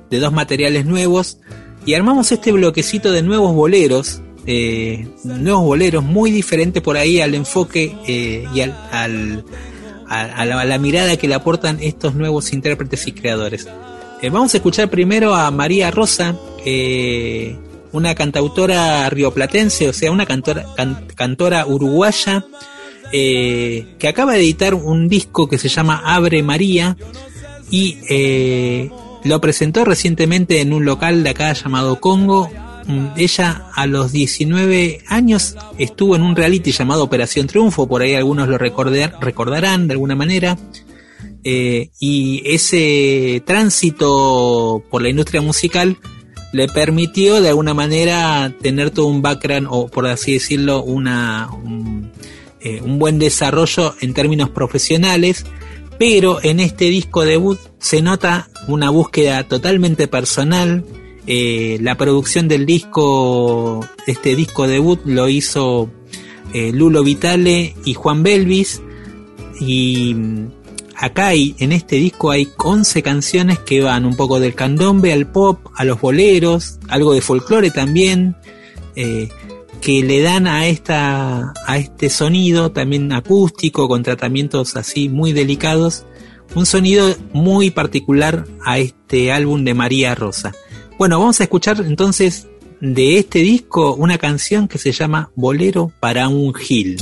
de 0.09 0.19
dos 0.19 0.31
materiales 0.33 0.85
nuevos, 0.85 1.37
y 1.85 1.93
armamos 1.95 2.31
este 2.31 2.51
bloquecito 2.51 3.11
de 3.11 3.23
nuevos 3.23 3.53
boleros, 3.53 4.21
eh, 4.45 5.07
nuevos 5.23 5.63
boleros 5.63 6.03
muy 6.03 6.31
diferente 6.31 6.81
por 6.81 6.97
ahí 6.97 7.19
al 7.21 7.35
enfoque 7.35 7.95
eh, 8.07 8.45
y 8.53 8.61
al, 8.61 8.77
al- 8.91 9.45
a, 10.07 10.21
a 10.21 10.45
la, 10.45 10.61
a 10.61 10.65
la 10.65 10.77
mirada 10.77 11.17
que 11.17 11.27
le 11.27 11.33
aportan 11.33 11.79
estos 11.81 12.13
nuevos 12.13 12.53
intérpretes 12.53 13.07
y 13.07 13.13
creadores. 13.13 13.67
Eh, 14.21 14.29
vamos 14.29 14.53
a 14.53 14.57
escuchar 14.57 14.89
primero 14.89 15.33
a 15.35 15.49
María 15.51 15.91
Rosa, 15.91 16.35
una 17.93 18.13
cantautora 18.15 19.09
rioplatense, 19.09 19.87
o 19.89 19.93
sea, 19.93 20.11
una 20.11 20.25
cantora, 20.25 20.65
can- 20.75 21.07
cantora 21.15 21.65
uruguaya, 21.65 22.45
eh, 23.11 23.95
que 23.99 24.07
acaba 24.07 24.33
de 24.33 24.39
editar 24.39 24.73
un 24.73 25.07
disco 25.07 25.47
que 25.47 25.57
se 25.57 25.69
llama 25.69 26.01
Abre 26.03 26.41
María 26.43 26.97
y 27.69 27.97
eh, 28.09 28.89
lo 29.23 29.39
presentó 29.39 29.85
recientemente 29.85 30.59
en 30.61 30.73
un 30.73 30.83
local 30.85 31.23
de 31.23 31.29
acá 31.29 31.53
llamado 31.53 31.99
Congo. 31.99 32.51
Mm, 32.85 33.07
Ella 33.15 33.67
a 33.73 33.85
los 33.85 34.11
19 34.11 34.99
años 35.07 35.55
estuvo 35.77 36.15
en 36.15 36.23
un 36.23 36.35
reality 36.35 36.71
llamado 36.71 37.03
Operación 37.03 37.47
Triunfo, 37.47 37.87
por 37.87 38.01
ahí 38.01 38.15
algunos 38.15 38.49
lo 38.49 38.57
recordar- 38.57 39.15
recordarán 39.21 39.87
de 39.87 39.93
alguna 39.93 40.15
manera. 40.15 40.57
Eh, 41.45 41.89
y 41.99 42.41
ese 42.45 43.43
tránsito 43.45 44.81
por 44.89 45.01
la 45.01 45.09
industria 45.09 45.41
musical 45.41 45.97
le 46.53 46.69
permitió 46.69 47.41
de 47.41 47.49
alguna 47.49 47.73
manera 47.73 48.53
tener 48.61 48.91
todo 48.91 49.07
un 49.07 49.21
background 49.21 49.67
o 49.69 49.87
por 49.87 50.07
así 50.07 50.33
decirlo 50.33 50.81
una 50.83 51.49
un, 51.51 52.11
eh, 52.61 52.79
un 52.81 52.99
buen 52.99 53.19
desarrollo 53.19 53.95
en 53.99 54.13
términos 54.13 54.49
profesionales 54.49 55.45
pero 55.97 56.39
en 56.43 56.59
este 56.59 56.85
disco 56.85 57.25
debut 57.25 57.59
se 57.79 58.01
nota 58.01 58.49
una 58.67 58.89
búsqueda 58.89 59.43
totalmente 59.47 60.07
personal. 60.07 60.83
Eh, 61.25 61.77
la 61.81 61.95
producción 61.95 62.49
del 62.49 62.65
disco 62.65 63.85
este 64.07 64.35
disco 64.35 64.67
debut 64.67 64.99
lo 65.05 65.29
hizo 65.29 65.89
eh, 66.53 66.73
Lulo 66.73 67.03
Vitale 67.03 67.75
y 67.85 67.93
Juan 67.93 68.23
Belvis 68.23 68.81
y 69.61 70.13
acá 71.03 71.27
hay, 71.27 71.55
en 71.59 71.73
este 71.73 71.97
disco 71.97 72.31
hay 72.31 72.47
11 72.57 73.03
canciones 73.03 73.59
que 73.59 73.81
van 73.81 74.05
un 74.05 74.15
poco 74.15 74.39
del 74.39 74.55
candombe 74.55 75.11
al 75.11 75.29
pop, 75.29 75.59
a 75.75 75.83
los 75.83 75.99
boleros, 75.99 76.79
algo 76.87 77.13
de 77.13 77.19
folclore 77.19 77.71
también, 77.71 78.37
eh, 78.95 79.27
que 79.81 80.01
le 80.01 80.21
dan 80.21 80.47
a 80.47 80.65
esta 80.67 81.53
a 81.67 81.77
este 81.77 82.09
sonido 82.09 82.71
también 82.71 83.11
acústico 83.11 83.89
con 83.89 84.01
tratamientos 84.01 84.77
así 84.77 85.09
muy 85.09 85.33
delicados, 85.33 86.05
un 86.55 86.65
sonido 86.65 87.13
muy 87.33 87.69
particular 87.69 88.45
a 88.63 88.79
este 88.79 89.33
álbum 89.33 89.65
de 89.65 89.73
María 89.73 90.15
Rosa. 90.15 90.53
Bueno, 90.97 91.19
vamos 91.19 91.41
a 91.41 91.43
escuchar 91.43 91.83
entonces 91.85 92.47
de 92.79 93.17
este 93.17 93.39
disco 93.39 93.93
una 93.95 94.17
canción 94.17 94.69
que 94.69 94.77
se 94.77 94.93
llama 94.93 95.31
Bolero 95.35 95.91
para 95.99 96.29
un 96.29 96.53
Gil. 96.53 96.95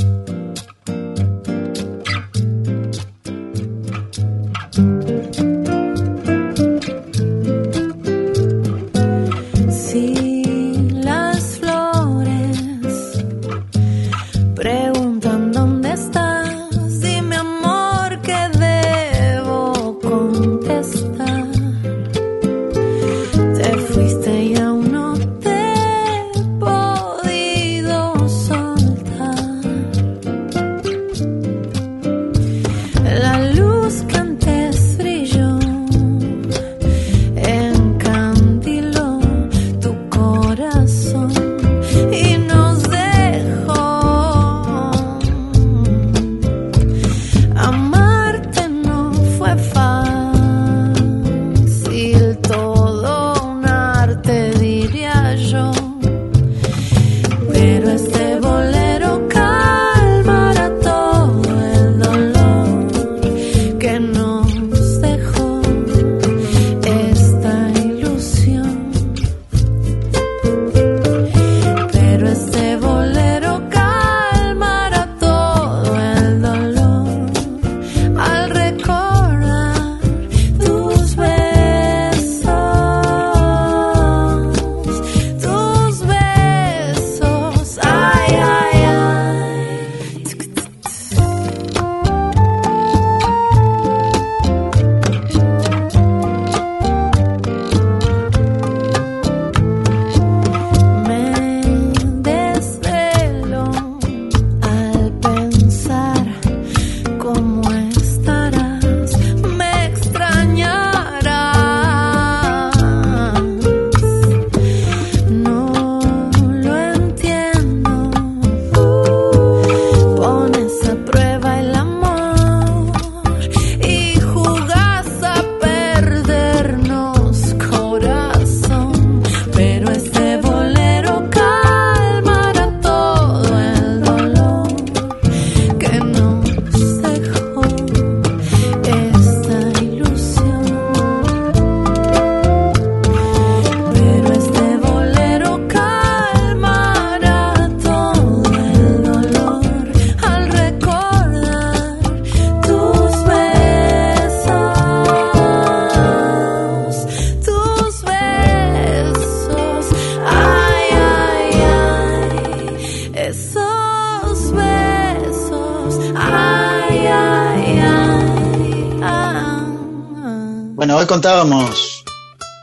Contábamos 171.12 172.06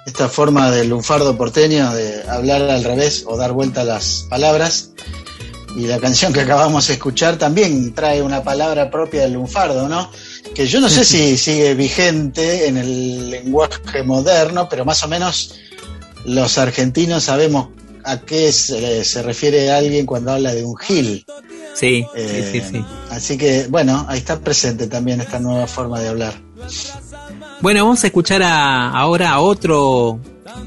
esta 0.06 0.26
forma 0.26 0.70
del 0.70 0.88
lunfardo 0.88 1.36
porteño 1.36 1.92
de 1.92 2.22
hablar 2.30 2.62
al 2.62 2.82
revés 2.82 3.24
o 3.26 3.36
dar 3.36 3.52
vuelta 3.52 3.82
a 3.82 3.84
las 3.84 4.24
palabras. 4.30 4.92
Y 5.76 5.86
la 5.86 5.98
canción 5.98 6.32
que 6.32 6.40
acabamos 6.40 6.86
de 6.86 6.94
escuchar 6.94 7.36
también 7.36 7.92
trae 7.92 8.22
una 8.22 8.42
palabra 8.42 8.90
propia 8.90 9.20
del 9.20 9.34
lunfardo, 9.34 9.86
¿no? 9.86 10.10
Que 10.54 10.66
yo 10.66 10.80
no 10.80 10.88
sé 10.88 11.04
si 11.04 11.36
sigue 11.36 11.74
vigente 11.74 12.68
en 12.68 12.78
el 12.78 13.28
lenguaje 13.28 14.02
moderno, 14.02 14.66
pero 14.66 14.86
más 14.86 15.02
o 15.02 15.08
menos 15.08 15.54
los 16.24 16.56
argentinos 16.56 17.24
sabemos 17.24 17.68
a 18.02 18.22
qué 18.22 18.50
se, 18.50 19.04
se 19.04 19.22
refiere 19.22 19.70
alguien 19.70 20.06
cuando 20.06 20.32
habla 20.32 20.54
de 20.54 20.64
un 20.64 20.74
gil. 20.78 21.26
Sí, 21.74 22.06
Eh, 22.16 22.48
sí, 22.50 22.60
sí, 22.60 22.66
sí. 22.72 22.84
Así 23.10 23.36
que, 23.36 23.66
bueno, 23.68 24.06
ahí 24.08 24.18
está 24.18 24.40
presente 24.40 24.86
también 24.86 25.20
esta 25.20 25.38
nueva 25.38 25.66
forma 25.66 26.00
de 26.00 26.08
hablar. 26.08 26.47
Bueno, 27.60 27.84
vamos 27.84 28.04
a 28.04 28.06
escuchar 28.06 28.42
a- 28.42 28.90
ahora 28.90 29.30
a 29.32 29.40
otro, 29.40 30.20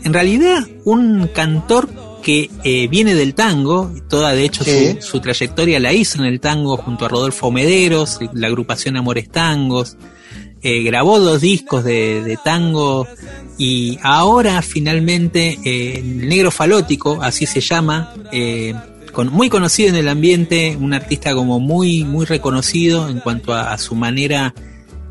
en 0.04 0.14
realidad 0.14 0.60
un 0.84 1.28
cantor 1.34 1.90
que 2.22 2.50
eh, 2.64 2.88
viene 2.88 3.16
del 3.16 3.34
tango, 3.34 3.92
toda 4.10 4.34
de 4.34 4.44
hecho 4.46 4.64
Sí. 4.64 4.98
su, 5.00 5.08
su 5.14 5.20
trayectoria 5.22 5.80
la 5.80 5.94
hizo 5.94 6.20
en 6.20 6.26
el 6.26 6.40
tango 6.40 6.78
junto 6.78 7.06
a 7.06 7.08
Rodolfo 7.08 7.50
Mederos, 7.50 8.20
la 8.34 8.48
agrupación 8.48 8.98
Amores 8.98 9.30
Tangos, 9.30 9.98
eh, 10.62 10.84
grabó 10.84 11.20
dos 11.20 11.42
discos 11.42 11.84
de, 11.84 12.22
de 12.24 12.38
tango 12.38 13.08
y 13.58 13.98
ahora 14.04 14.62
finalmente 14.62 15.58
eh, 15.64 16.00
el 16.00 16.28
Negro 16.30 16.52
Falótico, 16.52 17.20
así 17.24 17.46
se 17.48 17.62
llama, 17.62 18.14
eh, 18.32 18.76
con- 19.14 19.30
muy 19.32 19.50
conocido 19.50 19.90
en 19.90 19.96
el 19.96 20.08
ambiente, 20.10 20.78
un 20.80 20.94
artista 20.94 21.34
como 21.34 21.60
muy, 21.60 22.04
muy 22.04 22.26
reconocido 22.26 23.10
en 23.10 23.20
cuanto 23.22 23.54
a, 23.54 23.72
a 23.74 23.78
su 23.80 23.96
manera 23.96 24.54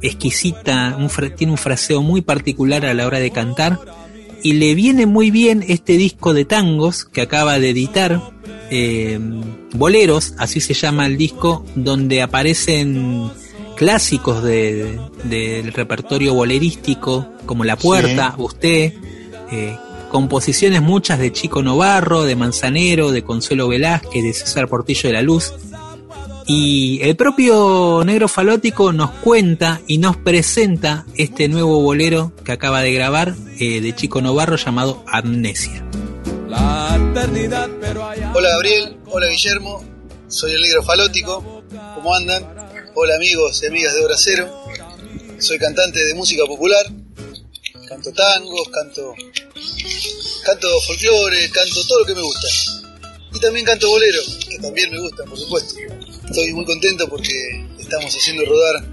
exquisita, 0.03 0.97
un 0.99 1.09
tiene 1.37 1.53
un 1.53 1.59
fraseo 1.59 2.03
muy 2.03 2.21
particular 2.23 2.85
a 2.87 2.95
la 2.95 3.07
hora 3.07 3.19
de 3.19 3.31
cantar 3.31 3.79
y 4.43 4.55
le 4.55 4.75
viene 4.75 5.07
muy 5.07 5.31
bien 5.31 5.65
este 5.69 5.95
disco 5.99 6.33
de 6.35 6.45
tangos 6.45 7.05
que 7.05 7.21
acaba 7.21 7.59
de 7.59 7.71
editar, 7.71 8.21
eh, 8.71 9.19
Boleros, 9.75 10.35
así 10.39 10.61
se 10.61 10.75
llama 10.75 11.07
el 11.07 11.17
disco, 11.17 11.65
donde 11.75 12.23
aparecen 12.23 13.31
clásicos 13.77 14.43
de- 14.43 14.99
del 15.25 15.73
repertorio 15.73 16.35
bolerístico 16.35 17.29
como 17.47 17.65
La 17.65 17.77
Puerta, 17.77 18.35
Usted, 18.39 18.95
eh, 19.53 19.77
composiciones 20.11 20.83
muchas 20.83 21.19
de 21.19 21.33
Chico 21.33 21.63
Novarro, 21.63 22.25
de 22.25 22.35
Manzanero, 22.37 23.11
de 23.13 23.23
Consuelo 23.23 23.69
Velázquez, 23.69 24.23
de 24.25 24.33
César 24.33 24.69
Portillo 24.69 25.09
de 25.09 25.13
la 25.13 25.23
Luz. 25.23 25.53
Y 26.53 27.01
el 27.03 27.15
propio 27.15 28.03
Negro 28.05 28.27
Falótico 28.27 28.93
nos 28.93 29.13
cuenta 29.13 29.81
y 29.87 29.99
nos 29.99 30.17
presenta 30.17 31.07
este 31.17 31.47
nuevo 31.47 31.81
bolero 31.81 32.33
que 32.45 32.51
acaba 32.51 32.83
de 32.83 32.93
grabar 32.93 33.37
eh, 33.61 33.81
de 33.81 33.95
Chico 33.95 34.21
Novarro 34.21 34.57
llamado 34.57 35.05
Amnesia. 35.07 35.87
Hola 38.35 38.49
Gabriel, 38.49 38.97
hola 39.07 39.29
Guillermo, 39.29 39.85
soy 40.27 40.51
el 40.51 40.61
negro 40.63 40.83
falótico, 40.83 41.63
¿cómo 41.95 42.17
andan? 42.17 42.45
Hola 42.97 43.15
amigos 43.15 43.63
y 43.63 43.67
amigas 43.67 43.95
de 43.95 44.05
Hora 44.05 44.17
Cero, 44.19 44.51
soy 45.39 45.57
cantante 45.57 46.05
de 46.05 46.15
música 46.17 46.45
popular, 46.47 46.85
canto 47.89 48.13
tangos, 48.13 48.69
canto, 48.71 49.15
canto 50.45 50.69
folclore, 50.85 51.49
canto 51.51 51.87
todo 51.87 52.01
lo 52.01 52.07
que 52.07 52.15
me 52.17 52.23
gusta. 52.23 52.49
Y 53.33 53.39
también 53.39 53.65
canto 53.65 53.89
bolero, 53.89 54.21
que 54.49 54.59
también 54.59 54.91
me 54.91 54.99
gusta, 54.99 55.23
por 55.25 55.39
supuesto. 55.39 55.77
Estoy 56.31 56.53
muy 56.53 56.65
contento 56.65 57.09
porque 57.09 57.67
estamos 57.77 58.15
haciendo 58.15 58.45
rodar 58.45 58.85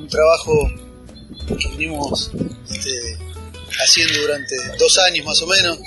un 0.00 0.08
trabajo 0.08 0.68
que 1.46 1.68
venimos 1.68 2.32
este, 2.68 2.90
haciendo 3.84 4.20
durante 4.22 4.56
dos 4.76 4.98
años 4.98 5.26
más 5.26 5.40
o 5.42 5.46
menos. 5.46 5.78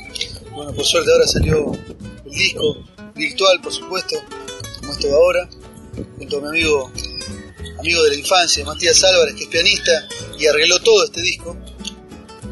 Bueno, 0.52 0.74
por 0.74 0.86
suerte 0.86 1.12
ahora 1.12 1.28
salió 1.28 1.74
el 2.26 2.32
disco 2.32 2.82
virtual, 3.14 3.60
por 3.62 3.74
supuesto, 3.74 4.16
como 4.80 4.94
esto 4.94 5.14
ahora, 5.14 5.50
junto 6.18 6.38
a 6.38 6.42
mi 6.44 6.48
amigo, 6.48 6.90
amigo 7.80 8.04
de 8.04 8.10
la 8.12 8.16
infancia, 8.16 8.64
Matías 8.64 9.04
Álvarez, 9.04 9.36
que 9.36 9.44
es 9.44 9.50
pianista 9.50 10.08
y 10.40 10.48
arregló 10.48 10.80
todo 10.80 11.04
este 11.04 11.22
disco. 11.22 11.58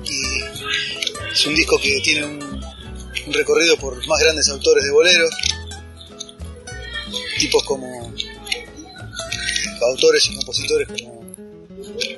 Y 0.03 1.31
es 1.31 1.45
un 1.45 1.55
disco 1.55 1.79
que 1.79 2.01
tiene 2.01 2.25
un, 2.25 2.43
un 2.43 3.33
recorrido 3.33 3.77
por 3.77 3.95
los 3.95 4.05
más 4.05 4.19
grandes 4.19 4.49
autores 4.49 4.83
de 4.83 4.91
boleros, 4.91 5.29
tipos 7.39 7.63
como 7.63 7.96
autores 9.85 10.27
y 10.29 10.35
compositores 10.35 10.87
como 10.87 11.17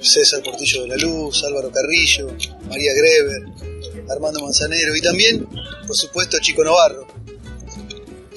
César 0.01 0.41
Portillo 0.43 0.83
de 0.83 0.87
la 0.89 0.95
Luz, 0.97 1.43
Álvaro 1.43 1.71
Carrillo, 1.71 2.27
María 2.69 2.91
Greber, 2.93 3.43
Armando 4.09 4.41
Manzanero 4.41 4.95
y 4.95 5.01
también, 5.01 5.45
por 5.85 5.95
supuesto, 5.95 6.37
Chico 6.39 6.63
Novarro. 6.63 7.07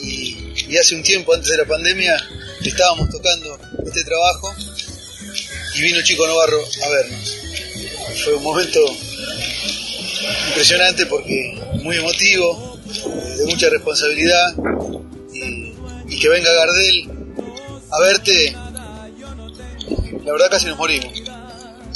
Y, 0.01 0.77
hace 0.77 0.95
un 0.97 1.03
tiempo, 1.03 1.35
antes 1.35 1.51
de 1.51 1.59
la 1.59 1.67
pandemia, 1.67 2.17
estábamos 2.65 3.09
tocando 3.11 3.59
este 3.85 4.05
trabajo 4.05 4.55
y 5.77 5.83
vino 5.83 6.03
Chico 6.03 6.27
Novarro 6.27 6.61
a 6.85 6.89
vernos. 6.89 7.39
Fue 8.25 8.35
un 8.35 8.43
momento 8.43 8.81
impresionante 10.49 11.07
porque 11.07 11.61
muy 11.83 11.97
emotivo, 11.97 12.79
de 13.37 13.45
mucha 13.47 13.69
responsabilidad 13.69 14.55
y 16.09 16.19
que 16.19 16.29
venga 16.29 16.53
Gardel 16.53 17.11
a 17.91 18.01
verte, 18.01 18.57
la 20.25 20.33
verdad 20.33 20.51
casi 20.51 20.67
nos 20.67 20.79
morimos. 20.79 21.13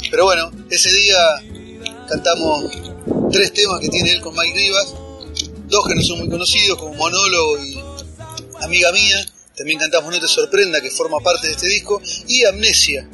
Pero 0.09 0.25
bueno, 0.25 0.51
ese 0.69 0.89
día 0.89 1.17
cantamos 2.07 2.65
tres 3.31 3.53
temas 3.53 3.79
que 3.79 3.89
tiene 3.89 4.11
él 4.11 4.21
con 4.21 4.35
Mike 4.35 4.57
Rivas, 4.57 4.93
dos 5.67 5.87
que 5.87 5.95
no 5.95 6.01
son 6.01 6.19
muy 6.19 6.29
conocidos 6.29 6.77
como 6.77 6.93
Monólogo 6.93 7.63
y 7.63 7.79
Amiga 8.61 8.91
Mía, 8.91 9.25
también 9.55 9.79
cantamos 9.79 10.13
No 10.13 10.19
te 10.19 10.27
sorprenda 10.27 10.81
que 10.81 10.91
forma 10.91 11.19
parte 11.19 11.47
de 11.47 11.53
este 11.53 11.67
disco, 11.67 12.01
y 12.27 12.45
Amnesia, 12.45 13.07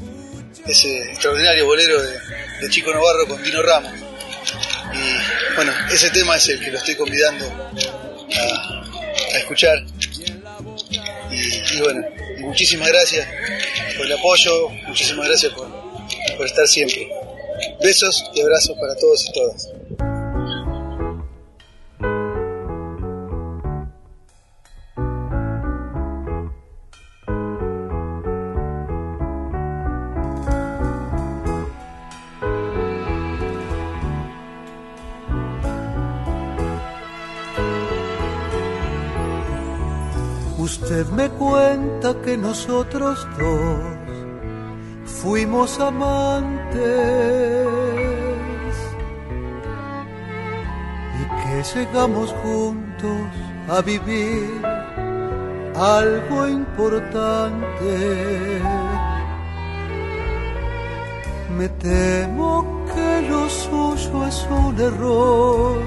ese 0.65 1.11
extraordinario 1.11 1.65
bolero 1.65 2.01
de, 2.01 2.69
Chico 2.69 2.93
Navarro 2.93 3.27
con 3.27 3.43
Dino 3.43 3.61
Ramos. 3.61 3.91
Y 3.91 5.55
bueno, 5.55 5.73
ese 5.91 6.09
tema 6.11 6.37
es 6.37 6.47
el 6.47 6.63
que 6.63 6.71
lo 6.71 6.77
estoy 6.77 6.95
convidando 6.95 7.45
a, 7.45 9.37
escuchar. 9.37 9.83
Y, 11.31 11.79
bueno, 11.81 12.05
muchísimas 12.43 12.89
gracias 12.89 13.27
por 13.97 14.05
el 14.05 14.13
apoyo, 14.13 14.69
muchísimas 14.87 15.27
gracias 15.27 15.53
por, 15.53 15.67
por 16.37 16.45
estar 16.45 16.67
siempre. 16.67 17.09
Besos 17.81 18.29
y 18.33 18.41
abrazos 18.41 18.77
para 18.79 18.95
todos 18.95 19.25
y 19.27 19.33
todas. 19.33 19.69
Usted 40.57 41.05
me 41.07 41.29
cuenta 41.29 41.72
que 42.11 42.35
nosotros 42.35 43.25
dos 43.39 43.79
fuimos 45.05 45.79
amantes 45.79 46.75
y 51.21 51.23
que 51.39 51.63
llegamos 51.79 52.35
juntos 52.43 53.21
a 53.69 53.81
vivir 53.81 54.61
algo 55.77 56.45
importante. 56.45 57.91
Me 61.57 61.69
temo 61.69 62.83
que 62.93 63.21
lo 63.29 63.49
suyo 63.49 64.27
es 64.27 64.45
un 64.49 64.77
error. 64.77 65.77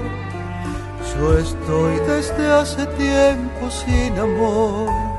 Yo 1.13 1.37
estoy 1.37 1.99
desde 2.07 2.51
hace 2.53 2.87
tiempo 2.87 3.69
sin 3.69 4.17
amor 4.17 5.16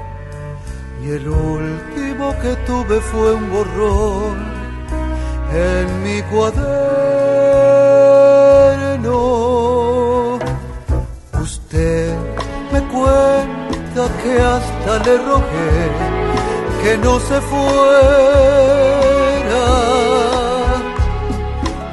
y 1.03 1.11
el 1.11 1.29
último 1.29 2.35
que 2.41 2.55
tuve 2.67 3.01
fue 3.01 3.35
un 3.35 3.51
borrón 3.51 4.39
en 5.53 6.03
mi 6.03 6.23
cuaderno. 6.23 6.79
Usted 11.41 12.17
me 12.73 12.81
cuenta 12.89 14.09
que 14.23 14.41
hasta 14.41 14.99
le 15.05 15.19
rogué 15.19 15.91
que 16.83 16.97
no 16.99 17.21
se 17.21 17.41
fuera 17.41 17.69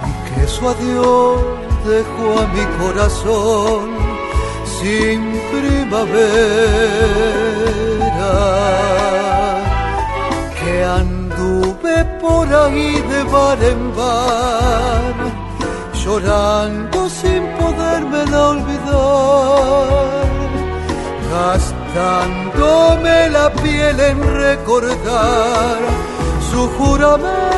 y 0.09 0.11
que 0.33 0.47
su 0.47 0.67
adiós 0.67 1.41
dejó 1.85 2.39
a 2.39 2.47
mi 2.47 2.65
corazón 2.79 3.93
sin 4.81 5.19
primavera. 5.51 7.54
Que 10.59 10.83
anduve 10.83 11.95
por 12.21 12.45
ahí 12.53 12.91
de 13.11 13.23
bar 13.23 13.61
en 13.63 13.81
bar, 13.95 15.15
llorando 16.03 17.09
sin 17.09 17.43
poderme 17.59 18.21
olvidar, 18.35 20.25
gastándome 21.31 23.29
la 23.29 23.47
piel 23.53 23.99
en 23.99 24.19
recordar 24.45 25.77
su 26.51 26.61
juramento. 26.77 27.55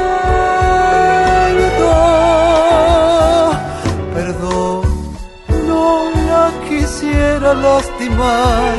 Perdón, 4.14 4.82
no 5.68 6.10
la 6.30 6.46
quisiera 6.68 7.54
lastimar, 7.54 8.76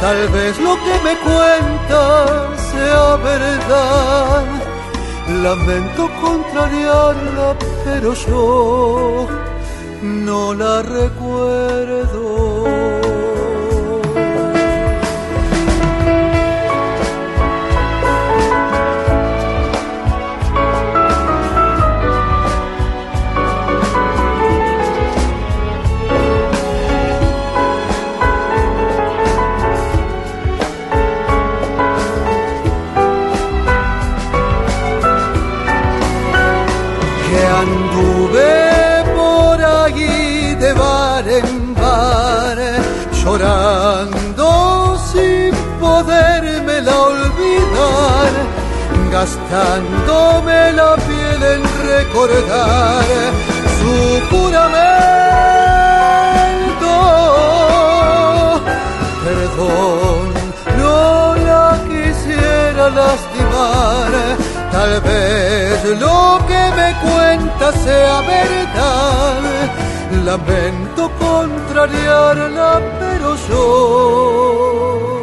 tal 0.00 0.28
vez 0.28 0.58
lo 0.60 0.76
que 0.76 0.94
me 1.04 1.14
cuenta 1.18 2.56
sea 2.70 3.16
verdad. 3.16 4.44
Lamento 5.42 6.08
contrariarla, 6.20 7.56
pero 7.84 8.14
yo 8.14 9.26
no 10.02 10.54
la 10.54 10.82
recuerdo. 10.82 12.18
Gastándome 49.18 50.60
la 50.80 50.94
piel 51.08 51.40
en 51.54 51.62
recordar 51.92 53.06
su 53.78 53.94
juramento. 54.30 54.94
Perdón, 59.24 60.22
no 60.80 61.34
la 61.48 61.66
quisiera 61.90 62.84
lastimar, 63.00 64.12
tal 64.70 64.92
vez 65.08 65.78
lo 66.04 66.20
que 66.48 66.62
me 66.78 66.88
cuenta 67.06 67.66
sea 67.84 68.16
verdad. 68.36 69.40
Lamento 70.28 71.02
contrariarla, 71.18 72.70
pero 73.00 73.28
yo 73.48 75.17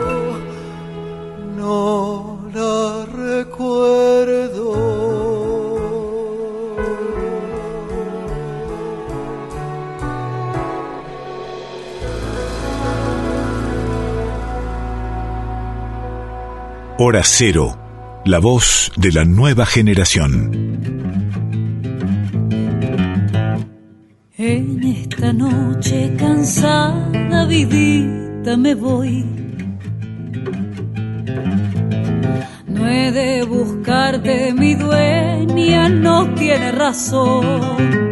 Hora 16.98 17.24
Cero, 17.26 17.78
la 18.24 18.40
voz 18.40 18.90
de 18.96 19.12
la 19.12 19.26
nueva 19.26 19.66
generación. 19.66 20.80
En 24.38 24.82
esta 24.82 25.34
noche 25.34 26.16
cansada, 26.18 27.46
vivita, 27.48 28.56
me 28.56 28.76
voy. 28.76 29.26
No 32.68 32.88
he 32.88 33.12
de 33.12 33.44
buscarte, 33.44 34.54
mi 34.54 34.76
dueña 34.76 35.90
no 35.90 36.34
tiene 36.36 36.72
razón. 36.72 38.06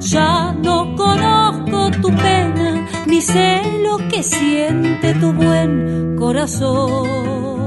Ya 0.00 0.52
no 0.62 0.94
conozco 0.94 1.90
tu 2.02 2.08
pena, 2.08 2.86
ni 3.06 3.22
sé 3.22 3.62
lo 3.82 3.96
que 4.08 4.22
siente 4.22 5.14
tu 5.14 5.32
buen 5.32 6.16
corazón. 6.18 7.57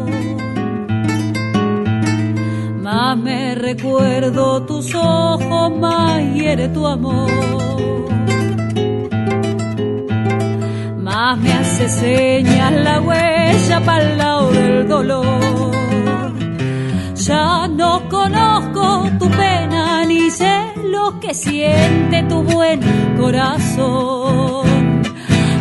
Más 2.82 3.16
me 3.16 3.53
recuerdo 3.53 4.64
tus 4.64 4.95
ojos, 4.95 5.72
más 5.78 6.20
hiere 6.34 6.68
tu 6.70 6.88
amor. 6.88 7.30
Más 10.98 11.38
me 11.38 11.53
hace 11.53 11.88
señas 11.88 12.72
la 12.72 12.99
huella 13.02 13.82
para 13.86 14.12
el 14.12 14.18
lado 14.18 14.52
del 14.52 14.88
dolor. 14.88 16.32
Ya 17.14 17.68
no 17.68 18.02
conozco 18.10 19.08
tu 19.20 19.30
pena, 19.30 20.03
ni 20.06 20.32
sé 20.32 20.74
lo 20.90 21.20
que 21.20 21.36
siente 21.36 22.24
tu 22.24 22.41
buen 22.41 22.80
corazón. 23.16 25.03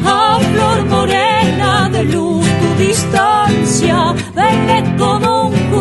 A 0.06 0.38
flor 0.40 0.86
morena 0.86 1.90
de 1.90 2.04
luz 2.04 2.46
tu 2.60 2.82
distancia, 2.82 4.14
venme 4.34 4.96
como 4.96 5.39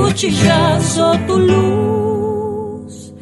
cuchillazo 0.10 1.07
tu 1.27 1.38
luz. 1.38 3.14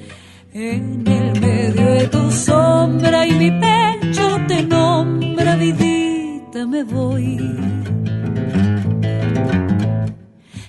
En 0.54 1.04
el 1.06 1.42
medio 1.42 1.86
de 1.98 2.08
tu 2.08 2.32
sombra 2.32 3.28
y 3.28 3.32
mi 3.34 3.52
pecho 3.52 4.28
te 4.48 4.64
nombra, 4.64 5.56
vidita, 5.56 6.66
me 6.66 6.84
voy. 6.84 7.38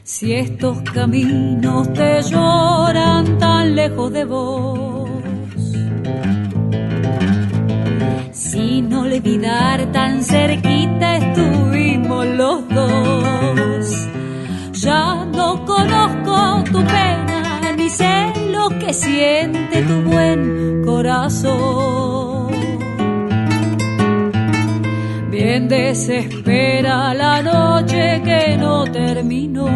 Si 0.03 0.32
estos 0.32 0.81
caminos 0.97 1.93
te 1.93 2.23
lloran 2.23 3.39
tan 3.39 3.77
lejos 3.77 4.12
de 4.12 4.24
vos, 4.24 5.09
sin 8.32 8.93
olvidar 8.93 9.93
tan 9.93 10.23
cerquita 10.23 11.16
estuvimos 11.16 12.27
los 12.27 12.69
dos. 12.69 14.09
Ya 14.73 15.28
siente 18.93 19.82
tu 19.82 20.02
buen 20.02 20.82
corazón. 20.85 22.48
Bien 25.31 25.69
desespera 25.69 27.15
la 27.15 27.43
noche 27.43 28.23
que 28.24 28.56
no 28.56 28.85
terminó. 28.85 29.69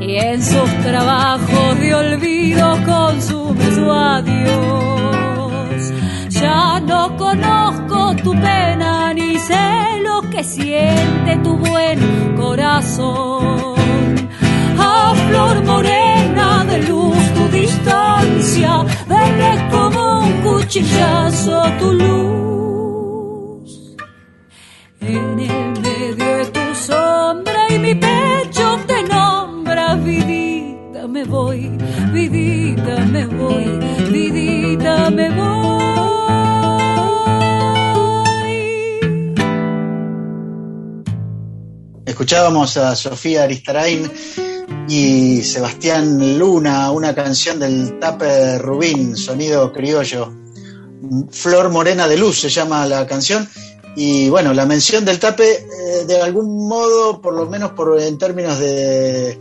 Y 0.00 0.16
en 0.16 0.42
sus 0.42 0.70
trabajos 0.82 1.80
de 1.80 1.94
olvido 1.94 2.76
consume 2.84 3.74
su 3.74 3.90
adiós. 3.90 4.72
Ya 6.30 6.80
no 6.80 7.16
conozco 7.16 8.16
tu 8.22 8.32
pena 8.32 9.12
ni 9.14 9.38
sé 9.38 10.00
lo 10.02 10.22
que 10.30 10.42
siente 10.42 11.36
tu 11.42 11.56
buen 11.56 11.98
corazón. 12.36 13.75
Flor 15.14 15.64
morena 15.64 16.64
de 16.64 16.78
luz 16.88 17.16
tu 17.34 17.48
distancia, 17.48 18.84
veré 19.08 19.68
como 19.70 20.20
un 20.20 20.32
cuchillazo 20.42 21.62
tu 21.78 21.92
luz. 21.92 23.70
En 25.00 25.38
el 25.38 25.80
medio 25.80 26.36
de 26.38 26.44
tu 26.46 26.74
sombra 26.74 27.66
y 27.70 27.78
mi 27.78 27.94
pecho 27.94 28.78
te 28.86 29.02
nombra, 29.04 29.94
vidita 29.96 31.06
me 31.06 31.24
voy, 31.24 31.70
vidita 32.12 32.98
me 33.06 33.26
voy, 33.26 33.78
vidita 34.10 35.10
me 35.10 35.30
voy. 35.30 35.66
Escuchábamos 42.06 42.76
a 42.76 42.96
Sofía 42.96 43.44
Aristarain 43.44 44.10
y 44.88 45.42
Sebastián 45.42 46.38
Luna, 46.38 46.90
una 46.90 47.14
canción 47.14 47.58
del 47.58 47.98
Tape 47.98 48.58
Rubín, 48.58 49.16
sonido 49.16 49.72
criollo. 49.72 50.32
Flor 51.30 51.70
Morena 51.70 52.08
de 52.08 52.16
Luz 52.16 52.40
se 52.40 52.48
llama 52.48 52.86
la 52.86 53.06
canción. 53.06 53.48
Y 53.96 54.28
bueno, 54.28 54.52
la 54.52 54.66
mención 54.66 55.04
del 55.04 55.18
tape, 55.18 55.50
eh, 55.52 56.04
de 56.06 56.20
algún 56.20 56.68
modo, 56.68 57.22
por 57.22 57.32
lo 57.32 57.46
menos 57.46 57.72
por, 57.72 57.98
en 57.98 58.18
términos 58.18 58.58
de, 58.58 59.40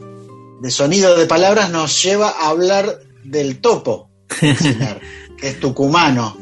de 0.61 0.72
sonido 0.72 1.15
de 1.18 1.26
palabras, 1.26 1.69
nos 1.69 2.02
lleva 2.02 2.30
a 2.30 2.49
hablar 2.49 3.02
del 3.26 3.60
topo, 3.60 4.10
que 4.39 5.49
es 5.49 5.60
tucumano. 5.60 6.38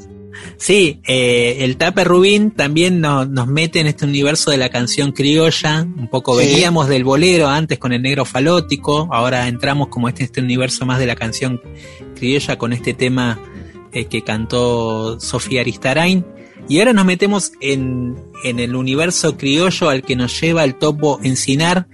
Sí, 0.57 0.99
eh, 1.07 1.57
el 1.61 1.77
Tape 1.77 2.03
Rubín 2.03 2.51
también 2.51 3.01
nos, 3.01 3.27
nos 3.30 3.47
mete 3.47 3.80
en 3.80 3.88
este 3.88 4.05
universo 4.05 4.51
de 4.51 4.57
la 4.57 4.69
canción 4.69 5.11
criolla. 5.11 5.81
Un 5.84 6.07
poco 6.10 6.39
Sí. 6.39 6.45
veníamos 6.47 6.88
del 6.88 7.03
bolero 7.03 7.47
antes 7.49 7.77
con 7.80 7.93
el 7.93 8.01
negro 8.01 8.26
falótico, 8.26 9.10
ahora 9.11 9.47
entramos 9.47 9.88
como 9.89 10.10
este, 10.10 10.23
este 10.23 10.41
universo 10.41 10.85
más 10.85 10.99
de 10.99 11.05
la 11.05 11.15
canción 11.15 11.61
criolla 12.15 12.57
con 12.57 12.73
este 12.73 12.93
tema 12.93 13.39
eh, 13.91 14.05
que 14.05 14.23
cantó 14.23 15.19
Sofía 15.19 15.61
Aristarain. 15.61 16.26
Y 16.69 16.80
ahora 16.80 16.93
nos 16.93 17.05
metemos 17.05 17.51
en, 17.60 18.15
en 18.43 18.60
el 18.60 18.76
universo 18.76 19.38
criollo 19.38 19.89
al 19.89 20.01
que 20.01 20.15
nos 20.15 20.39
lleva 20.39 20.64
el 20.64 20.76
topo 20.76 21.19
Encinar, 21.22 21.88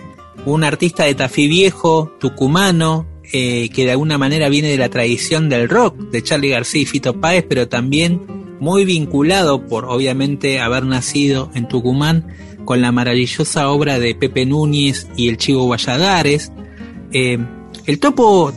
un 0.45 0.63
artista 0.63 1.05
de 1.05 1.15
Tafí 1.15 1.47
Viejo, 1.47 2.15
tucumano, 2.19 3.07
eh, 3.31 3.69
que 3.69 3.85
de 3.85 3.91
alguna 3.91 4.17
manera 4.17 4.49
viene 4.49 4.69
de 4.69 4.77
la 4.77 4.89
tradición 4.89 5.49
del 5.49 5.69
rock 5.69 5.97
de 6.11 6.21
Charlie 6.23 6.49
García 6.49 6.81
y 6.81 6.85
Fito 6.85 7.19
Páez, 7.19 7.45
pero 7.47 7.67
también 7.67 8.21
muy 8.59 8.85
vinculado 8.85 9.65
por 9.67 9.85
obviamente 9.85 10.59
haber 10.59 10.85
nacido 10.85 11.49
en 11.55 11.67
Tucumán 11.67 12.27
con 12.65 12.81
la 12.81 12.91
maravillosa 12.91 13.69
obra 13.69 13.99
de 13.99 14.15
Pepe 14.15 14.45
Núñez 14.45 15.07
y 15.15 15.29
el 15.29 15.37
Chivo 15.37 15.67
Valladares. 15.67 16.51
Eh, 17.11 17.37
el 17.85 17.99
topo 17.99 18.51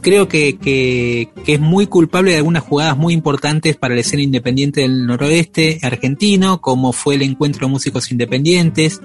creo 0.00 0.28
que, 0.28 0.56
que- 0.58 1.28
que 1.44 1.54
es 1.54 1.60
muy 1.60 1.86
culpable 1.86 2.30
de 2.30 2.36
algunas 2.38 2.62
jugadas 2.62 2.96
muy 2.96 3.12
importantes 3.14 3.76
para 3.76 3.94
la 3.94 4.00
escena 4.00 4.22
independiente 4.22 4.82
del 4.82 5.06
noroeste 5.06 5.80
argentino, 5.82 6.60
como 6.60 6.92
fue 6.92 7.16
el 7.16 7.22
encuentro 7.22 7.66
de 7.66 7.72
músicos 7.72 8.10
independientes, 8.12 9.00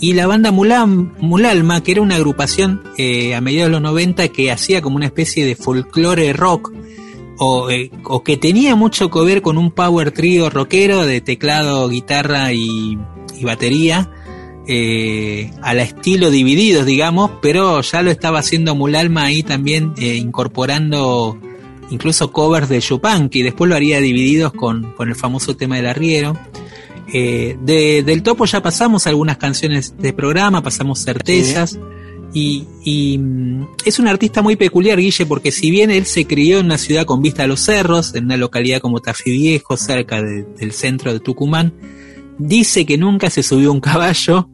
y 0.00 0.14
la 0.14 0.26
banda 0.26 0.50
Mulalma, 0.50 1.82
que 1.82 1.92
era 1.92 2.02
una 2.02 2.16
agrupación 2.16 2.82
eh, 2.98 3.34
a 3.34 3.40
mediados 3.40 3.68
de 3.68 3.72
los 3.72 3.82
90 3.82 4.28
que 4.28 4.50
hacía 4.50 4.82
como 4.82 4.96
una 4.96 5.06
especie 5.06 5.46
de 5.46 5.56
folclore 5.56 6.32
rock, 6.32 6.72
o, 7.38 7.70
eh, 7.70 7.90
o 8.04 8.22
que 8.22 8.36
tenía 8.36 8.76
mucho 8.76 9.10
que 9.10 9.20
ver 9.20 9.42
con 9.42 9.58
un 9.58 9.70
power 9.70 10.12
trio 10.12 10.50
rockero 10.50 11.04
de 11.04 11.20
teclado, 11.20 11.88
guitarra 11.88 12.52
y, 12.52 12.98
batería, 13.42 14.08
eh, 14.68 15.50
a 15.62 15.74
la 15.74 15.82
estilo 15.82 16.30
divididos, 16.30 16.86
digamos, 16.86 17.32
pero 17.40 17.80
ya 17.80 18.02
lo 18.02 18.12
estaba 18.12 18.38
haciendo 18.38 18.76
Mulalma 18.76 19.24
ahí 19.24 19.42
también 19.42 19.92
eh, 19.98 20.14
incorporando 20.14 21.36
incluso 21.90 22.30
covers 22.30 22.68
de 22.68 22.80
Chupanqui, 22.80 23.40
y 23.40 23.42
después 23.42 23.68
lo 23.68 23.74
haría 23.74 24.00
divididos 24.00 24.52
con, 24.52 24.92
con 24.92 25.08
el 25.08 25.16
famoso 25.16 25.56
tema 25.56 25.76
del 25.76 25.86
arriero. 25.86 26.36
Eh, 27.12 27.56
de- 27.62 28.02
del 28.02 28.22
topo 28.22 28.44
ya 28.46 28.62
pasamos 28.62 29.06
algunas 29.06 29.36
canciones 29.36 29.94
de 29.98 30.12
programa, 30.12 30.62
pasamos 30.62 31.00
certezas. 31.04 31.78
Y, 32.34 32.64
y, 32.82 33.18
mm, 33.18 33.66
es 33.84 33.98
un 33.98 34.08
artista 34.08 34.40
muy 34.40 34.56
peculiar, 34.56 34.98
Guille, 34.98 35.26
porque 35.26 35.52
si 35.52 35.70
bien 35.70 35.90
él 35.90 36.06
se 36.06 36.26
crió 36.26 36.60
en 36.60 36.66
una 36.66 36.78
ciudad 36.78 37.04
con 37.04 37.20
vista 37.20 37.42
a 37.42 37.46
los 37.46 37.60
cerros, 37.60 38.14
en 38.14 38.24
una 38.24 38.38
localidad 38.38 38.80
como 38.80 39.00
Tafí 39.00 39.30
Viejo, 39.30 39.76
cerca 39.76 40.22
de- 40.22 40.44
del 40.58 40.72
centro 40.72 41.12
de 41.12 41.20
Tucumán, 41.20 41.74
dice 42.38 42.86
que 42.86 42.96
nunca 42.96 43.28
se 43.28 43.42
subió 43.42 43.70
un 43.70 43.80
caballo 43.80 44.48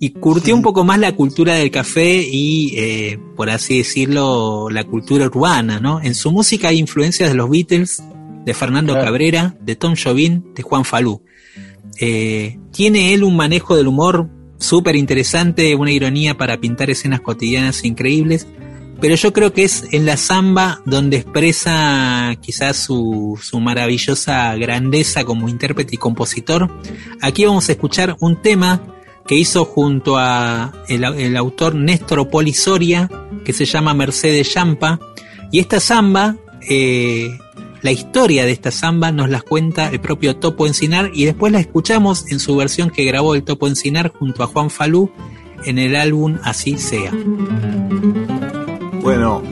y 0.00 0.10
curtió 0.10 0.56
un 0.56 0.62
poco 0.62 0.82
más 0.82 0.98
la 0.98 1.14
cultura 1.14 1.54
del 1.54 1.70
café 1.70 2.20
y, 2.28 2.74
eh, 2.76 3.18
por 3.36 3.48
así 3.50 3.78
decirlo, 3.78 4.68
la 4.70 4.82
cultura 4.82 5.26
urbana, 5.26 5.78
¿no? 5.78 6.00
En 6.02 6.14
su 6.16 6.32
música 6.32 6.68
hay 6.68 6.78
influencias 6.78 7.28
de 7.28 7.36
los 7.36 7.48
Beatles, 7.48 8.02
de 8.44 8.54
Fernando 8.54 8.94
Claro. 8.94 9.06
Cabrera, 9.06 9.54
de 9.60 9.76
Tom 9.76 9.94
Jobim, 10.02 10.42
de 10.54 10.62
Juan 10.62 10.84
Falú. 10.84 11.22
Eh, 11.98 12.58
tiene 12.72 13.14
él 13.14 13.24
un 13.24 13.36
manejo 13.36 13.76
del 13.76 13.88
humor 13.88 14.28
súper 14.58 14.96
interesante, 14.96 15.74
una 15.74 15.92
ironía 15.92 16.36
para 16.36 16.60
pintar 16.60 16.90
escenas 16.90 17.20
cotidianas 17.20 17.84
increíbles, 17.84 18.46
pero 19.00 19.14
yo 19.14 19.32
creo 19.32 19.52
que 19.52 19.64
es 19.64 19.84
en 19.92 20.04
la 20.04 20.16
samba 20.16 20.82
donde 20.84 21.18
expresa 21.18 22.36
quizás 22.42 22.76
su, 22.76 23.38
su 23.42 23.58
maravillosa 23.58 24.54
grandeza 24.56 25.24
como 25.24 25.48
intérprete 25.48 25.94
y 25.94 25.98
compositor. 25.98 26.70
Aquí 27.22 27.46
vamos 27.46 27.68
a 27.68 27.72
escuchar 27.72 28.16
un 28.20 28.42
tema 28.42 28.82
que 29.26 29.36
hizo 29.36 29.64
junto 29.64 30.18
a 30.18 30.72
el, 30.88 31.36
autor 31.36 31.74
Néstor 31.74 32.28
Poli 32.28 32.52
Soria, 32.52 33.08
que 33.44 33.52
se 33.52 33.64
llama 33.64 33.94
Mercedes 33.94 34.52
Yampa, 34.52 34.98
y 35.52 35.60
esta 35.60 35.80
samba 35.80 36.36
eh, 36.68 37.38
la 37.82 37.92
historia 37.92 38.44
de 38.44 38.52
esta 38.52 38.70
samba 38.70 39.10
nos 39.12 39.28
la 39.30 39.40
cuenta 39.40 39.88
el 39.88 40.00
propio 40.00 40.36
Topo 40.36 40.66
Encinar 40.66 41.10
y 41.14 41.24
después 41.24 41.52
la 41.52 41.60
escuchamos 41.60 42.30
en 42.30 42.38
su 42.38 42.56
versión 42.56 42.90
que 42.90 43.04
grabó 43.04 43.34
el 43.34 43.42
Topo 43.42 43.66
Encinar 43.66 44.12
junto 44.12 44.42
a 44.42 44.46
Juan 44.46 44.70
Falú 44.70 45.10
en 45.64 45.78
el 45.78 45.96
álbum 45.96 46.38
Así 46.42 46.78
sea. 46.78 47.12
Bueno, 49.02 49.42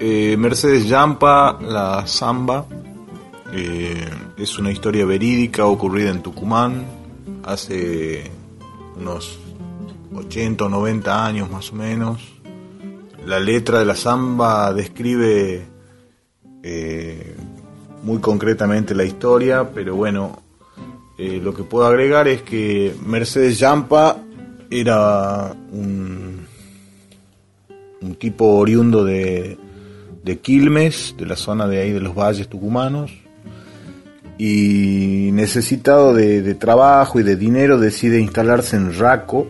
eh, 0.00 0.36
Mercedes 0.38 0.88
Yampa, 0.88 1.58
la 1.60 2.06
samba, 2.06 2.66
eh, 3.52 4.08
es 4.36 4.58
una 4.58 4.70
historia 4.70 5.04
verídica 5.04 5.66
ocurrida 5.66 6.10
en 6.10 6.22
Tucumán 6.22 6.84
hace 7.44 8.30
unos 8.96 9.38
80 10.14 10.64
o 10.64 10.68
90 10.68 11.26
años 11.26 11.50
más 11.50 11.72
o 11.72 11.76
menos. 11.76 12.20
La 13.26 13.40
letra 13.40 13.78
de 13.78 13.84
la 13.84 13.94
samba 13.94 14.72
describe 14.72 15.66
eh, 16.62 17.36
muy 18.08 18.20
concretamente 18.20 18.94
la 18.94 19.04
historia, 19.04 19.68
pero 19.74 19.94
bueno, 19.94 20.42
eh, 21.18 21.40
lo 21.44 21.52
que 21.52 21.62
puedo 21.62 21.86
agregar 21.86 22.26
es 22.26 22.40
que 22.40 22.94
Mercedes 23.04 23.58
Yampa 23.58 24.16
era 24.70 25.54
un, 25.70 26.46
tipo 28.18 28.46
oriundo 28.46 29.04
de, 29.04 29.58
de 30.24 30.38
Quilmes, 30.38 31.16
de 31.18 31.26
la 31.26 31.36
zona 31.36 31.68
de 31.68 31.82
ahí 31.82 31.92
de 31.92 32.00
los 32.00 32.14
valles 32.14 32.48
tucumanos, 32.48 33.12
y 34.38 35.28
necesitado 35.34 36.14
de, 36.14 36.40
de 36.40 36.54
trabajo 36.54 37.20
y 37.20 37.24
de 37.24 37.36
dinero 37.36 37.78
decide 37.78 38.20
instalarse 38.20 38.76
en 38.76 38.98
Raco, 38.98 39.48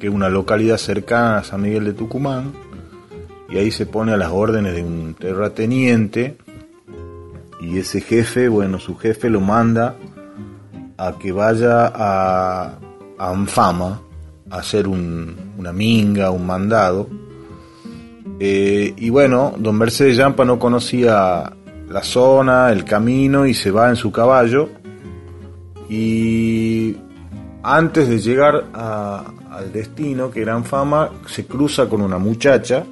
que 0.00 0.06
es 0.06 0.12
una 0.12 0.30
localidad 0.30 0.78
cercana 0.78 1.38
a 1.38 1.44
San 1.44 1.60
Miguel 1.60 1.84
de 1.84 1.92
Tucumán, 1.92 2.54
y 3.50 3.58
ahí 3.58 3.70
se 3.70 3.84
pone 3.84 4.12
a 4.12 4.16
las 4.16 4.30
órdenes 4.30 4.74
de 4.74 4.82
un 4.82 5.12
terrateniente, 5.12 6.38
y 7.60 7.78
ese 7.78 8.00
jefe, 8.00 8.48
bueno, 8.48 8.78
su 8.78 8.96
jefe 8.96 9.28
lo 9.30 9.40
manda 9.40 9.96
a 10.96 11.12
que 11.18 11.32
vaya 11.32 11.90
a, 11.94 12.78
Anfama 13.18 14.00
a 14.50 14.56
hacer 14.56 14.88
un- 14.88 15.36
una 15.58 15.72
minga, 15.72 16.30
un 16.30 16.46
mandado. 16.46 17.06
Eh, 18.38 18.94
y 18.96 19.10
bueno, 19.10 19.54
don 19.58 19.76
Mercedes 19.76 20.16
Yampa 20.16 20.44
no 20.46 20.58
conocía 20.58 21.52
la 21.88 22.02
zona, 22.02 22.70
el 22.72 22.84
camino 22.84 23.46
y 23.46 23.52
se 23.52 23.70
va 23.70 23.90
en 23.90 23.96
su 23.96 24.10
caballo. 24.10 24.70
Y 25.88 26.96
antes 27.62 28.08
de 28.08 28.18
llegar 28.20 28.66
al 28.72 29.72
destino, 29.72 30.30
que 30.30 30.42
era 30.42 30.54
Anfama, 30.54 31.10
se 31.26 31.46
cruza 31.46 31.88
con 31.88 32.00
una 32.00 32.18
muchacha 32.18 32.84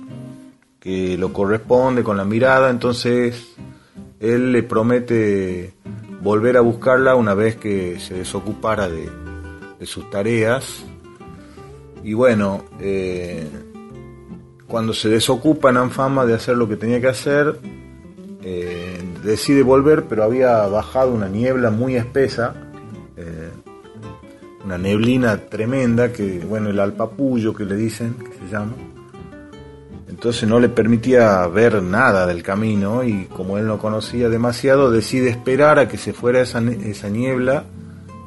que 0.78 1.16
lo 1.16 1.32
corresponde 1.32 2.02
con 2.02 2.16
la 2.16 2.24
mirada, 2.24 2.68
entonces 2.70 3.54
él 4.20 4.52
le 4.52 4.62
promete 4.62 5.74
volver 6.20 6.56
a 6.56 6.60
buscarla 6.60 7.14
una 7.14 7.34
vez 7.34 7.56
que 7.56 8.00
se 8.00 8.14
desocupara 8.14 8.88
de, 8.88 9.08
sus 9.86 10.10
tareas. 10.10 10.84
Y 12.02 12.14
bueno, 12.14 12.64
eh, 12.80 13.48
cuando 14.66 14.92
se 14.92 15.08
desocupa 15.08 15.70
en 15.70 15.76
Anfama 15.76 16.26
de 16.26 16.34
hacer 16.34 16.56
lo 16.56 16.68
que 16.68 16.76
tenía 16.76 17.00
que 17.00 17.08
hacer, 17.08 17.58
eh, 18.42 19.00
decide 19.22 19.62
volver, 19.62 20.04
pero 20.08 20.24
había 20.24 20.66
bajado 20.66 21.12
una 21.12 21.28
niebla 21.28 21.70
muy 21.70 21.96
espesa, 21.96 22.54
eh, 23.16 23.50
una 24.64 24.78
neblina 24.78 25.36
tremenda, 25.46 26.12
que 26.12 26.40
bueno, 26.40 26.70
el 26.70 26.80
alpapullo 26.80 27.54
que 27.54 27.64
le 27.64 27.76
dicen, 27.76 28.14
que 28.14 28.32
se 28.38 28.52
llama. 28.52 28.72
Entonces 30.18 30.48
no 30.48 30.58
le 30.58 30.68
permitía 30.68 31.46
ver 31.46 31.80
nada 31.80 32.26
del 32.26 32.42
camino 32.42 33.04
y 33.04 33.26
como 33.26 33.56
él 33.56 33.68
no 33.68 33.78
conocía 33.78 34.28
demasiado, 34.28 34.90
decide 34.90 35.28
esperar 35.30 35.78
a 35.78 35.86
que 35.86 35.96
se 35.96 36.12
fuera 36.12 36.40
esa, 36.40 36.60
niebla 36.60 37.62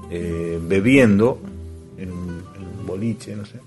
eh, 0.10 0.58
bebiendo 0.66 1.42
en 1.98 2.14
un, 2.14 2.44
en 2.56 2.80
un 2.80 2.88
boliche, 2.88 3.36
no 3.36 3.46
sé. 3.46 3.60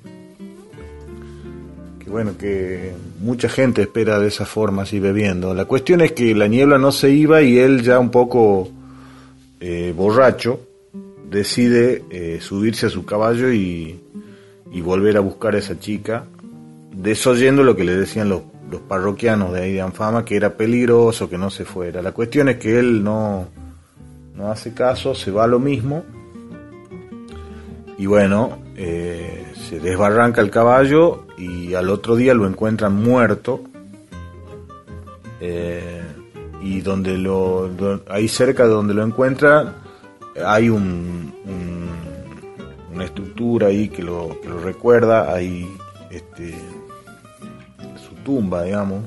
Que 1.98 2.08
bueno, 2.08 2.38
que 2.38 2.94
mucha 3.20 3.50
gente 3.50 3.82
espera 3.82 4.18
de 4.18 4.28
esa 4.28 4.46
forma, 4.46 4.84
así 4.84 5.00
bebiendo. 5.00 5.52
La 5.52 5.66
cuestión 5.66 6.00
es 6.00 6.12
que 6.12 6.34
la 6.34 6.46
niebla 6.46 6.78
no 6.78 6.92
se 6.92 7.10
iba 7.10 7.42
y 7.42 7.58
él 7.58 7.82
ya 7.82 7.98
un 7.98 8.10
poco 8.10 8.70
eh, 9.60 9.92
borracho 9.94 10.60
decide 11.28 12.04
eh, 12.08 12.38
subirse 12.40 12.86
a 12.86 12.88
su 12.88 13.04
caballo 13.04 13.52
y, 13.52 14.00
y 14.72 14.80
volver 14.80 15.18
a 15.18 15.20
buscar 15.20 15.54
a 15.56 15.58
esa 15.58 15.78
chica 15.78 16.24
desoyendo 16.96 17.62
lo 17.62 17.76
que 17.76 17.84
le 17.84 17.96
decían 17.96 18.28
los, 18.28 18.42
los 18.70 18.80
parroquianos 18.82 19.52
de 19.52 19.62
ahí 19.62 19.72
de 19.74 19.80
Anfama, 19.80 20.24
que 20.24 20.36
era 20.36 20.54
peligroso, 20.54 21.28
que 21.28 21.38
no 21.38 21.50
se 21.50 21.64
fuera. 21.64 22.00
La 22.02 22.12
cuestión 22.12 22.48
es 22.48 22.56
que 22.56 22.78
él 22.78 23.02
no, 23.04 23.46
no 24.34 24.50
hace 24.50 24.72
caso, 24.74 25.14
se 25.14 25.30
va 25.30 25.44
a 25.44 25.48
lo 25.48 25.58
mismo, 25.58 26.04
y 27.96 28.06
bueno, 28.06 28.58
eh, 28.76 29.44
se 29.68 29.78
desbarranca 29.78 30.40
el 30.40 30.50
caballo 30.50 31.26
y 31.38 31.74
al 31.74 31.90
otro 31.90 32.16
día 32.16 32.34
lo 32.34 32.46
encuentran 32.46 32.94
muerto. 32.94 33.60
Eh, 35.40 36.00
y 36.62 36.80
donde 36.80 37.18
lo, 37.18 37.70
ahí 38.08 38.26
cerca 38.26 38.62
de 38.64 38.70
donde 38.70 38.94
lo 38.94 39.04
encuentra 39.04 39.74
hay 40.44 40.70
un, 40.70 41.32
un- 41.44 42.94
una 42.94 43.04
estructura 43.04 43.66
ahí 43.68 43.88
que 43.88 44.02
lo, 44.02 44.38
recuerda, 44.62 45.32
este, 46.10 46.54
tumba, 48.24 48.64
digamos, 48.64 49.04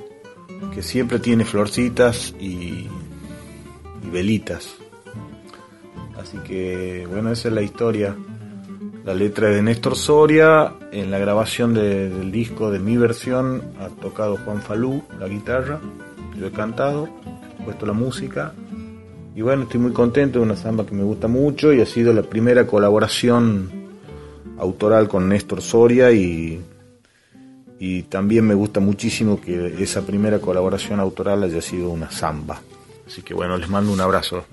que 0.74 0.82
siempre 0.82 1.20
tiene 1.20 1.44
florcitas 1.44 2.34
y, 2.40 2.88
velitas. 4.12 4.76
Así 6.18 6.38
que, 6.40 7.06
bueno, 7.10 7.32
esa 7.32 7.50
es 7.50 7.54
la 7.54 7.62
historia. 7.62 8.16
La 9.04 9.14
letra 9.14 9.50
es 9.50 9.56
de 9.58 9.62
Néstor 9.64 9.96
Soria. 9.96 10.74
En 10.92 11.12
la 11.12 11.20
grabación 11.20 11.74
de- 11.74 12.10
del 12.10 12.32
disco 12.32 12.72
de 12.72 12.80
mi 12.80 12.96
versión 12.98 13.62
ha 13.82 13.90
tocado 13.90 14.38
Juan 14.38 14.62
Falú 14.62 15.04
la 15.20 15.28
guitarra. 15.28 15.80
Yo 16.40 16.48
he 16.48 16.52
cantado, 16.52 17.10
he 17.60 17.64
puesto 17.64 17.86
la 17.86 17.94
música. 17.94 18.54
Y 19.36 19.42
bueno, 19.42 19.64
estoy 19.64 19.80
muy 19.80 19.92
contento. 19.92 20.40
Es 20.40 20.46
una 20.46 20.56
samba 20.56 20.86
que 20.86 20.96
me 20.96 21.04
gusta 21.04 21.28
mucho 21.28 21.74
y 21.74 21.82
ha 21.82 21.86
sido 21.86 22.14
la 22.14 22.24
primera 22.24 22.66
colaboración 22.66 23.70
autoral 24.58 25.08
con 25.08 25.28
Néstor 25.30 25.62
Soria. 25.62 26.12
Y, 26.12 26.62
y 27.80 28.04
también 28.04 28.46
me 28.46 28.54
gusta 28.54 28.80
muchísimo 28.80 29.40
que 29.40 29.82
esa 29.82 30.02
primera 30.02 30.40
colaboración 30.40 31.00
autoral 31.00 31.44
haya 31.44 31.62
sido 31.62 31.90
una 31.90 32.10
samba. 32.12 32.62
Así 33.06 33.22
que 33.22 33.34
bueno, 33.34 33.58
les 33.58 33.70
mando 33.70 33.92
un 33.92 34.02
abrazo. 34.02 34.46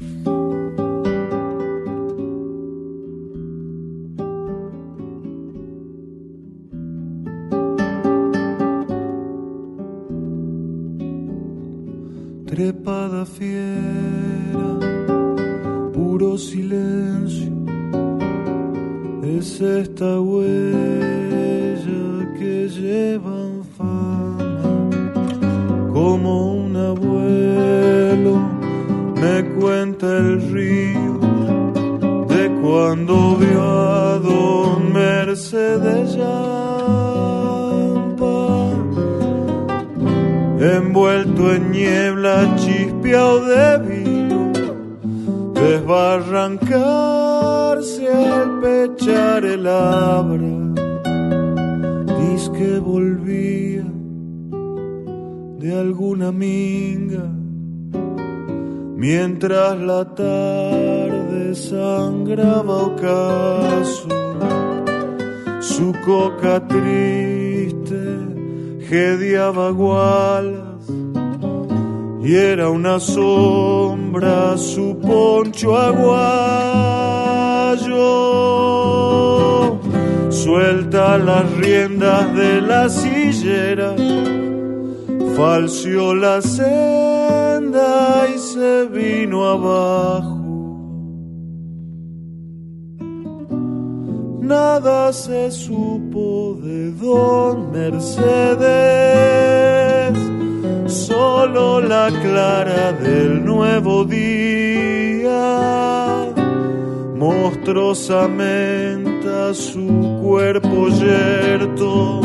Su 109.54 110.18
cuerpo 110.20 110.88
yerto 110.88 112.20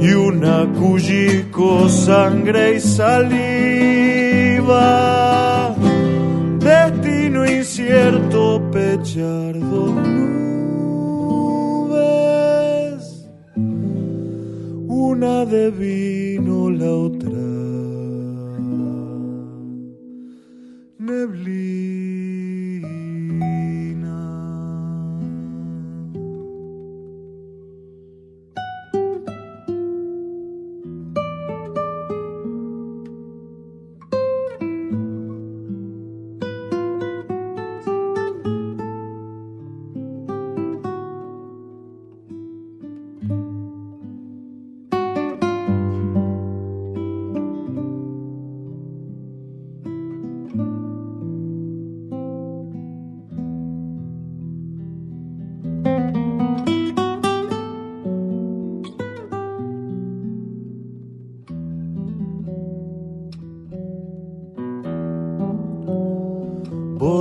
y 0.00 0.12
una 0.14 0.66
cullico 0.78 1.88
sangre 1.88 2.76
y 2.76 2.80
saliva, 2.80 3.16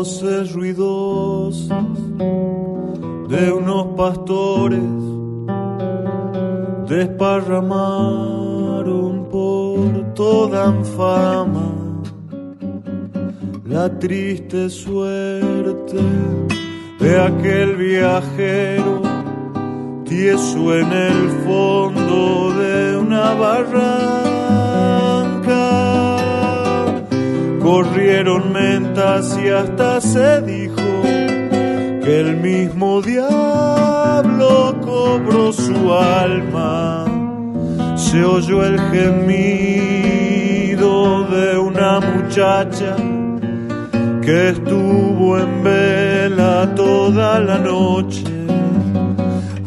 voces 0.06 0.54
ruidosas 0.54 1.98
de 3.28 3.52
unos 3.52 3.88
pastores 3.98 4.80
desparramaron 6.88 9.28
por 9.32 10.14
toda 10.14 10.72
fama 10.96 11.74
la 13.66 13.90
triste 13.98 14.70
suerte 14.70 15.98
de 17.00 17.20
aquel 17.20 17.76
viajero 17.76 19.02
tieso 20.04 20.76
en 20.76 20.92
el 20.92 21.30
fondo 21.48 22.52
de 22.52 22.98
una 22.98 23.34
barranca 23.34 24.35
corrieron 27.66 28.54
mentas 28.54 29.38
y 29.44 29.50
hasta 29.50 30.00
se 30.00 30.40
dijo 30.44 30.76
que 32.04 32.20
el 32.20 32.38
mismo 32.38 33.02
diablo 33.02 34.76
cobró 34.82 35.52
su 35.52 35.92
alma. 35.92 37.06
Se 37.96 38.24
oyó 38.24 38.64
el 38.64 38.80
gemido 38.92 40.14
de 41.24 41.58
una 41.58 42.00
muchacha 42.02 42.96
que 44.22 44.50
estuvo 44.50 45.40
en 45.40 45.64
vela 45.64 46.72
toda 46.76 47.40
la 47.40 47.58
noche, 47.58 48.26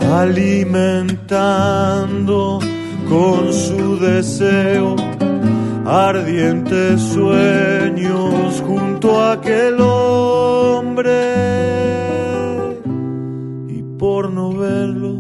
alimentando 0.09 1.01
con 3.09 3.53
su 3.53 3.99
deseo 3.99 5.08
ardientes 5.89 7.01
sueños 7.01 8.63
junto 8.67 9.19
a 9.21 9.33
aquel 9.33 9.81
hombre 9.81 11.13
y 13.69 13.83
por 13.99 14.31
no 14.31 14.53
verlo 14.53 15.19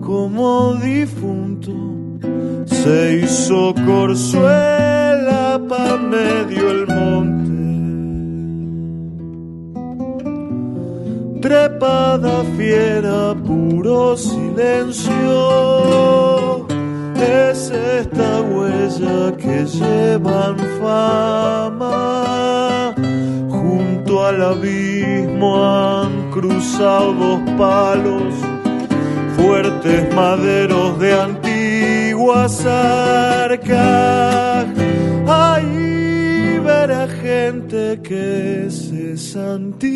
como 0.00 0.74
difunto 0.74 1.72
se 2.66 3.20
hizo 3.22 3.74
corzuela 3.86 4.80
escapa 5.50 5.96
medio 5.96 6.70
el 6.70 6.86
monte. 6.86 7.50
Trepada 11.40 12.44
fiera, 12.56 13.34
puro 13.46 14.16
silencio. 14.16 15.10
Es 17.20 17.70
esta 17.70 18.40
huella 18.40 19.36
que 19.36 19.66
llevan 19.66 20.56
fama. 20.80 21.84
Junto 23.50 24.24
al 24.24 24.42
abismo 24.42 25.62
han 25.62 26.30
cruzado 26.30 27.12
dos 27.12 27.40
palos, 27.58 28.32
fuertes 29.36 30.14
maderos 30.14 30.98
de 30.98 31.12
antiguas 31.12 32.64
arcas. 32.64 34.66
Ahí 35.26 36.58
verá 36.64 37.06
gente 37.06 38.00
que 38.02 38.70
se 38.70 39.18
santigua 39.18 39.90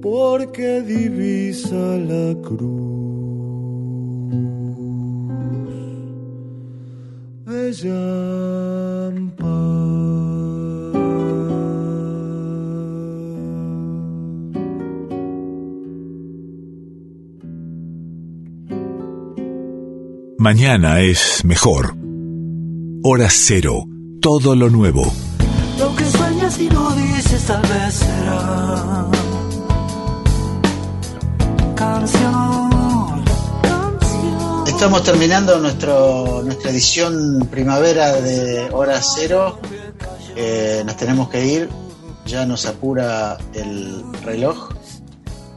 porque 0.00 0.80
divisa 0.80 1.76
la 1.76 2.34
cruz 2.40 2.99
Mañana 20.38 21.00
es 21.00 21.44
mejor. 21.44 21.94
Hora 23.04 23.28
cero. 23.30 23.84
Todo 24.20 24.56
lo 24.56 24.68
nuevo. 24.68 25.02
Lo 25.78 25.94
que 25.94 26.04
sueñas 26.06 26.58
y 26.58 26.68
no 26.70 26.90
dices 26.96 27.44
tal 27.46 27.62
vez 27.62 27.94
será 27.94 28.79
Estamos 34.80 35.02
terminando 35.02 35.58
nuestro, 35.58 36.40
nuestra 36.42 36.70
edición 36.70 37.46
primavera 37.50 38.12
de 38.14 38.66
Hora 38.72 38.98
Cero. 39.02 39.58
Eh, 40.34 40.82
nos 40.86 40.96
tenemos 40.96 41.28
que 41.28 41.44
ir. 41.44 41.68
Ya 42.24 42.46
nos 42.46 42.64
apura 42.64 43.36
el 43.52 44.02
reloj. 44.24 44.70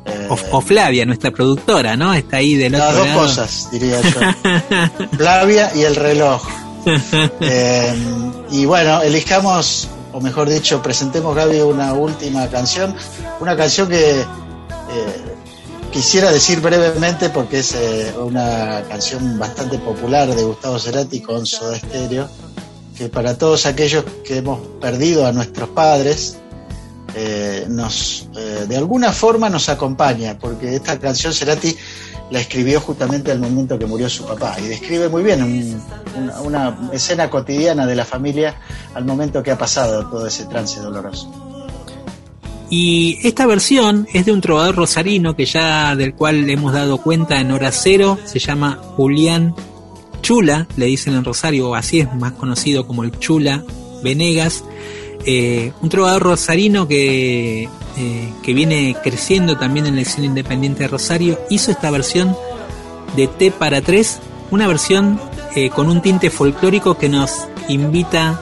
Eh, 0.08 0.28
O, 0.30 0.58
o 0.58 0.60
Flavia, 0.60 1.06
nuestra 1.06 1.32
productora, 1.32 1.96
¿no? 1.96 2.14
Está 2.14 2.36
ahí 2.36 2.56
del 2.56 2.74
Las 2.74 2.82
otro 2.82 2.98
dos 2.98 3.08
lado. 3.08 3.20
cosas, 3.22 3.70
diría 3.72 4.02
yo. 4.02 5.08
Flavia 5.18 5.72
y 5.74 5.84
el 5.84 5.96
reloj. 5.96 6.44
Eh, 7.40 7.94
y 8.52 8.66
bueno, 8.66 9.02
elijamos, 9.04 9.88
o 10.12 10.20
mejor 10.20 10.50
dicho, 10.50 10.84
presentemos, 10.84 11.34
Gaby, 11.34 11.62
una 11.62 11.94
última 11.94 12.50
canción. 12.50 12.94
Una 13.40 13.56
canción 13.56 13.88
que 13.88 14.26
quisiera 15.94 16.32
decir 16.32 16.60
brevemente 16.60 17.30
porque 17.30 17.60
es 17.60 17.74
eh, 17.76 18.14
una 18.20 18.82
canción 18.90 19.38
bastante 19.38 19.78
popular 19.78 20.34
de 20.34 20.44
Gustavo 20.44 20.80
Cerati 20.80 21.22
con 21.22 21.46
Soda 21.46 21.78
Stereo, 21.78 22.28
que 22.98 23.10
para 23.10 23.38
todos 23.38 23.66
aquellos 23.66 24.04
que 24.26 24.38
hemos 24.38 24.60
perdido 24.82 25.26
a 25.26 25.32
nuestros 25.32 25.70
padres, 25.70 26.38
eh, 27.16 27.66
nos 27.70 28.28
eh, 28.36 28.66
de 28.68 28.76
alguna 28.78 29.12
forma 29.14 29.50
nos 29.50 29.70
acompaña, 29.70 30.38
porque 30.40 30.76
esta 30.76 31.00
canción 31.00 31.32
Cerati 31.34 31.76
la 32.32 32.40
escribió 32.40 32.82
justamente 32.82 33.32
al 33.32 33.40
momento 33.40 33.78
que 33.78 33.86
murió 33.86 34.10
su 34.10 34.26
papá 34.26 34.56
y 34.60 34.68
describe 34.68 35.10
muy 35.10 35.22
bien 35.22 35.44
un- 35.44 35.84
una, 36.18 36.40
una 36.40 36.90
escena 36.92 37.30
cotidiana 37.30 37.86
de 37.86 37.96
la 37.96 38.06
familia 38.06 38.56
al 38.96 39.06
momento 39.06 39.44
que 39.44 39.52
ha 39.52 39.58
pasado 39.58 40.10
todo 40.10 40.26
ese 40.26 40.46
trance 40.46 40.80
doloroso. 40.80 41.32
Y 42.70 43.20
esta 43.24 43.46
versión 43.46 44.08
es 44.14 44.26
de 44.26 44.32
un 44.32 44.42
trovador 44.42 44.76
rosarino 44.76 45.36
que 45.36 45.46
ya 45.46 45.96
del 45.96 46.14
cual 46.16 46.50
hemos 46.50 46.74
dado 46.74 46.98
cuenta 46.98 47.40
en 47.40 47.52
hora 47.52 47.72
cero, 47.72 48.18
se 48.26 48.40
llama 48.40 48.80
Julián 48.96 49.54
Chula, 50.22 50.68
le 50.78 50.88
dicen 50.88 51.14
en 51.14 51.24
Rosario, 51.24 51.70
o 51.70 51.76
así 51.76 52.00
es 52.00 52.14
más 52.16 52.32
conocido 52.34 52.88
como 52.88 53.04
el 53.04 53.18
Chula 53.20 53.64
Venegas, 54.04 54.64
eh, 55.26 55.72
un 55.82 55.90
trovador 55.90 56.24
rosarino 56.24 56.88
que, 56.88 57.64
eh, 57.64 58.34
que 58.42 58.54
viene 58.54 58.96
creciendo 59.04 59.58
también 59.58 59.86
en 59.86 59.96
la 59.96 60.02
escena 60.02 60.26
independiente 60.26 60.84
de 60.84 60.88
Rosario, 60.88 61.40
hizo 61.50 61.72
esta 61.72 61.92
versión 61.92 62.36
de 63.16 63.28
T 63.28 63.52
para 63.52 63.82
tres, 63.82 64.20
una 64.50 64.66
versión 64.66 65.20
eh, 65.56 65.70
con 65.70 65.90
un 65.90 66.02
tinte 66.02 66.30
folclórico 66.30 66.98
que 66.98 67.10
nos 67.10 67.48
invita 67.68 68.42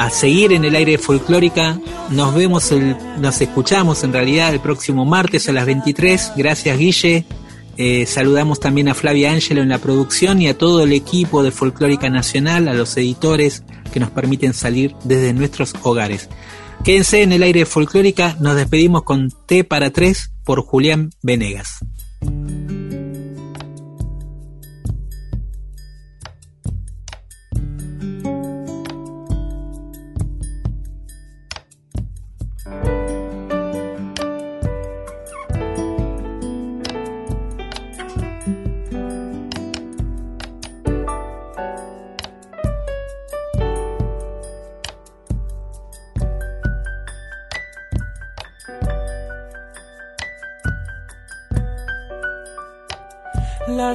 a 0.00 0.08
seguir 0.08 0.52
en 0.52 0.64
el 0.64 0.76
aire 0.76 0.96
folclórica. 0.96 1.78
Nos 2.08 2.34
vemos, 2.34 2.72
nos 3.18 3.40
escuchamos 3.42 4.02
en 4.02 4.14
realidad 4.14 4.54
el 4.54 4.60
próximo 4.60 5.04
martes 5.04 5.46
a 5.48 5.52
las 5.52 5.66
23. 5.66 6.32
Gracias 6.36 6.78
Guille. 6.78 7.26
Eh, 7.76 8.06
saludamos 8.06 8.60
también 8.60 8.88
a 8.88 8.94
Flavia 8.94 9.30
Ángelo 9.30 9.60
en 9.60 9.68
la 9.68 9.76
producción 9.76 10.40
y 10.40 10.48
a 10.48 10.56
todo 10.56 10.84
el 10.84 10.94
equipo 10.94 11.42
de 11.42 11.50
Folclórica 11.50 12.08
Nacional, 12.08 12.68
a 12.68 12.74
los 12.74 12.96
editores 12.96 13.62
que 13.92 14.00
nos 14.00 14.08
permiten 14.10 14.54
salir 14.54 14.94
desde 15.04 15.34
nuestros 15.34 15.74
hogares. 15.82 16.30
Quédense 16.82 17.22
en 17.22 17.32
el 17.32 17.42
aire 17.42 17.66
folclórica, 17.66 18.38
nos 18.40 18.56
despedimos 18.56 19.02
con 19.02 19.30
T 19.46 19.64
para 19.64 19.90
tres 19.90 20.32
por 20.44 20.62
Julián 20.62 21.10
Venegas. 21.22 21.80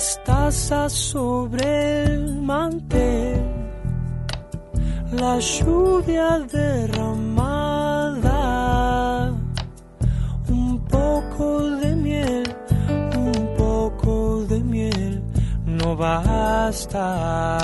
Las 0.05 0.93
sobre 0.93 2.03
el 2.03 2.39
mantel, 2.39 3.41
la 5.13 5.39
lluvia 5.39 6.45
derramada, 6.51 7.63
un 10.47 10.79
poco 10.85 11.71
de 11.81 11.95
miel, 11.95 12.43
un 13.17 13.55
poco 13.57 14.45
de 14.45 14.59
miel 14.59 15.23
no 15.65 15.95
basta. 15.95 17.55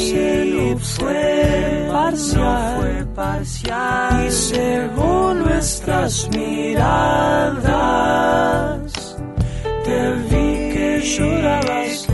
Eclipse 0.00 1.30
no 1.92 2.58
fue 2.80 3.06
parcial, 3.14 4.26
y 4.26 4.30
según 4.30 5.40
nuestras 5.40 6.28
miradas 6.30 7.60
te 9.84 10.12
vi 10.30 10.72
que 10.72 11.00
llorabas, 11.02 12.06
te 12.06 12.12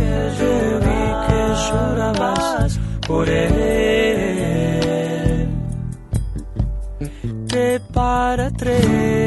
vi 0.84 1.02
que 1.26 1.42
llorabas 1.70 2.70
por 3.06 3.28
él. 3.28 4.66
Te 7.48 7.80
para 7.92 8.50
tres. 8.50 9.25